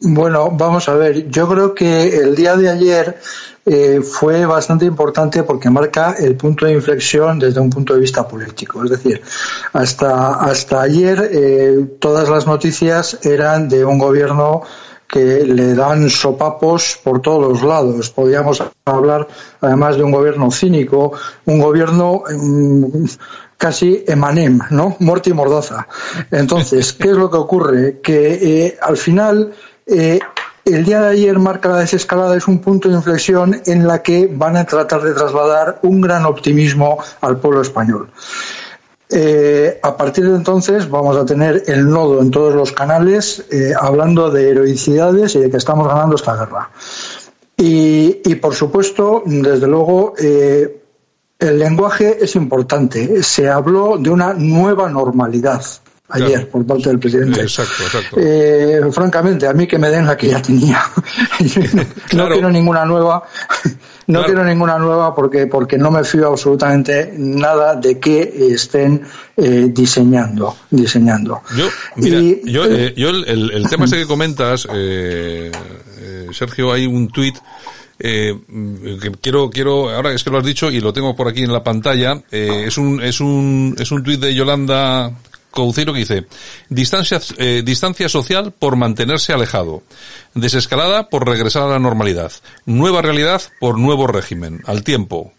[0.00, 1.28] Bueno, vamos a ver.
[1.30, 3.18] Yo creo que el día de ayer
[3.64, 8.28] eh, fue bastante importante porque marca el punto de inflexión desde un punto de vista
[8.28, 8.84] político.
[8.84, 9.22] Es decir,
[9.72, 14.62] hasta hasta ayer eh, todas las noticias eran de un gobierno
[15.08, 18.10] que le dan sopapos por todos los lados.
[18.10, 19.26] Podríamos hablar
[19.62, 21.12] además de un gobierno cínico,
[21.46, 23.06] un gobierno mm,
[23.58, 24.96] casi emanem, ¿no?
[25.00, 25.86] Muerte y mordaza.
[26.30, 28.00] Entonces, ¿qué es lo que ocurre?
[28.00, 29.52] Que eh, al final
[29.84, 30.20] eh,
[30.64, 34.30] el día de ayer marca la desescalada, es un punto de inflexión en la que
[34.32, 38.08] van a tratar de trasladar un gran optimismo al pueblo español.
[39.10, 43.46] Eh, a partir de entonces vamos a tener el nodo en todos los canales
[43.80, 46.70] hablando de heroicidades y de que estamos ganando esta guerra.
[47.56, 50.12] Y, y por supuesto, desde luego,
[51.38, 53.22] el lenguaje es importante.
[53.22, 55.62] Se habló de una nueva normalidad
[56.10, 57.42] ayer por parte del presidente.
[57.42, 58.16] Exacto, exacto.
[58.18, 60.82] Eh, francamente, a mí que me den la que ya tenía.
[62.14, 63.22] no quiero ninguna nueva.
[64.06, 69.02] No quiero ninguna nueva porque porque no me fío absolutamente nada de que estén
[69.36, 71.42] eh, diseñando diseñando.
[71.54, 75.52] Yo, mira, yo, eh, yo el, el, tema ese que comentas, eh,
[76.32, 77.36] Sergio, hay un tuit
[77.98, 78.34] eh,
[79.20, 81.64] quiero, quiero, ahora es que lo has dicho y lo tengo por aquí en la
[81.64, 85.12] pantalla, eh, es un, es un, es un tuit de Yolanda
[85.50, 86.26] Couceiro que dice,
[86.68, 89.82] distancia, eh, distancia social por mantenerse alejado,
[90.34, 92.32] desescalada por regresar a la normalidad,
[92.66, 95.32] nueva realidad por nuevo régimen, al tiempo,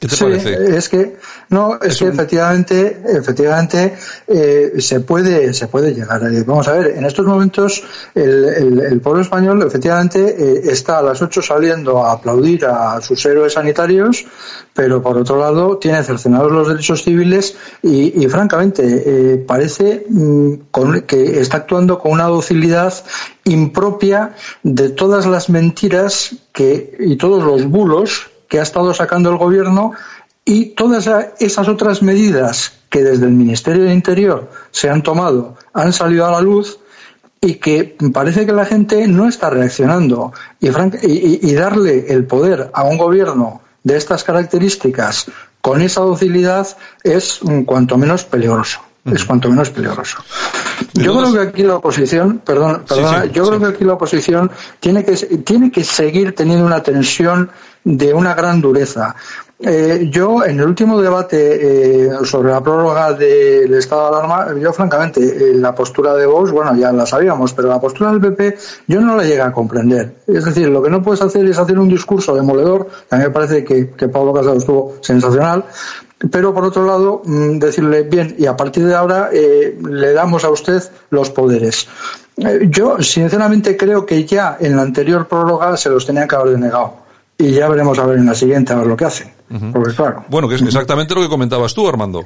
[0.00, 0.76] ¿Qué te sí, parece?
[0.76, 1.16] Es que
[1.50, 2.12] no, es, es que un...
[2.12, 3.94] efectivamente, efectivamente
[4.28, 6.22] eh, se puede, se puede llegar.
[6.32, 7.82] Eh, vamos a ver, en estos momentos
[8.14, 13.00] el, el, el pueblo español efectivamente eh, está a las ocho saliendo a aplaudir a
[13.00, 14.24] sus héroes sanitarios,
[14.72, 20.06] pero por otro lado tiene cercenados los derechos civiles y, y francamente eh, parece
[20.70, 22.94] con, que está actuando con una docilidad
[23.44, 29.36] impropia de todas las mentiras que y todos los bulos que ha estado sacando el
[29.36, 29.92] gobierno
[30.44, 35.92] y todas esas otras medidas que desde el Ministerio de Interior se han tomado han
[35.92, 36.78] salido a la luz
[37.40, 42.70] y que parece que la gente no está reaccionando y, y, y darle el poder
[42.72, 45.26] a un gobierno de estas características
[45.60, 46.66] con esa docilidad
[47.04, 48.80] es cuanto menos peligroso
[49.14, 50.18] es cuanto menos peligroso.
[50.94, 53.50] Yo creo que aquí la oposición, perdón, perdona, sí, sí, yo sí.
[53.50, 57.50] creo que aquí la oposición tiene que tiene que seguir teniendo una tensión
[57.84, 59.14] de una gran dureza.
[59.60, 64.72] Eh, yo, en el último debate eh, sobre la prórroga del estado de alarma, yo
[64.72, 68.56] francamente, eh, la postura de Vox, bueno, ya la sabíamos, pero la postura del PP
[68.86, 70.14] yo no la llegué a comprender.
[70.28, 73.30] Es decir, lo que no puedes hacer es hacer un discurso demoledor, a mí me
[73.30, 75.64] parece que, que Pablo Casado estuvo sensacional,
[76.30, 80.44] pero por otro lado mm, decirle bien y a partir de ahora eh, le damos
[80.44, 81.88] a usted los poderes.
[82.36, 86.54] Eh, yo sinceramente creo que ya en la anterior prórroga se los tenía que haber
[86.54, 87.07] denegado
[87.38, 89.32] y ya veremos a ver en la siguiente a ver lo que hacen.
[89.72, 90.24] Porque claro.
[90.28, 92.24] Bueno, que es exactamente lo que comentabas tú, Armando.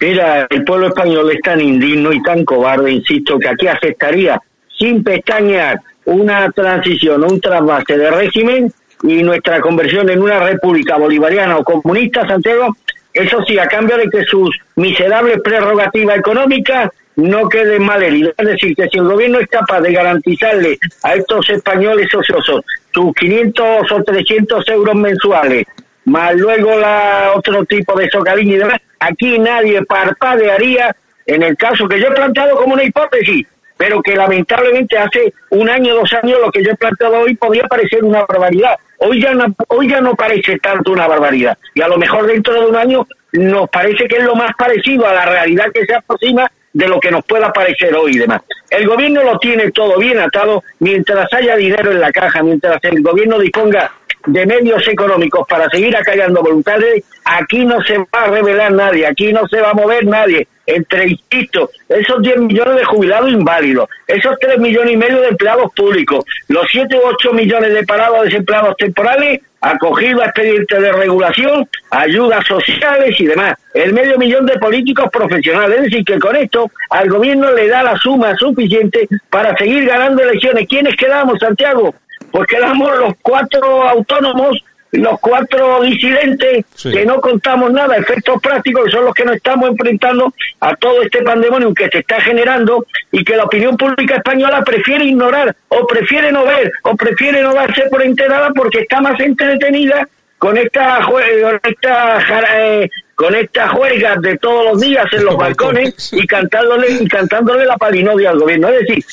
[0.00, 4.40] Mira, el pueblo español es tan indigno y tan cobarde, insisto, que aquí aceptaría
[4.78, 8.72] sin pestañear una transición, un trasvase de régimen
[9.02, 12.76] y nuestra conversión en una república bolivariana o comunista, Santiago,
[13.12, 18.34] eso sí, a cambio de que sus miserables prerrogativas económicas no queden mal heridas.
[18.38, 23.14] Es decir, que si el gobierno es capaz de garantizarle a estos españoles ociosos sus
[23.14, 25.66] 500 o 300 euros mensuales,
[26.06, 30.94] más luego la otro tipo de socavilla y demás, aquí nadie parpadearía
[31.26, 35.68] en el caso que yo he planteado como una hipótesis, pero que lamentablemente hace un
[35.68, 38.76] año, dos años, lo que yo he planteado hoy podría parecer una barbaridad.
[38.98, 41.56] Hoy ya, no, hoy ya no parece tanto una barbaridad.
[41.74, 45.06] Y a lo mejor dentro de un año nos parece que es lo más parecido
[45.06, 48.42] a la realidad que se aproxima de lo que nos pueda parecer hoy y demás.
[48.68, 53.02] El gobierno lo tiene todo bien atado mientras haya dinero en la caja, mientras el
[53.02, 53.92] gobierno disponga
[54.26, 59.32] de medios económicos para seguir acallando voluntades, aquí no se va a revelar nadie, aquí
[59.32, 60.46] no se va a mover nadie.
[60.66, 65.72] Entre, insisto, esos 10 millones de jubilados inválidos, esos 3 millones y medio de empleados
[65.74, 71.68] públicos, los 7 u 8 millones de parados desempleados temporales, acogidos a expedientes de regulación,
[71.90, 73.54] ayudas sociales y demás.
[73.74, 75.78] El medio millón de políticos profesionales.
[75.78, 80.22] Es decir, que con esto al gobierno le da la suma suficiente para seguir ganando
[80.22, 80.66] elecciones.
[80.68, 81.94] ¿Quiénes quedamos, Santiago?
[82.30, 84.62] Pues quedamos los cuatro autónomos,
[84.92, 89.70] los cuatro disidentes, que no contamos nada, efectos prácticos, que son los que nos estamos
[89.70, 94.62] enfrentando a todo este pandemonio que se está generando y que la opinión pública española
[94.64, 99.18] prefiere ignorar, o prefiere no ver, o prefiere no darse por enterada porque está más
[99.20, 100.08] entretenida
[100.38, 102.18] con esta, con esta
[102.56, 107.66] eh, con estas juergas de todos los días en los balcones y cantándole y cantándole
[107.66, 108.68] la palinodia al gobierno.
[108.70, 109.04] Es decir,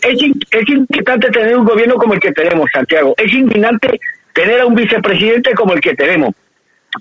[0.00, 3.14] es, es inquietante tener un gobierno como el que tenemos, Santiago.
[3.18, 4.00] Es indignante
[4.36, 6.34] tener a un vicepresidente como el que tenemos.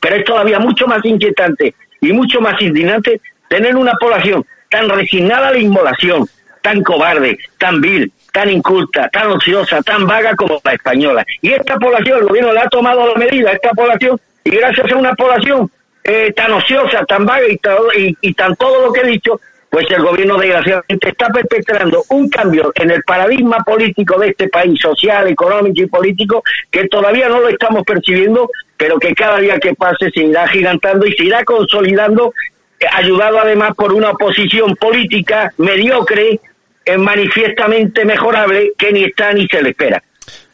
[0.01, 5.49] Pero es todavía mucho más inquietante y mucho más indignante tener una población tan resignada
[5.49, 6.27] a la inmolación,
[6.61, 11.25] tan cobarde, tan vil, tan inculta, tan ociosa, tan vaga como la española.
[11.41, 14.95] Y esta población, el gobierno le ha tomado la medida esta población y gracias a
[14.95, 15.69] una población
[16.05, 17.59] eh, tan ociosa, tan vaga y,
[18.01, 19.41] y, y tan todo lo que he dicho,
[19.75, 24.79] pues el gobierno desgraciadamente está perpetrando un cambio en el paradigma político de este país,
[24.79, 26.41] social, económico y político,
[26.71, 31.05] que todavía no lo estamos percibiendo, pero que cada día que pase se irá gigantando
[31.05, 32.33] y se irá consolidando,
[32.79, 36.39] eh, ayudado además por una oposición política mediocre,
[36.85, 40.01] eh, manifiestamente mejorable, que ni está ni se le espera.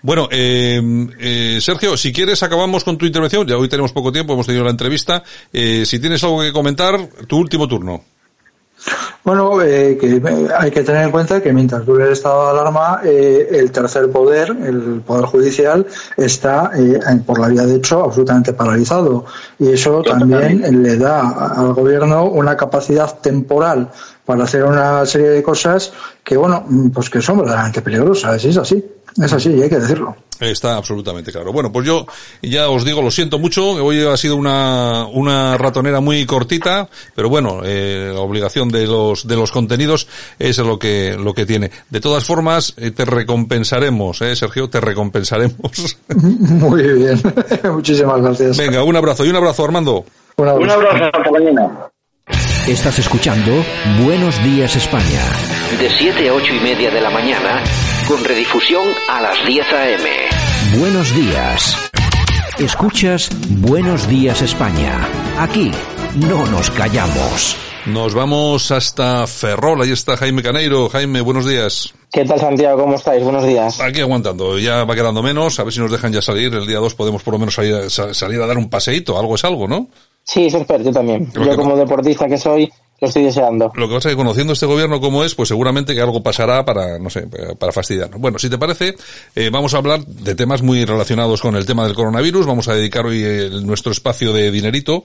[0.01, 0.81] Bueno, eh,
[1.19, 3.45] eh, Sergio, si quieres acabamos con tu intervención.
[3.45, 5.21] Ya hoy tenemos poco tiempo, hemos tenido la entrevista.
[5.53, 8.03] Si tienes algo que comentar, tu último turno.
[9.23, 10.21] Bueno, eh, que
[10.57, 14.09] hay que tener en cuenta que mientras dure el estado de alarma, eh, el tercer
[14.09, 15.85] poder, el poder judicial,
[16.17, 19.25] está eh, por la vía de hecho absolutamente paralizado
[19.59, 23.89] y eso también le da al gobierno una capacidad temporal
[24.25, 25.93] para hacer una serie de cosas
[26.23, 28.43] que bueno, pues que son verdaderamente peligrosas.
[28.43, 28.83] Es así,
[29.17, 30.15] es así, y hay que decirlo.
[30.41, 31.53] Está absolutamente claro.
[31.53, 32.05] Bueno, pues yo
[32.41, 33.71] ya os digo, lo siento mucho.
[33.71, 39.27] Hoy ha sido una, una ratonera muy cortita, pero bueno, eh, la obligación de los,
[39.27, 40.07] de los contenidos
[40.39, 41.69] es lo que, lo que tiene.
[41.89, 45.97] De todas formas, eh, te recompensaremos, eh, Sergio, te recompensaremos.
[46.15, 47.21] Muy bien.
[47.71, 48.57] Muchísimas gracias.
[48.57, 50.05] Venga, un abrazo y un abrazo, Armando.
[50.37, 50.79] Un abrazo.
[50.79, 51.91] Un abrazo, hasta mañana.
[52.67, 53.51] Estás escuchando
[54.03, 55.21] Buenos Días España.
[55.79, 57.63] De 7 a 8 y media de la mañana,
[58.11, 60.79] con redifusión a las 10 a.m.
[60.79, 61.77] Buenos días.
[62.59, 63.29] Escuchas
[63.61, 65.07] Buenos Días España.
[65.39, 65.71] Aquí
[66.27, 67.55] no nos callamos.
[67.85, 69.81] Nos vamos hasta Ferrol.
[69.81, 70.89] Ahí está Jaime Caneiro.
[70.89, 71.93] Jaime, buenos días.
[72.11, 72.81] ¿Qué tal, Santiago?
[72.81, 73.23] ¿Cómo estáis?
[73.23, 73.79] Buenos días.
[73.79, 74.59] Aquí aguantando.
[74.59, 75.57] Ya va quedando menos.
[75.61, 76.53] A ver si nos dejan ya salir.
[76.53, 79.17] El día 2 podemos por lo menos salir, salir a dar un paseíto.
[79.17, 79.87] Algo es algo, ¿no?
[80.25, 81.31] Sí, eso espero, yo también.
[81.31, 82.69] Yo como deportista que soy,
[83.01, 83.71] lo estoy deseando.
[83.73, 86.63] Lo que pasa es que conociendo este gobierno como es, pues seguramente que algo pasará
[86.63, 87.25] para, no sé,
[87.57, 88.21] para fastidiarnos.
[88.21, 88.93] Bueno, si te parece,
[89.35, 92.45] eh, vamos a hablar de temas muy relacionados con el tema del coronavirus.
[92.45, 95.03] Vamos a dedicar hoy el- nuestro espacio de dinerito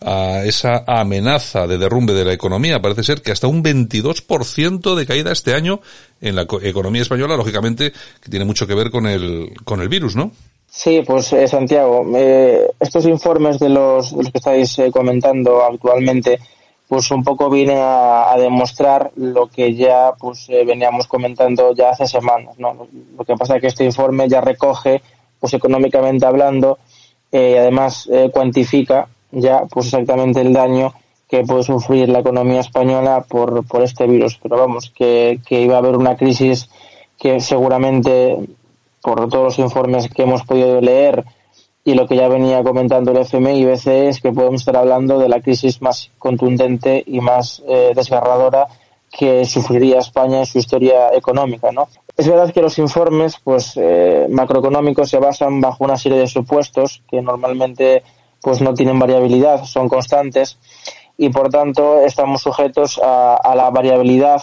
[0.00, 2.82] a esa amenaza de derrumbe de la economía.
[2.82, 5.80] Parece ser que hasta un 22% de caída este año
[6.20, 9.88] en la co- economía española, lógicamente, que tiene mucho que ver con el, con el
[9.88, 10.32] virus, ¿no?
[10.68, 16.38] Sí, pues eh, Santiago, eh, estos informes de los, de los que estáis comentando actualmente,
[16.88, 22.06] pues un poco vienen a, demostrar lo que ya pues eh, veníamos comentando ya hace
[22.06, 22.86] semanas, ¿no?
[23.18, 25.02] Lo que pasa es que este informe ya recoge,
[25.40, 26.78] pues económicamente hablando,
[27.32, 30.94] eh, y además eh, cuantifica ya pues exactamente el daño
[31.28, 34.38] que puede sufrir la economía española por, por este virus.
[34.40, 36.70] Pero vamos, que, que iba a haber una crisis
[37.18, 38.36] que seguramente,
[39.02, 41.24] por todos los informes que hemos podido leer
[41.86, 45.20] y lo que ya venía comentando el FMI y BCE, es que podemos estar hablando
[45.20, 48.66] de la crisis más contundente y más eh, desgarradora
[49.08, 51.86] que sufriría España en su historia económica, ¿no?
[52.16, 57.04] Es verdad que los informes, pues, eh, macroeconómicos se basan bajo una serie de supuestos
[57.08, 58.02] que normalmente,
[58.42, 60.58] pues, no tienen variabilidad, son constantes
[61.16, 64.42] y, por tanto, estamos sujetos a, a la variabilidad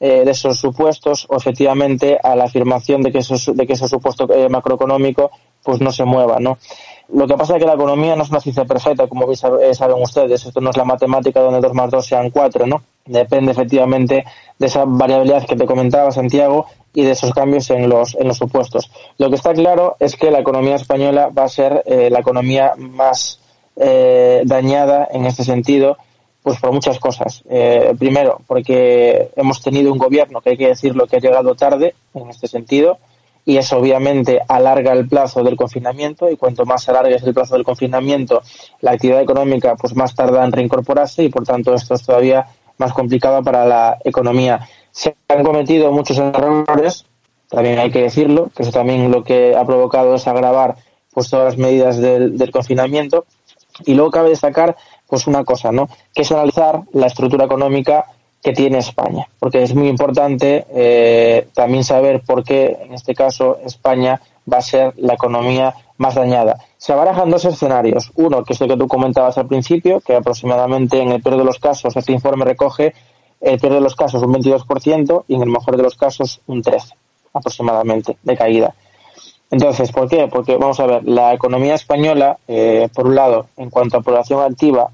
[0.00, 3.88] eh, de esos supuestos o efectivamente a la afirmación de que, esos, de que ese
[3.88, 5.30] supuesto eh, macroeconómico
[5.62, 6.58] pues no se mueva, ¿no?
[7.12, 9.36] Lo que pasa es que la economía no es una ciencia perfecta, como eh,
[9.74, 10.44] saben ustedes.
[10.44, 12.82] Esto no es la matemática donde 2 más 2 sean 4, ¿no?
[13.06, 14.24] Depende efectivamente
[14.58, 18.36] de esa variabilidad que te comentaba Santiago y de esos cambios en los, en los
[18.36, 18.90] supuestos.
[19.16, 22.74] Lo que está claro es que la economía española va a ser eh, la economía
[22.76, 23.40] más
[23.76, 25.96] eh, dañada en este sentido
[26.42, 27.42] pues por muchas cosas.
[27.48, 31.94] Eh, primero, porque hemos tenido un gobierno que hay que decirlo que ha llegado tarde
[32.14, 32.98] en este sentido
[33.44, 37.64] y eso obviamente alarga el plazo del confinamiento y cuanto más alargues el plazo del
[37.64, 38.42] confinamiento,
[38.82, 42.46] la actividad económica pues más tarda en reincorporarse y por tanto esto es todavía
[42.76, 44.68] más complicado para la economía.
[44.90, 47.06] Se han cometido muchos errores,
[47.48, 50.76] también hay que decirlo, que eso también lo que ha provocado es agravar
[51.14, 53.24] pues todas las medidas del, del confinamiento
[53.86, 54.76] y luego cabe destacar
[55.08, 55.88] pues una cosa, ¿no?
[56.14, 58.06] Que es analizar la estructura económica
[58.42, 63.58] que tiene España, porque es muy importante eh, también saber por qué, en este caso,
[63.64, 64.20] España
[64.50, 66.58] va a ser la economía más dañada.
[66.76, 68.12] Se barajan dos escenarios.
[68.14, 71.44] Uno, que es lo que tú comentabas al principio, que aproximadamente en el peor de
[71.44, 72.94] los casos, este informe recoge
[73.40, 76.62] el peor de los casos un 22% y en el mejor de los casos un
[76.62, 76.94] 13%
[77.34, 78.74] aproximadamente de caída.
[79.50, 80.28] Entonces, ¿por qué?
[80.28, 84.40] Porque, vamos a ver, la economía española, eh, por un lado, en cuanto a población
[84.40, 84.90] activa,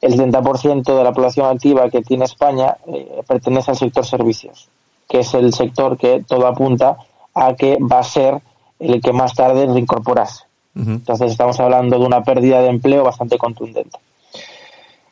[0.00, 4.68] el 70% de la población activa que tiene España eh, pertenece al sector servicios,
[5.08, 6.98] que es el sector que todo apunta
[7.34, 8.40] a que va a ser
[8.78, 10.44] el que más tarde reincorporase.
[10.76, 13.98] Entonces estamos hablando de una pérdida de empleo bastante contundente.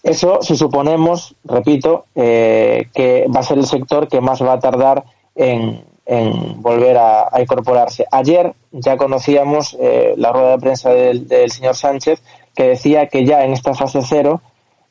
[0.05, 4.61] Eso si suponemos, repito, eh, que va a ser el sector que más va a
[4.61, 5.03] tardar
[5.35, 8.07] en, en volver a, a, incorporarse.
[8.13, 12.23] Ayer ya conocíamos eh, la rueda de prensa del, del, señor Sánchez
[12.55, 14.41] que decía que ya en esta fase cero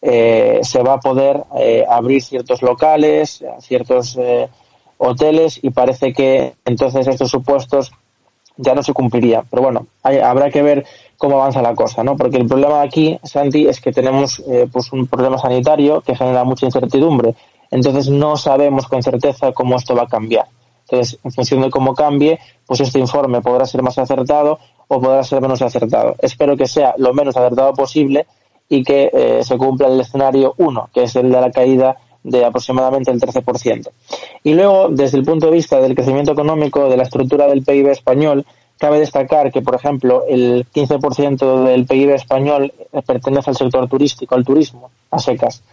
[0.07, 4.47] eh, se va a poder eh, abrir ciertos locales, ciertos eh,
[4.99, 7.91] hoteles y parece que entonces estos supuestos
[8.55, 9.45] ya no se cumplirían.
[9.49, 10.85] Pero bueno, habrá que ver
[11.17, 12.15] cómo avanza la cosa, ¿no?
[12.15, 16.43] Porque el problema aquí, Santi, es que tenemos eh, pues un problema sanitario que genera
[16.43, 17.33] mucha incertidumbre.
[17.71, 20.45] Entonces no sabemos con certeza cómo esto va a cambiar.
[20.87, 25.23] Entonces, en función de cómo cambie, pues este informe podrá ser más acertado o podrá
[25.23, 26.15] ser menos acertado.
[26.19, 28.27] Espero que sea lo menos acertado posible
[28.69, 32.43] y que eh, se cumpla el escenario 1, que es el de la caída de
[32.43, 33.89] aproximadamente el 13%.
[34.43, 37.89] Y luego, desde el punto de vista del crecimiento económico, de la estructura del PIB
[37.89, 38.45] español,
[38.79, 42.73] cabe destacar que, por ejemplo, el 15% del PIB español
[43.05, 45.63] pertenece al sector turístico, al turismo, a secas.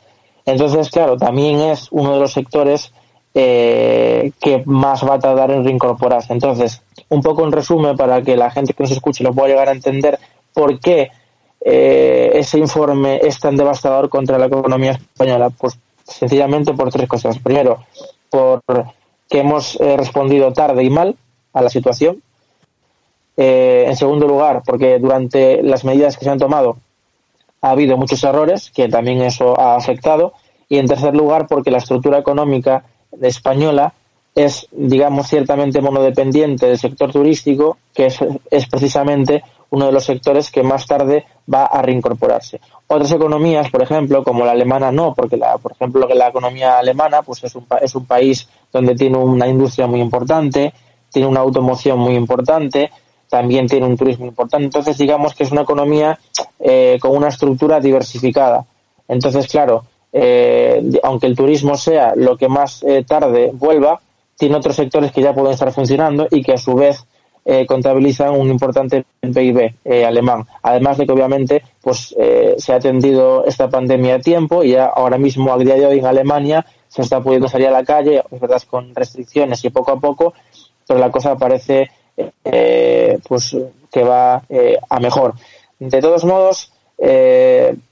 [0.44, 2.92] Entonces, claro, también es uno de los sectores
[3.34, 6.32] eh, que más va a tardar en reincorporarse.
[6.32, 9.68] Entonces, un poco en resumen, para que la gente que nos escuche lo pueda llegar
[9.68, 10.18] a entender
[10.52, 11.10] por qué
[11.64, 17.38] eh, ese informe es tan devastador contra la economía española, pues sencillamente por tres cosas.
[17.38, 17.84] Primero,
[18.28, 18.62] por
[19.32, 21.16] que hemos eh, respondido tarde y mal
[21.54, 22.22] a la situación.
[23.36, 26.76] Eh, en segundo lugar, porque durante las medidas que se han tomado
[27.62, 30.34] ha habido muchos errores, que también eso ha afectado.
[30.68, 32.84] Y en tercer lugar, porque la estructura económica
[33.22, 33.94] española
[34.34, 38.18] es, digamos, ciertamente monodependiente del sector turístico, que es,
[38.50, 39.42] es, precisamente
[39.72, 42.60] uno de los sectores que más tarde va a reincorporarse.
[42.86, 47.22] Otras economías, por ejemplo, como la alemana, no, porque, la, por ejemplo, la economía alemana
[47.22, 50.74] pues es, un, es un país donde tiene una industria muy importante,
[51.10, 52.90] tiene una automoción muy importante,
[53.30, 54.66] también tiene un turismo importante.
[54.66, 56.18] Entonces, digamos que es una economía
[56.60, 58.66] eh, con una estructura diversificada.
[59.08, 63.98] Entonces, claro, eh, aunque el turismo sea lo que más eh, tarde vuelva,
[64.36, 67.06] tiene otros sectores que ya pueden estar funcionando y que a su vez
[67.44, 70.46] eh, contabilizan un importante PIB eh, alemán.
[70.62, 75.18] Además de que obviamente pues eh, se ha atendido esta pandemia a tiempo y ahora
[75.18, 78.40] mismo a día de hoy en Alemania se está pudiendo salir a la calle, es
[78.40, 80.34] verdad con restricciones y poco a poco,
[80.86, 81.90] pero la cosa parece
[82.44, 83.56] eh, pues
[83.90, 84.42] que va
[84.88, 85.34] a mejor.
[85.78, 86.72] De todos modos,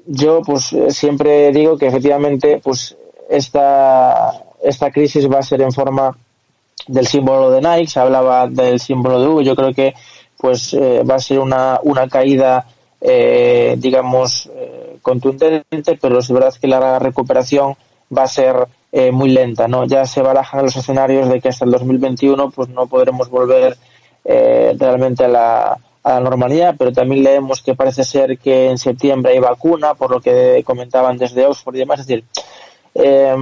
[0.06, 2.96] yo pues siempre digo que efectivamente pues
[3.28, 6.16] esta esta crisis va a ser en forma
[6.86, 9.94] del símbolo de Nike, se hablaba del símbolo de Hugo, yo creo que
[10.36, 12.66] pues eh, va a ser una, una caída,
[13.00, 17.76] eh, digamos, eh, contundente, pero es verdad que la recuperación
[18.16, 19.84] va a ser eh, muy lenta, ¿no?
[19.86, 23.76] Ya se barajan los escenarios de que hasta el 2021 pues no podremos volver
[24.24, 28.78] eh, realmente a la, a la normalidad, pero también leemos que parece ser que en
[28.78, 32.00] septiembre hay vacuna, por lo que comentaban desde Oxford y demás.
[32.00, 32.24] Es decir,
[32.94, 33.36] eh,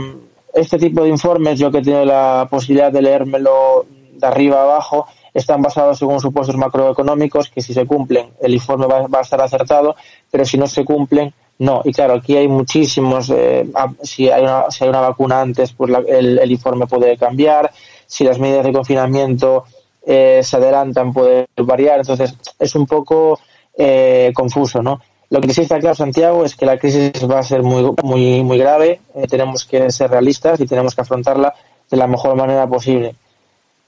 [0.54, 4.62] este tipo de informes, yo que he tenido la posibilidad de leérmelo de arriba a
[4.64, 9.40] abajo, están basados según supuestos macroeconómicos que si se cumplen el informe va, a estar
[9.40, 9.94] acertado,
[10.30, 11.82] pero si no se cumplen no.
[11.84, 13.68] Y claro, aquí hay muchísimos, eh,
[14.02, 17.72] si, hay una, si hay una vacuna antes, pues la, el, el, informe puede cambiar,
[18.06, 19.64] si las medidas de confinamiento
[20.06, 23.38] eh, se adelantan puede variar, entonces es un poco
[23.76, 25.00] eh, confuso, ¿no?
[25.30, 28.42] Lo que sí está claro, Santiago, es que la crisis va a ser muy, muy,
[28.42, 31.55] muy grave, tenemos que ser realistas y tenemos que afrontarla
[31.90, 33.14] de la mejor manera posible.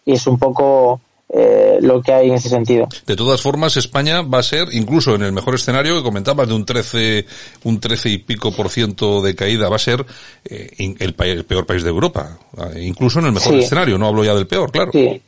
[0.05, 1.01] Y es un poco
[1.33, 2.89] eh, lo que hay en ese sentido.
[3.07, 6.55] De todas formas, España va a ser, incluso en el mejor escenario que comentabas de
[6.55, 7.25] un 13,
[7.65, 10.05] un 13 y pico por ciento de caída, va a ser
[10.45, 12.37] eh, el, el, peor país de Europa.
[12.77, 13.61] Incluso en el mejor sí.
[13.61, 14.91] escenario, no hablo ya del peor, claro.
[14.93, 15.23] Sí.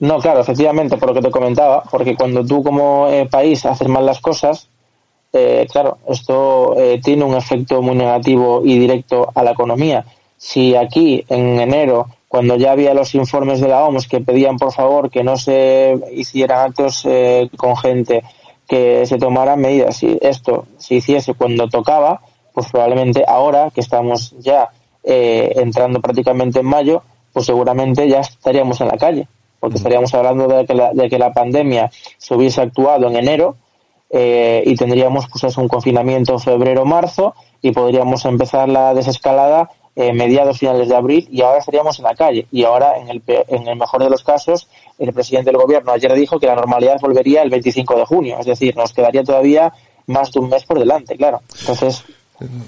[0.00, 3.86] No, claro, efectivamente, por lo que te comentaba, porque cuando tú como eh, país haces
[3.86, 4.68] mal las cosas,
[5.34, 10.04] eh, claro, esto eh, tiene un efecto muy negativo y directo a la economía.
[10.36, 14.72] Si aquí en enero cuando ya había los informes de la OMS que pedían por
[14.72, 18.24] favor que no se hicieran actos eh, con gente,
[18.66, 19.96] que se tomaran medidas.
[19.96, 24.68] Si esto se hiciese cuando tocaba, pues probablemente ahora que estamos ya
[25.04, 29.28] eh, entrando prácticamente en mayo, pues seguramente ya estaríamos en la calle,
[29.60, 33.56] porque estaríamos hablando de que la, de que la pandemia se hubiese actuado en enero
[34.10, 40.58] eh, y tendríamos pues un confinamiento en febrero-marzo y podríamos empezar la desescalada eh, mediados
[40.58, 42.46] finales de abril y ahora estaríamos en la calle.
[42.50, 44.68] Y ahora, en el, en el mejor de los casos,
[44.98, 48.36] el presidente del gobierno ayer dijo que la normalidad volvería el 25 de junio.
[48.40, 49.72] Es decir, nos quedaría todavía
[50.06, 51.42] más de un mes por delante, claro.
[51.60, 52.04] Entonces,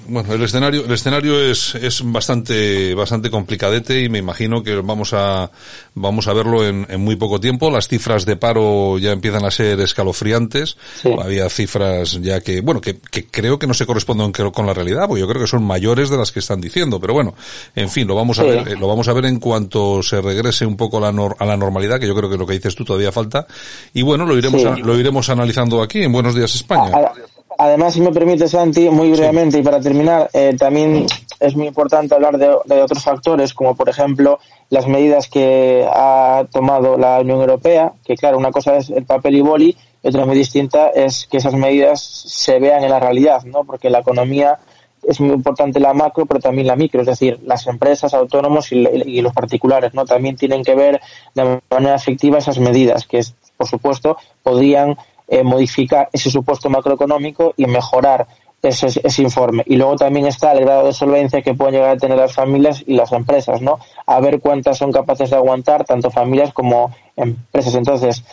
[0.07, 5.13] bueno, el escenario, el escenario es, es bastante, bastante complicadete y me imagino que vamos
[5.13, 5.51] a,
[5.93, 7.69] vamos a verlo en, en muy poco tiempo.
[7.71, 10.77] Las cifras de paro ya empiezan a ser escalofriantes.
[11.01, 11.09] Sí.
[11.19, 15.07] Había cifras ya que, bueno, que, que creo que no se corresponden con la realidad,
[15.07, 16.99] porque yo creo que son mayores de las que están diciendo.
[16.99, 17.35] Pero bueno,
[17.75, 18.49] en fin, lo vamos a sí.
[18.49, 21.45] ver, lo vamos a ver en cuanto se regrese un poco a la, nor, a
[21.45, 23.47] la normalidad, que yo creo que lo que dices tú todavía falta.
[23.93, 24.67] Y bueno, lo iremos, sí.
[24.67, 26.91] a, lo iremos analizando aquí en Buenos Días España.
[26.93, 27.13] A, a
[27.57, 29.61] Además, si me permite, Santi, muy brevemente sí.
[29.61, 31.07] y para terminar, eh, también
[31.39, 34.39] es muy importante hablar de, de, otros factores, como por ejemplo
[34.69, 39.35] las medidas que ha tomado la Unión Europea, que claro, una cosa es el papel
[39.35, 43.43] y boli, y otra muy distinta es que esas medidas se vean en la realidad,
[43.43, 43.63] ¿no?
[43.63, 44.59] Porque la economía
[45.03, 48.85] es muy importante la macro, pero también la micro, es decir, las empresas, autónomos y,
[49.05, 50.05] y los particulares, ¿no?
[50.05, 51.01] También tienen que ver
[51.33, 53.21] de manera efectiva esas medidas, que
[53.55, 54.97] por supuesto podrían
[55.27, 58.27] eh, modificar ese supuesto macroeconómico y mejorar
[58.61, 59.63] ese, ese, informe.
[59.65, 62.83] Y luego también está el grado de solvencia que pueden llegar a tener las familias
[62.85, 63.79] y las empresas, ¿no?
[64.05, 67.75] A ver cuántas son capaces de aguantar, tanto familias como empresas.
[67.75, 68.23] Entonces,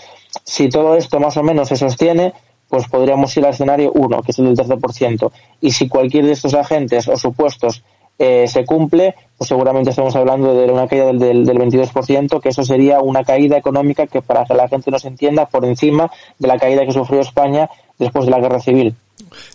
[0.44, 2.32] si todo esto más o menos se sostiene,
[2.68, 5.30] pues podríamos ir al escenario 1, que es el del 13%.
[5.60, 7.84] Y si cualquier de estos agentes o supuestos
[8.19, 12.49] eh, se cumple, pues seguramente estamos hablando de una caída del, del, del 22%, que
[12.49, 16.49] eso sería una caída económica que para que la gente nos entienda por encima de
[16.49, 17.69] la caída que sufrió España
[17.99, 18.95] después de la guerra civil.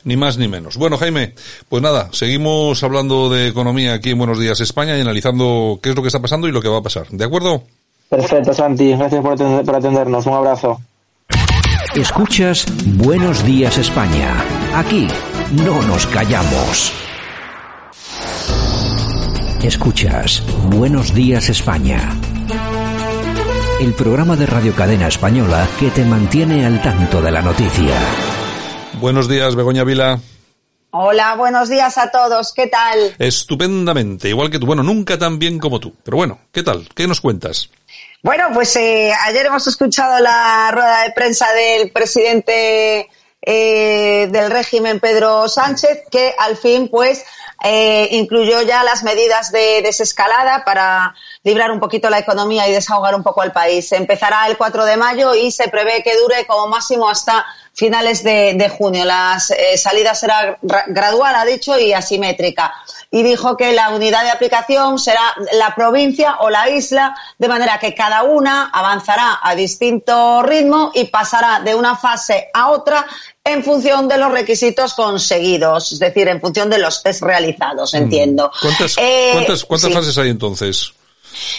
[0.04, 0.78] Ni más ni menos.
[0.78, 1.34] Bueno, Jaime,
[1.68, 5.96] pues nada, seguimos hablando de economía aquí en Buenos Días España y analizando qué es
[5.96, 7.08] lo que está pasando y lo que va a pasar.
[7.10, 7.64] ¿De acuerdo?
[8.10, 8.92] Perfecto, Santi.
[8.96, 10.26] Gracias por, atender, por atendernos.
[10.26, 10.82] Un abrazo.
[11.96, 12.66] Escuchas
[12.98, 14.44] Buenos Días España.
[14.76, 15.08] Aquí
[15.52, 17.09] no nos callamos.
[19.64, 22.00] Escuchas Buenos Días España.
[23.82, 27.96] El programa de Radio Cadena Española que te mantiene al tanto de la noticia.
[29.00, 30.20] Buenos días, Begoña Vila.
[30.92, 32.54] Hola, buenos días a todos.
[32.54, 33.16] ¿Qué tal?
[33.20, 34.66] Estupendamente, igual que tú.
[34.66, 35.94] Bueno, nunca tan bien como tú.
[36.04, 36.88] Pero bueno, ¿qué tal?
[36.96, 37.70] ¿Qué nos cuentas?
[38.24, 43.10] Bueno, pues eh, ayer hemos escuchado la rueda de prensa del presidente
[43.42, 47.24] eh, del régimen, Pedro Sánchez, que al fin, pues,
[47.64, 51.14] eh, incluyó ya las medidas de desescalada para
[51.44, 53.92] librar un poquito la economía y desahogar un poco al país.
[53.92, 58.72] Empezará el 4 de mayo y se prevé que dure como máximo hasta finales de,
[58.78, 59.06] junio.
[59.06, 62.74] La eh, salida será gradual, ha dicho, y asimétrica.
[63.12, 65.22] Y dijo que la unidad de aplicación será
[65.54, 71.06] la provincia o la isla, de manera que cada una avanzará a distinto ritmo y
[71.06, 73.06] pasará de una fase a otra
[73.44, 78.52] en función de los requisitos conseguidos, es decir, en función de los test realizados, entiendo.
[78.62, 79.94] ¿Cuántas, eh, ¿cuántas, cuántas sí.
[79.96, 80.94] fases hay entonces?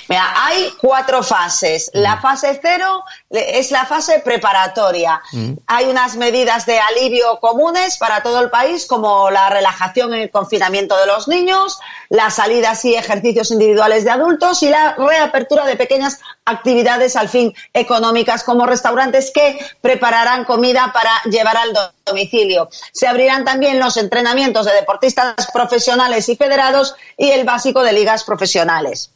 [0.09, 1.91] Mira, hay cuatro fases.
[1.95, 5.21] La fase cero es la fase preparatoria.
[5.33, 5.53] Mm.
[5.67, 10.31] Hay unas medidas de alivio comunes para todo el país, como la relajación en el
[10.31, 11.79] confinamiento de los niños,
[12.09, 17.55] las salidas y ejercicios individuales de adultos y la reapertura de pequeñas actividades al fin
[17.73, 21.73] económicas como restaurantes que prepararán comida para llevar al
[22.05, 22.69] domicilio.
[22.93, 28.25] Se abrirán también los entrenamientos de deportistas profesionales y federados y el básico de ligas
[28.25, 29.13] profesionales.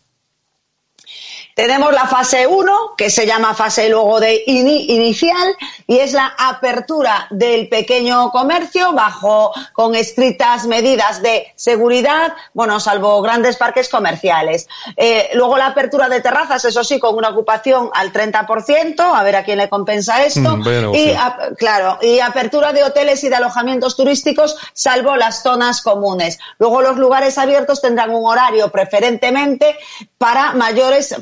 [1.54, 5.54] Tenemos la fase 1, que se llama fase luego de ini- inicial,
[5.86, 13.22] y es la apertura del pequeño comercio bajo con estrictas medidas de seguridad, bueno, salvo
[13.22, 14.66] grandes parques comerciales.
[14.96, 19.36] Eh, luego la apertura de terrazas, eso sí, con una ocupación al 30%, a ver
[19.36, 20.56] a quién le compensa esto.
[20.56, 21.12] Mm, bueno, y, sí.
[21.16, 26.40] a- claro, y apertura de hoteles y de alojamientos turísticos, salvo las zonas comunes.
[26.58, 29.76] Luego los lugares abiertos tendrán un horario preferentemente
[30.18, 31.14] para mayores,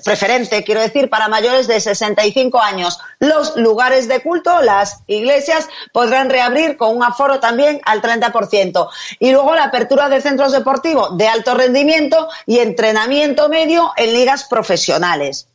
[0.64, 2.98] quiero decir, para mayores de 65 años.
[3.18, 8.88] Los lugares de culto, las iglesias, podrán reabrir con un aforo también al 30%.
[9.18, 14.44] Y luego la apertura de centros deportivos de alto rendimiento y entrenamiento medio en ligas
[14.44, 15.48] profesionales.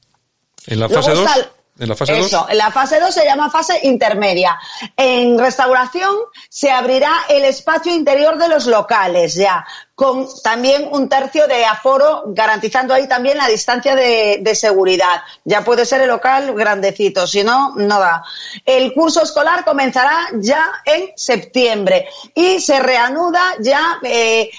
[0.65, 1.25] En la Luego fase 2.
[1.27, 1.49] está el-
[1.79, 2.25] En la fase 2.
[2.25, 4.57] Eso, en la fase 2 se llama fase intermedia.
[4.95, 6.11] En restauración
[6.49, 9.63] se abrirá el espacio interior de los locales ya,
[9.97, 15.23] con también un tercio de aforo, garantizando ahí también la distancia de, seguridad.
[15.43, 18.23] Ya puede ser el local grandecito, si no, no da.
[18.63, 24.51] El curso escolar comenzará ya en septiembre y se reanuda ya eh,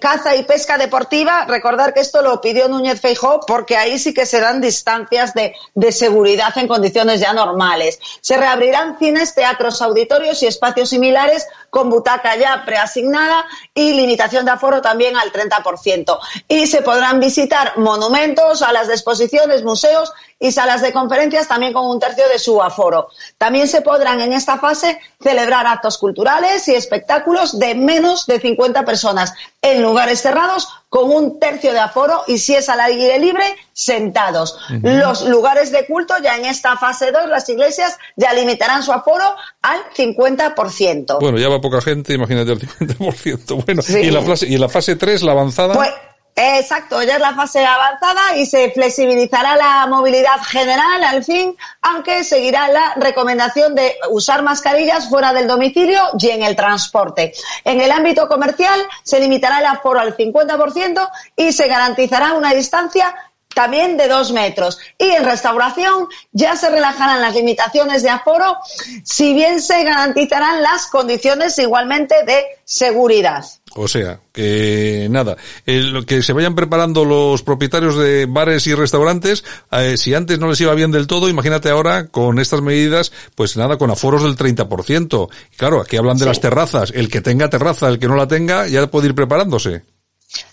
[0.00, 1.44] caza y pesca deportiva.
[1.44, 5.54] Recordar que esto lo pidió Núñez Feijóo porque ahí sí que se dan distancias de,
[5.74, 8.00] de seguridad en condiciones ya normales.
[8.22, 14.50] Se reabrirán cines, teatros, auditorios y espacios similares con butaca ya preasignada y limitación de
[14.50, 16.18] aforo también al 30%.
[16.48, 21.86] Y se podrán visitar monumentos, salas de exposiciones, museos y salas de conferencias también con
[21.86, 23.08] un tercio de su aforo.
[23.38, 28.84] También se podrán en esta fase celebrar actos culturales y espectáculos de menos de 50
[28.86, 33.44] personas en lugares cerrados con un tercio de aforo y si es al aire libre,
[33.72, 34.58] sentados.
[34.82, 39.36] Los lugares de culto ya en esta fase 2, las iglesias ya limitarán su aforo
[39.62, 41.18] al 50%.
[41.20, 43.62] Bueno, ya va poca gente, imagínate el 50%.
[43.64, 43.98] Bueno, Sí.
[44.02, 45.74] y, en la fase, y en la fase 3, la avanzada.
[45.74, 45.90] Pues,
[46.34, 52.24] exacto, ya es la fase avanzada y se flexibilizará la movilidad general al fin, aunque
[52.24, 57.32] seguirá la recomendación de usar mascarillas fuera del domicilio y en el transporte.
[57.64, 63.14] En el ámbito comercial se limitará el aforo al 50% y se garantizará una distancia
[63.54, 64.78] también de dos metros.
[64.98, 68.58] Y en restauración ya se relajarán las limitaciones de aforo,
[69.04, 73.44] si bien se garantizarán las condiciones igualmente de seguridad.
[73.76, 79.44] O sea, que nada, lo que se vayan preparando los propietarios de bares y restaurantes,
[79.70, 83.56] eh, si antes no les iba bien del todo, imagínate ahora con estas medidas, pues
[83.56, 85.28] nada, con aforos del 30%.
[85.52, 88.26] Y claro, aquí hablan de las terrazas, el que tenga terraza, el que no la
[88.26, 89.82] tenga, ya puede ir preparándose.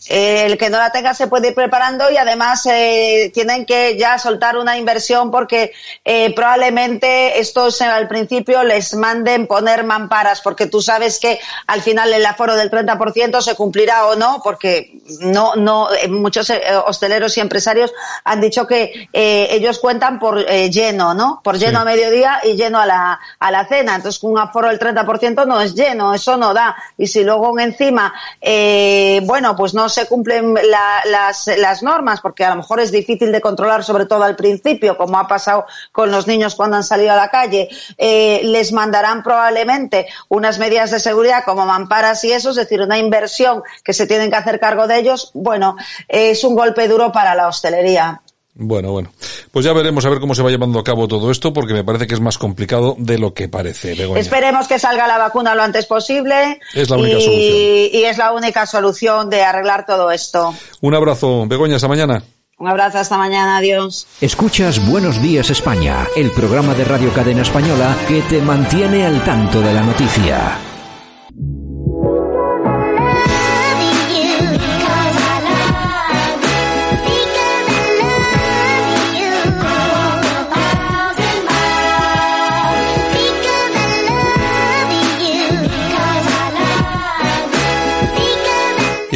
[0.09, 3.97] Eh, el que no la tenga se puede ir preparando y además eh, tienen que
[3.97, 5.71] ya soltar una inversión porque
[6.05, 11.81] eh, probablemente estos eh, al principio les manden poner mamparas porque tú sabes que al
[11.81, 16.51] final el aforo del 30% se cumplirá o no porque no no eh, muchos
[16.85, 17.93] hosteleros y empresarios
[18.23, 21.41] han dicho que eh, ellos cuentan por lleno, ¿no?
[21.43, 21.81] Por lleno Sí.
[21.81, 23.95] a mediodía y lleno a la, a la cena.
[23.95, 26.75] Entonces, un aforo del 30% no es lleno, eso no da.
[26.97, 32.45] Y si luego encima, eh, bueno, pues no se cumplen la- las, las normas, porque
[32.45, 36.11] a lo mejor es difícil de controlar, sobre todo al principio, como ha pasado con
[36.11, 37.67] los niños cuando han salido a la calle,
[37.97, 42.99] eh, les mandarán probablemente unas medidas de seguridad como mamparas y eso, es decir, una
[42.99, 45.75] inversión que se tienen que hacer cargo de ellos, bueno,
[46.07, 48.21] es un golpe duro para la hostelería.
[48.59, 49.11] Bueno, bueno.
[49.51, 51.83] Pues ya veremos a ver cómo se va llevando a cabo todo esto, porque me
[51.83, 54.19] parece que es más complicado de lo que parece, Begoña.
[54.19, 56.59] Esperemos que salga la vacuna lo antes posible.
[56.73, 58.01] Es la única y, solución.
[58.01, 60.55] y es la única solución de arreglar todo esto.
[60.81, 62.23] Un abrazo, Begoña, hasta mañana.
[62.57, 64.07] Un abrazo hasta mañana, adiós.
[64.19, 69.61] Escuchas Buenos Días España, el programa de Radio Cadena Española que te mantiene al tanto
[69.61, 70.57] de la noticia.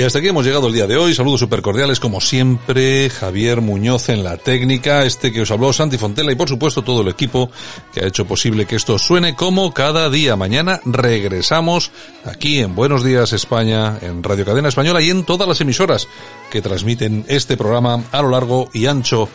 [0.02, 1.14] Y hasta aquí hemos llegado el día de hoy.
[1.14, 3.08] Saludos súper cordiales como siempre.
[3.12, 7.02] Javier Muñoz en la técnica, este que os habló Santi Fontela y por supuesto todo
[7.04, 7.52] el equipo
[7.94, 10.36] que ha hecho posible que esto suene como cada día.
[10.36, 11.92] Mañana regresamos
[12.26, 16.08] aquí en Buenos Días España, en Radio Cadena Española y en todas las emisoras
[16.50, 19.30] que transmiten este programa a lo largo y ancho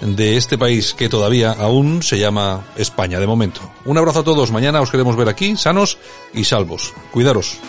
[0.00, 3.60] de este país que todavía aún se llama España de momento.
[3.84, 4.50] Un abrazo a todos.
[4.50, 5.98] Mañana os queremos ver aquí, sanos
[6.34, 6.94] y salvos.
[7.12, 7.60] Cuidaros.